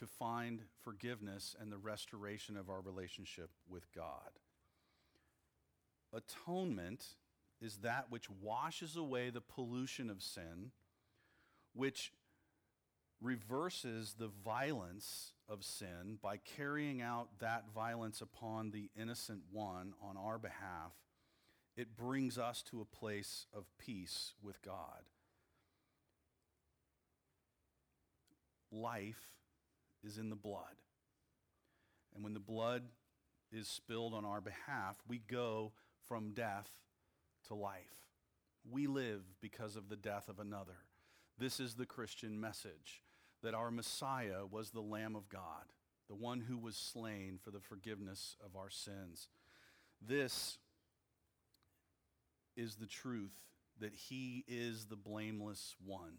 to 0.00 0.06
find 0.06 0.62
forgiveness 0.82 1.54
and 1.60 1.70
the 1.70 1.78
restoration 1.78 2.56
of 2.56 2.68
our 2.68 2.80
relationship 2.80 3.50
with 3.68 3.92
God. 3.94 4.40
Atonement 6.12 7.04
is 7.60 7.76
that 7.78 8.06
which 8.10 8.28
washes 8.30 8.96
away 8.96 9.30
the 9.30 9.42
pollution 9.42 10.08
of 10.10 10.22
sin, 10.22 10.72
which 11.74 12.12
reverses 13.20 14.14
the 14.18 14.30
violence 14.42 15.32
of 15.46 15.62
sin 15.62 16.18
by 16.22 16.38
carrying 16.38 17.02
out 17.02 17.28
that 17.38 17.66
violence 17.74 18.22
upon 18.22 18.70
the 18.70 18.88
innocent 18.98 19.42
one 19.52 19.92
on 20.02 20.16
our 20.16 20.38
behalf. 20.38 20.94
It 21.76 21.94
brings 21.94 22.38
us 22.38 22.62
to 22.70 22.80
a 22.80 22.84
place 22.84 23.46
of 23.54 23.64
peace 23.78 24.32
with 24.42 24.62
God. 24.62 25.02
Life 28.72 29.39
is 30.04 30.18
in 30.18 30.30
the 30.30 30.36
blood. 30.36 30.82
And 32.14 32.24
when 32.24 32.34
the 32.34 32.40
blood 32.40 32.84
is 33.52 33.68
spilled 33.68 34.14
on 34.14 34.24
our 34.24 34.40
behalf, 34.40 34.96
we 35.06 35.18
go 35.18 35.72
from 36.08 36.32
death 36.32 36.70
to 37.48 37.54
life. 37.54 38.08
We 38.68 38.86
live 38.86 39.22
because 39.40 39.76
of 39.76 39.88
the 39.88 39.96
death 39.96 40.28
of 40.28 40.38
another. 40.38 40.78
This 41.38 41.60
is 41.60 41.74
the 41.74 41.86
Christian 41.86 42.40
message 42.40 43.02
that 43.42 43.54
our 43.54 43.70
Messiah 43.70 44.44
was 44.50 44.70
the 44.70 44.80
Lamb 44.80 45.16
of 45.16 45.28
God, 45.28 45.72
the 46.08 46.14
one 46.14 46.40
who 46.40 46.58
was 46.58 46.76
slain 46.76 47.38
for 47.42 47.50
the 47.50 47.60
forgiveness 47.60 48.36
of 48.44 48.56
our 48.56 48.68
sins. 48.68 49.28
This 50.06 50.58
is 52.56 52.76
the 52.76 52.86
truth 52.86 53.32
that 53.78 53.94
he 53.94 54.44
is 54.46 54.86
the 54.86 54.96
blameless 54.96 55.74
one 55.84 56.18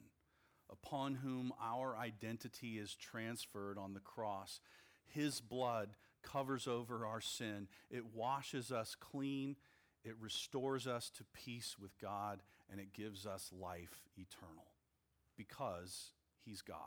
upon 0.71 1.15
whom 1.15 1.53
our 1.61 1.97
identity 1.97 2.77
is 2.77 2.95
transferred 2.95 3.77
on 3.77 3.93
the 3.93 3.99
cross. 3.99 4.59
His 5.05 5.41
blood 5.41 5.89
covers 6.23 6.67
over 6.67 7.05
our 7.05 7.21
sin. 7.21 7.67
It 7.89 8.13
washes 8.13 8.71
us 8.71 8.95
clean. 8.99 9.55
It 10.03 10.15
restores 10.19 10.87
us 10.87 11.09
to 11.17 11.23
peace 11.33 11.75
with 11.79 11.97
God, 11.99 12.41
and 12.71 12.79
it 12.79 12.93
gives 12.93 13.25
us 13.25 13.51
life 13.51 14.09
eternal 14.17 14.71
because 15.37 16.11
he's 16.43 16.61
God 16.61 16.77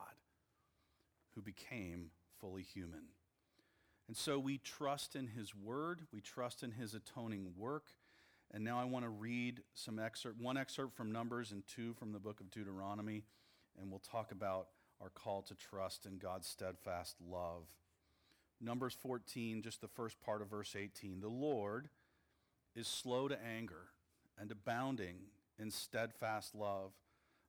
who 1.35 1.43
became 1.43 2.11
fully 2.41 2.63
human. 2.63 3.09
And 4.09 4.17
so 4.17 4.39
we 4.39 4.59
trust 4.59 5.17
in 5.17 5.29
his 5.29 5.55
word, 5.55 6.03
we 6.13 6.21
trust 6.21 6.63
in 6.63 6.73
his 6.73 6.95
atoning 6.95 7.55
work. 7.57 7.87
And 8.53 8.63
now 8.63 8.79
I 8.79 8.85
want 8.85 9.05
to 9.05 9.09
read 9.09 9.63
some 9.75 9.99
excerpt, 9.99 10.41
one 10.41 10.57
excerpt 10.57 10.95
from 10.95 11.11
Numbers 11.11 11.51
and 11.51 11.67
two 11.67 11.95
from 11.95 12.13
the 12.13 12.19
book 12.19 12.41
of 12.41 12.51
Deuteronomy 12.51 13.25
and 13.81 13.91
we'll 13.91 14.01
talk 14.01 14.33
about 14.33 14.69
our 15.01 15.11
call 15.11 15.43
to 15.43 15.55
trust 15.55 16.07
in 16.07 16.19
God's 16.19 16.47
steadfast 16.47 17.17
love. 17.21 17.67
Numbers 18.61 18.95
14, 18.95 19.63
just 19.63 19.81
the 19.81 19.89
first 19.89 20.21
part 20.21 20.41
of 20.41 20.49
verse 20.49 20.75
18. 20.77 21.21
The 21.21 21.29
Lord 21.29 21.89
is 22.75 22.87
slow 22.87 23.29
to 23.29 23.39
anger 23.45 23.89
and 24.39 24.51
abounding 24.51 25.17
in 25.59 25.71
steadfast 25.71 26.55
love, 26.55 26.93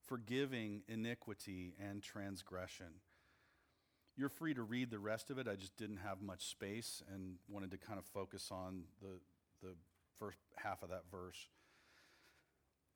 forgiving 0.08 0.82
iniquity 0.88 1.74
and 1.80 2.02
transgression. 2.02 3.02
You're 4.18 4.30
free 4.30 4.54
to 4.54 4.64
read 4.64 4.92
the 4.92 5.00
rest 5.00 5.30
of 5.30 5.38
it. 5.38 5.48
I 5.48 5.56
just 5.56 5.76
didn't 5.76 5.98
have 5.98 6.22
much 6.22 6.46
space 6.46 7.04
and 7.14 7.36
wanted 7.50 7.72
to 7.72 7.78
kind 7.78 8.00
of 8.00 8.06
focus 8.06 8.50
on 8.52 8.84
the, 9.02 9.20
the 9.62 9.74
first 10.20 10.38
half 10.56 10.84
of 10.84 10.90
that 10.90 11.04
verse. 11.12 11.50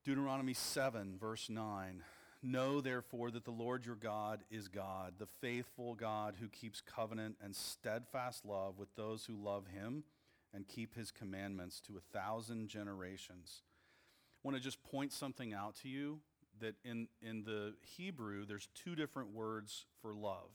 Deuteronomy 0.06 0.54
7, 0.54 1.18
verse 1.20 1.50
9. 1.50 2.04
Know 2.42 2.80
therefore 2.80 3.32
that 3.32 3.44
the 3.44 3.52
Lord 3.52 3.86
your 3.86 3.96
God 3.96 4.44
is 4.50 4.70
God, 4.70 5.16
the 5.18 5.26
faithful 5.26 5.94
God 5.94 6.36
who 6.40 6.48
keeps 6.48 6.82
covenant 6.82 7.36
and 7.44 7.54
steadfast 7.54 8.46
love 8.46 8.78
with 8.78 8.96
those 8.96 9.26
who 9.26 9.36
love 9.36 9.68
him 9.68 10.06
and 10.54 10.68
keep 10.68 10.96
his 10.96 11.12
commandments 11.12 11.82
to 11.82 11.98
a 11.98 12.18
thousand 12.18 12.70
generations. 12.70 13.64
I 14.38 14.48
want 14.48 14.56
to 14.56 14.64
just 14.64 14.82
point 14.84 15.12
something 15.12 15.54
out 15.54 15.76
to 15.82 15.90
you 15.90 16.20
that 16.62 16.76
in, 16.86 17.10
in 17.22 17.44
the 17.44 17.74
Hebrew, 17.98 18.46
there's 18.46 18.70
two 18.74 18.96
different 18.96 19.34
words 19.34 19.86
for 20.02 20.14
love. 20.14 20.50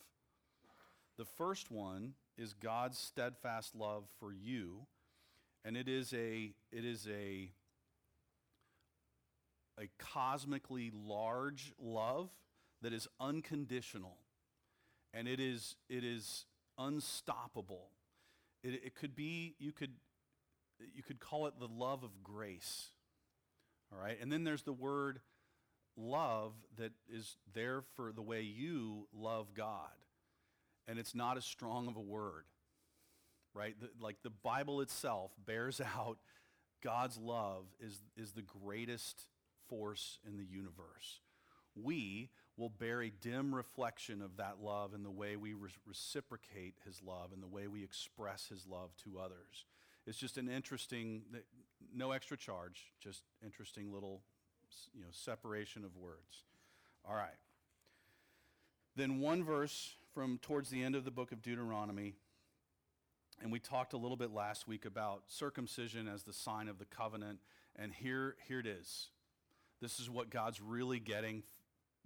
The 1.19 1.25
first 1.27 1.71
one 1.71 2.15
is 2.39 2.55
God's 2.55 2.99
steadfast 2.99 3.75
love 3.75 4.05
for 4.19 4.33
you, 4.33 4.87
and 5.65 5.77
it 5.77 5.89
is 5.89 6.13
a, 6.15 6.55
it 6.73 6.85
is 6.85 7.07
a 7.09 7.51
a 9.81 9.89
cosmically 9.99 10.91
large 10.95 11.73
love 11.79 12.31
that 12.83 12.93
is 12.93 13.09
unconditional 13.21 14.19
and 15.15 15.29
it 15.29 15.39
is, 15.41 15.77
it 15.89 16.05
is 16.05 16.45
unstoppable. 16.77 17.91
It, 18.63 18.81
it 18.85 18.95
could 18.95 19.15
be, 19.15 19.55
you 19.59 19.73
could, 19.73 19.93
you 20.95 21.03
could 21.03 21.21
call 21.21 21.47
it 21.47 21.55
the 21.59 21.69
love 21.69 22.03
of 22.03 22.23
grace. 22.23 22.91
All 23.93 23.99
right? 24.03 24.19
And 24.21 24.31
then 24.31 24.45
there's 24.45 24.65
the 24.65 24.73
word 24.73 25.21
love 25.97 26.53
that 26.77 26.93
is 27.09 27.37
there 27.55 27.83
for 27.95 28.13
the 28.13 28.23
way 28.23 28.43
you 28.43 29.07
love 29.15 29.55
God. 29.55 29.91
And 30.89 30.99
it's 30.99 31.15
not 31.15 31.37
as 31.37 31.45
strong 31.45 31.87
of 31.87 31.97
a 31.97 32.01
word, 32.01 32.45
right? 33.55 33.75
The, 33.81 33.89
like 34.01 34.17
the 34.23 34.31
Bible 34.31 34.81
itself 34.81 35.31
bears 35.47 35.81
out 35.97 36.19
God's 36.83 37.17
love 37.17 37.67
is, 37.81 38.03
is 38.17 38.33
the 38.33 38.43
greatest 38.43 39.23
force 39.69 40.19
in 40.27 40.37
the 40.37 40.45
universe. 40.45 41.21
We 41.75 42.31
will 42.57 42.69
bear 42.69 43.03
a 43.03 43.11
dim 43.11 43.55
reflection 43.55 44.23
of 44.23 44.37
that 44.37 44.63
love 44.63 44.95
in 44.95 45.03
the 45.03 45.11
way 45.11 45.37
we 45.37 45.55
re- 45.55 45.71
reciprocate 45.87 46.75
his 46.85 47.03
love 47.03 47.33
and 47.33 47.43
the 47.43 47.49
way 47.49 47.67
we 47.67 47.83
express 47.83 48.47
his 48.49 48.67
love 48.67 48.91
to 49.05 49.19
others. 49.19 49.65
It's 50.07 50.19
just 50.19 50.39
an 50.39 50.49
interesting, 50.49 51.23
no 51.95 52.13
extra 52.13 52.37
charge, 52.37 52.93
just 53.01 53.23
interesting 53.43 53.93
little, 53.93 54.23
you 54.95 55.03
know, 55.03 55.09
separation 55.11 55.85
of 55.85 55.97
words. 55.97 56.45
All 57.09 57.17
right. 57.17 57.39
Then 58.97 59.19
one 59.19 59.43
verse 59.43 59.97
from 60.13 60.39
towards 60.39 60.71
the 60.71 60.83
end 60.83 60.95
of 60.95 61.05
the 61.05 61.11
book 61.11 61.33
of 61.33 61.43
Deuteronomy, 61.43 62.15
and 63.43 63.51
we 63.51 63.59
talked 63.59 63.93
a 63.93 63.97
little 63.97 64.17
bit 64.17 64.31
last 64.31 64.69
week 64.69 64.85
about 64.85 65.25
circumcision 65.27 66.07
as 66.07 66.23
the 66.23 66.33
sign 66.33 66.69
of 66.69 66.79
the 66.79 66.85
covenant, 66.85 67.41
and 67.75 67.93
here, 67.93 68.37
here 68.47 68.61
it 68.61 68.67
is. 68.67 69.09
This 69.85 70.01
is 70.01 70.09
what 70.09 70.31
God's 70.31 70.63
really 70.63 70.99
getting, 70.99 71.43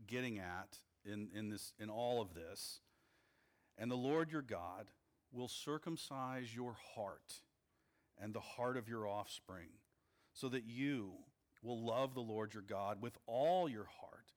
getting 0.09 0.41
at 0.41 0.79
in, 1.05 1.29
in, 1.33 1.49
this, 1.49 1.72
in 1.79 1.91
all 1.91 2.20
of 2.20 2.35
this. 2.35 2.81
And 3.79 3.89
the 3.89 3.95
Lord 3.95 4.33
your 4.33 4.43
God 4.43 4.89
will 5.31 5.47
circumcise 5.47 6.53
your 6.53 6.74
heart 6.97 7.35
and 8.20 8.35
the 8.35 8.41
heart 8.41 8.76
of 8.76 8.89
your 8.89 9.07
offspring, 9.07 9.68
so 10.33 10.49
that 10.49 10.64
you 10.64 11.12
will 11.62 11.81
love 11.81 12.14
the 12.14 12.20
Lord 12.20 12.53
your 12.53 12.64
God 12.64 13.01
with 13.01 13.16
all 13.29 13.68
your 13.68 13.87
heart 14.01 14.33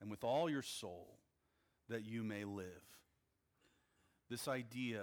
and 0.00 0.08
with 0.08 0.22
all 0.22 0.48
your 0.48 0.62
soul, 0.62 1.18
that 1.88 2.04
you 2.04 2.22
may 2.22 2.44
live. 2.44 2.84
This 4.30 4.46
idea 4.46 5.02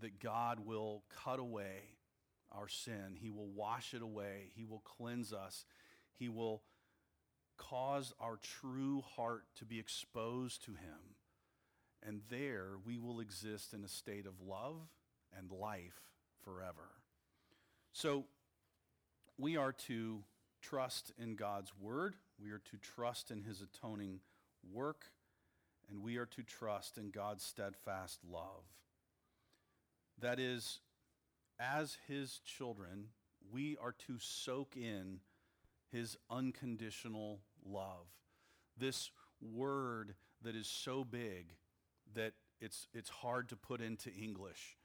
that 0.00 0.20
God 0.20 0.60
will 0.64 1.02
cut 1.24 1.40
away 1.40 1.96
our 2.52 2.68
sin, 2.68 3.16
He 3.20 3.30
will 3.30 3.48
wash 3.48 3.94
it 3.94 4.02
away, 4.02 4.52
He 4.54 4.64
will 4.64 4.84
cleanse 4.84 5.32
us, 5.32 5.64
He 6.20 6.28
will 6.28 6.62
cause 7.56 8.12
our 8.20 8.38
true 8.60 9.02
heart 9.16 9.44
to 9.56 9.64
be 9.64 9.78
exposed 9.78 10.64
to 10.64 10.72
Him. 10.72 11.16
And 12.06 12.20
there 12.28 12.72
we 12.84 12.98
will 12.98 13.20
exist 13.20 13.72
in 13.72 13.84
a 13.84 13.88
state 13.88 14.26
of 14.26 14.40
love 14.46 14.76
and 15.36 15.50
life 15.50 16.00
forever. 16.44 16.90
So 17.92 18.26
we 19.38 19.56
are 19.56 19.72
to 19.72 20.22
trust 20.62 21.12
in 21.18 21.36
God's 21.36 21.72
word, 21.80 22.14
we 22.42 22.50
are 22.50 22.62
to 22.70 22.76
trust 22.76 23.30
in 23.30 23.42
His 23.42 23.62
atoning 23.62 24.20
work, 24.72 25.06
and 25.88 26.02
we 26.02 26.16
are 26.16 26.26
to 26.26 26.42
trust 26.42 26.98
in 26.98 27.10
God's 27.10 27.44
steadfast 27.44 28.20
love. 28.30 28.64
That 30.20 30.38
is, 30.38 30.80
as 31.58 31.98
His 32.08 32.40
children, 32.44 33.08
we 33.52 33.76
are 33.80 33.94
to 34.06 34.18
soak 34.18 34.76
in 34.76 35.20
his 35.92 36.16
unconditional 36.30 37.40
love. 37.64 38.06
This 38.76 39.10
word 39.40 40.14
that 40.42 40.54
is 40.54 40.66
so 40.66 41.04
big 41.04 41.54
that 42.14 42.32
it's, 42.60 42.88
it's 42.92 43.10
hard 43.10 43.48
to 43.50 43.56
put 43.56 43.80
into 43.80 44.10
English. 44.12 44.76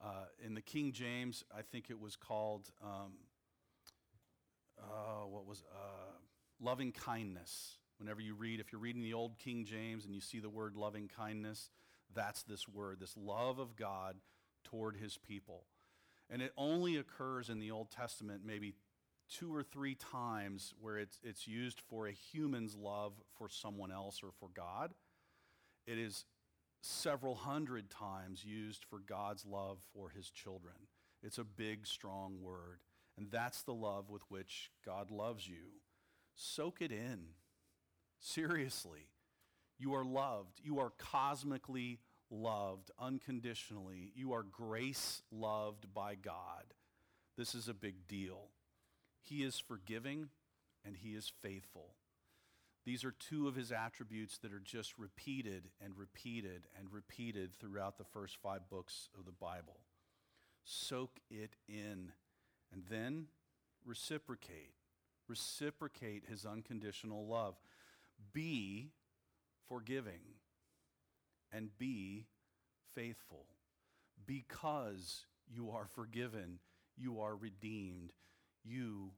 Uh, 0.00 0.26
in 0.44 0.54
the 0.54 0.60
King 0.60 0.92
James, 0.92 1.44
I 1.56 1.62
think 1.62 1.90
it 1.90 1.98
was 1.98 2.16
called, 2.16 2.70
um, 2.82 3.14
uh, 4.78 5.26
what 5.26 5.46
was, 5.46 5.64
uh, 5.72 6.12
loving 6.60 6.92
kindness. 6.92 7.78
Whenever 7.98 8.20
you 8.20 8.34
read, 8.34 8.60
if 8.60 8.70
you're 8.72 8.80
reading 8.80 9.02
the 9.02 9.14
old 9.14 9.38
King 9.38 9.64
James 9.64 10.04
and 10.04 10.14
you 10.14 10.20
see 10.20 10.38
the 10.38 10.48
word 10.48 10.76
loving 10.76 11.08
kindness, 11.08 11.70
that's 12.14 12.42
this 12.44 12.68
word, 12.68 13.00
this 13.00 13.16
love 13.16 13.58
of 13.58 13.76
God 13.76 14.16
toward 14.64 14.96
his 14.96 15.18
people. 15.18 15.64
And 16.30 16.42
it 16.42 16.52
only 16.56 16.96
occurs 16.96 17.48
in 17.48 17.58
the 17.58 17.70
Old 17.70 17.90
Testament 17.90 18.42
maybe 18.44 18.74
two 19.28 19.54
or 19.54 19.62
three 19.62 19.94
times 19.94 20.74
where 20.80 20.98
it's, 20.98 21.18
it's 21.22 21.46
used 21.46 21.80
for 21.88 22.06
a 22.06 22.12
human's 22.12 22.74
love 22.74 23.12
for 23.36 23.48
someone 23.48 23.92
else 23.92 24.22
or 24.22 24.30
for 24.38 24.48
God. 24.54 24.94
It 25.86 25.98
is 25.98 26.24
several 26.80 27.34
hundred 27.34 27.90
times 27.90 28.44
used 28.44 28.84
for 28.84 28.98
God's 28.98 29.44
love 29.44 29.78
for 29.94 30.10
his 30.10 30.30
children. 30.30 30.74
It's 31.22 31.38
a 31.38 31.44
big, 31.44 31.86
strong 31.86 32.40
word. 32.40 32.80
And 33.16 33.30
that's 33.30 33.62
the 33.62 33.74
love 33.74 34.10
with 34.10 34.22
which 34.28 34.70
God 34.84 35.10
loves 35.10 35.48
you. 35.48 35.80
Soak 36.34 36.80
it 36.80 36.92
in. 36.92 37.20
Seriously. 38.20 39.08
You 39.78 39.94
are 39.94 40.04
loved. 40.04 40.60
You 40.62 40.78
are 40.78 40.92
cosmically 40.98 42.00
loved 42.30 42.90
unconditionally. 42.98 44.12
You 44.14 44.32
are 44.32 44.42
grace 44.44 45.22
loved 45.32 45.92
by 45.92 46.14
God. 46.14 46.74
This 47.36 47.54
is 47.54 47.68
a 47.68 47.74
big 47.74 48.06
deal. 48.06 48.50
He 49.28 49.42
is 49.42 49.58
forgiving 49.58 50.28
and 50.84 50.96
he 50.96 51.10
is 51.10 51.32
faithful. 51.42 51.94
These 52.84 53.04
are 53.04 53.12
two 53.12 53.48
of 53.48 53.54
his 53.54 53.70
attributes 53.70 54.38
that 54.38 54.52
are 54.52 54.60
just 54.60 54.96
repeated 54.98 55.64
and 55.84 55.92
repeated 55.96 56.62
and 56.78 56.90
repeated 56.90 57.54
throughout 57.54 57.98
the 57.98 58.04
first 58.04 58.38
five 58.42 58.70
books 58.70 59.10
of 59.18 59.26
the 59.26 59.32
Bible. 59.32 59.76
Soak 60.64 61.20
it 61.30 61.56
in 61.68 62.12
and 62.72 62.84
then 62.88 63.26
reciprocate. 63.84 64.72
Reciprocate 65.28 66.24
his 66.26 66.46
unconditional 66.46 67.26
love. 67.26 67.56
Be 68.32 68.92
forgiving 69.68 70.20
and 71.52 71.76
be 71.76 72.24
faithful. 72.94 73.44
Because 74.26 75.26
you 75.46 75.70
are 75.70 75.86
forgiven, 75.86 76.58
you 76.96 77.20
are 77.20 77.36
redeemed, 77.36 78.12
you 78.64 79.12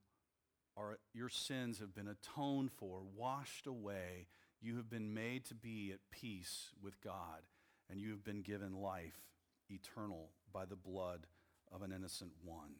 are, 0.77 0.99
your 1.13 1.29
sins 1.29 1.79
have 1.79 1.95
been 1.95 2.09
atoned 2.09 2.71
for, 2.73 3.01
washed 3.17 3.67
away. 3.67 4.27
You 4.61 4.77
have 4.77 4.91
been 4.91 5.15
made 5.15 5.45
to 5.47 5.55
be 5.55 5.91
at 5.93 6.01
peace 6.11 6.71
with 6.83 7.01
God, 7.01 7.43
and 7.91 8.01
you 8.01 8.11
have 8.11 8.25
been 8.25 8.43
given 8.43 8.75
life 8.75 9.27
eternal 9.69 10.31
by 10.53 10.65
the 10.65 10.77
blood 10.77 11.27
of 11.73 11.83
an 11.83 11.93
innocent 11.93 12.33
one. 12.45 12.75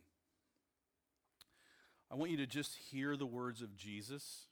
I 2.11 2.17
want 2.17 2.33
you 2.33 2.37
to 2.39 2.47
just 2.47 2.77
hear 2.91 3.17
the 3.17 3.27
words 3.27 3.63
of 3.63 3.77
Jesus 3.77 4.47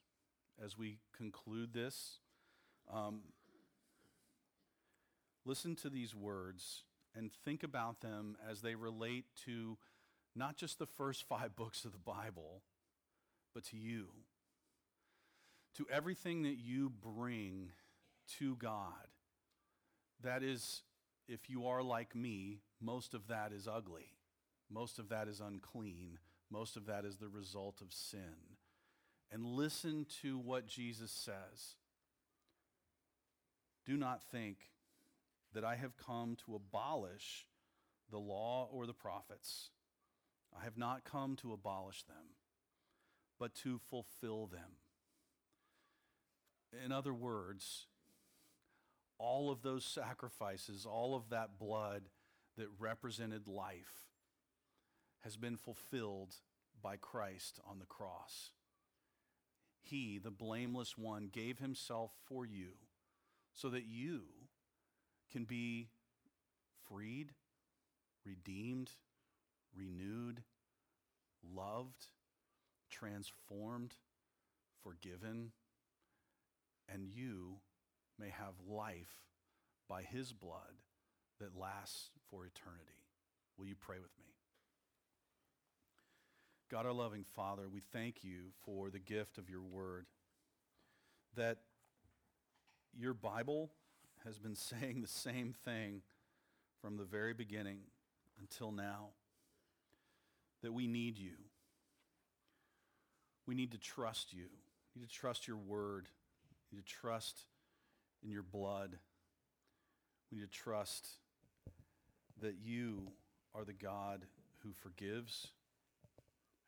as 0.63 0.77
we 0.77 0.99
conclude 1.15 1.73
this. 1.73 2.19
Um, 2.91 3.21
listen 5.45 5.75
to 5.77 5.89
these 5.89 6.15
words 6.15 6.83
and 7.15 7.31
think 7.43 7.63
about 7.63 8.01
them 8.01 8.37
as 8.49 8.61
they 8.61 8.75
relate 8.75 9.25
to 9.45 9.77
not 10.35 10.57
just 10.57 10.79
the 10.79 10.85
first 10.85 11.27
five 11.27 11.55
books 11.55 11.85
of 11.85 11.91
the 11.91 11.97
Bible, 11.97 12.63
but 13.53 13.63
to 13.65 13.77
you. 13.77 14.07
To 15.75 15.85
everything 15.91 16.43
that 16.43 16.57
you 16.57 16.89
bring 16.89 17.71
to 18.39 18.55
God. 18.55 19.07
That 20.21 20.43
is, 20.43 20.81
if 21.27 21.49
you 21.49 21.67
are 21.67 21.81
like 21.81 22.15
me, 22.15 22.59
most 22.81 23.13
of 23.13 23.27
that 23.27 23.51
is 23.53 23.67
ugly. 23.67 24.15
Most 24.69 24.99
of 24.99 25.09
that 25.09 25.27
is 25.27 25.39
unclean. 25.39 26.19
Most 26.51 26.75
of 26.75 26.85
that 26.87 27.05
is 27.05 27.17
the 27.17 27.29
result 27.29 27.81
of 27.81 27.93
sin. 27.93 28.57
And 29.31 29.45
listen 29.45 30.05
to 30.21 30.37
what 30.37 30.67
Jesus 30.67 31.11
says. 31.11 31.75
Do 33.85 33.95
not 33.95 34.21
think 34.23 34.57
that 35.53 35.63
I 35.63 35.75
have 35.75 35.97
come 35.97 36.37
to 36.45 36.55
abolish 36.55 37.45
the 38.11 38.17
law 38.17 38.67
or 38.71 38.85
the 38.85 38.93
prophets. 38.93 39.69
I 40.57 40.63
have 40.63 40.77
not 40.77 41.03
come 41.03 41.35
to 41.37 41.53
abolish 41.53 42.03
them, 42.03 42.35
but 43.39 43.55
to 43.55 43.77
fulfill 43.77 44.47
them. 44.47 44.77
In 46.85 46.91
other 46.91 47.13
words, 47.13 47.87
all 49.17 49.51
of 49.51 49.61
those 49.61 49.85
sacrifices, 49.85 50.85
all 50.85 51.15
of 51.15 51.29
that 51.29 51.57
blood 51.59 52.03
that 52.57 52.67
represented 52.77 53.47
life, 53.47 54.07
has 55.23 55.35
been 55.35 55.57
fulfilled 55.57 56.35
by 56.81 56.95
Christ 56.95 57.59
on 57.69 57.79
the 57.79 57.85
cross. 57.85 58.51
He, 59.81 60.17
the 60.17 60.31
blameless 60.31 60.97
one, 60.97 61.29
gave 61.31 61.59
himself 61.59 62.11
for 62.25 62.45
you 62.45 62.69
so 63.53 63.69
that 63.69 63.85
you 63.85 64.21
can 65.31 65.43
be 65.45 65.89
freed, 66.87 67.33
redeemed, 68.25 68.91
renewed, 69.75 70.43
loved, 71.55 72.07
transformed, 72.89 73.95
forgiven, 74.83 75.51
and 76.91 77.07
you 77.07 77.57
may 78.19 78.29
have 78.29 78.53
life 78.67 79.23
by 79.87 80.03
his 80.03 80.33
blood 80.33 80.81
that 81.39 81.57
lasts 81.57 82.09
for 82.29 82.45
eternity. 82.45 83.05
Will 83.57 83.65
you 83.65 83.75
pray 83.75 83.97
with 83.99 84.11
me? 84.19 84.25
God, 86.69 86.85
our 86.85 86.93
loving 86.93 87.23
Father, 87.23 87.67
we 87.67 87.81
thank 87.91 88.23
you 88.23 88.51
for 88.63 88.89
the 88.89 88.99
gift 88.99 89.37
of 89.37 89.49
your 89.49 89.63
word. 89.63 90.05
That 91.35 91.57
your 92.95 93.13
Bible 93.13 93.71
has 94.23 94.37
been 94.37 94.55
saying 94.55 95.01
the 95.01 95.07
same 95.07 95.53
thing 95.65 96.01
from 96.81 96.97
the 96.97 97.05
very 97.05 97.33
beginning 97.33 97.79
until 98.39 98.71
now. 98.71 99.09
That 100.63 100.73
we 100.73 100.87
need 100.87 101.17
you. 101.17 101.35
We 103.45 103.55
need 103.55 103.71
to 103.71 103.77
trust 103.77 104.33
you. 104.33 104.45
We 104.95 105.01
need 105.01 105.09
to 105.09 105.15
trust 105.15 105.47
your 105.47 105.57
word. 105.57 106.07
We 106.71 106.77
need 106.77 106.85
to 106.85 106.93
trust 106.93 107.45
in 108.23 108.29
your 108.29 108.43
blood. 108.43 108.97
We 110.31 110.37
need 110.37 110.51
to 110.51 110.59
trust 110.59 111.07
that 112.41 112.55
you 112.61 113.07
are 113.55 113.63
the 113.63 113.73
God 113.73 114.25
who 114.63 114.71
forgives 114.73 115.47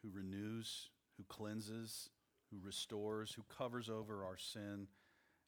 who 0.02 0.10
renews, 0.12 0.89
who 1.18 1.24
cleanses, 1.28 2.10
who 2.52 2.58
restores, 2.64 3.34
who 3.34 3.44
covers 3.56 3.89
over 3.89 4.26
our 4.26 4.38
sin 4.38 4.88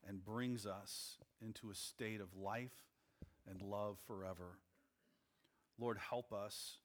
and 0.08 0.24
brings 0.24 0.66
us 0.66 1.18
into 1.42 1.72
a 1.72 1.76
state 1.76 2.22
of 2.22 2.36
life 2.36 2.86
and 3.50 3.62
love 3.62 3.98
forever. 4.08 4.60
Lord, 5.80 5.98
help 5.98 6.32
us, 6.32 6.78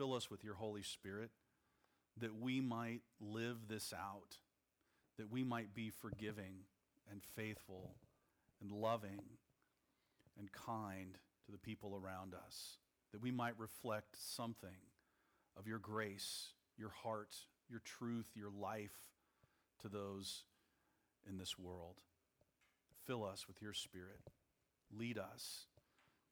fill 0.00 0.14
us 0.14 0.30
with 0.30 0.42
your 0.42 0.54
Holy 0.54 0.80
Spirit, 0.80 1.28
that 2.18 2.40
we 2.40 2.58
might 2.58 3.02
live 3.20 3.68
this 3.68 3.92
out, 3.92 4.38
that 5.18 5.30
we 5.30 5.44
might 5.44 5.74
be 5.74 5.90
forgiving 5.90 6.64
and 7.10 7.20
faithful 7.36 7.90
and 8.62 8.72
loving 8.72 9.20
and 10.38 10.50
kind 10.52 11.18
to 11.44 11.52
the 11.52 11.58
people 11.58 12.00
around 12.02 12.32
us, 12.32 12.78
that 13.12 13.20
we 13.20 13.30
might 13.30 13.52
reflect 13.58 14.16
something 14.18 14.70
of 15.58 15.66
your 15.66 15.78
grace 15.78 16.54
your 16.78 16.92
heart, 17.02 17.36
your 17.68 17.82
truth, 17.84 18.30
your 18.34 18.48
life 18.58 18.96
to 19.82 19.88
those 19.90 20.44
in 21.28 21.36
this 21.36 21.58
world. 21.58 21.96
Fill 23.06 23.22
us 23.22 23.46
with 23.46 23.60
your 23.60 23.74
spirit. 23.74 24.22
Lead 24.90 25.18
us 25.18 25.66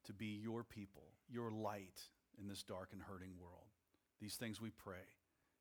to 0.07 0.15
be 0.15 0.41
your 0.43 0.65
people, 0.65 1.03
your 1.29 1.51
light 1.51 2.01
in 2.41 2.49
this 2.49 2.63
dark 2.63 2.91
and 2.93 3.03
hurting 3.03 3.33
world. 3.41 3.69
These 4.21 4.37
things 4.37 4.61
we 4.61 4.71
pray 4.71 5.07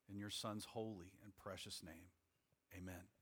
in 0.08 0.18
your 0.18 0.30
Son's 0.30 0.64
holy 0.64 1.12
and 1.22 1.36
precious 1.36 1.82
name. 1.82 2.10
Amen. 2.76 3.17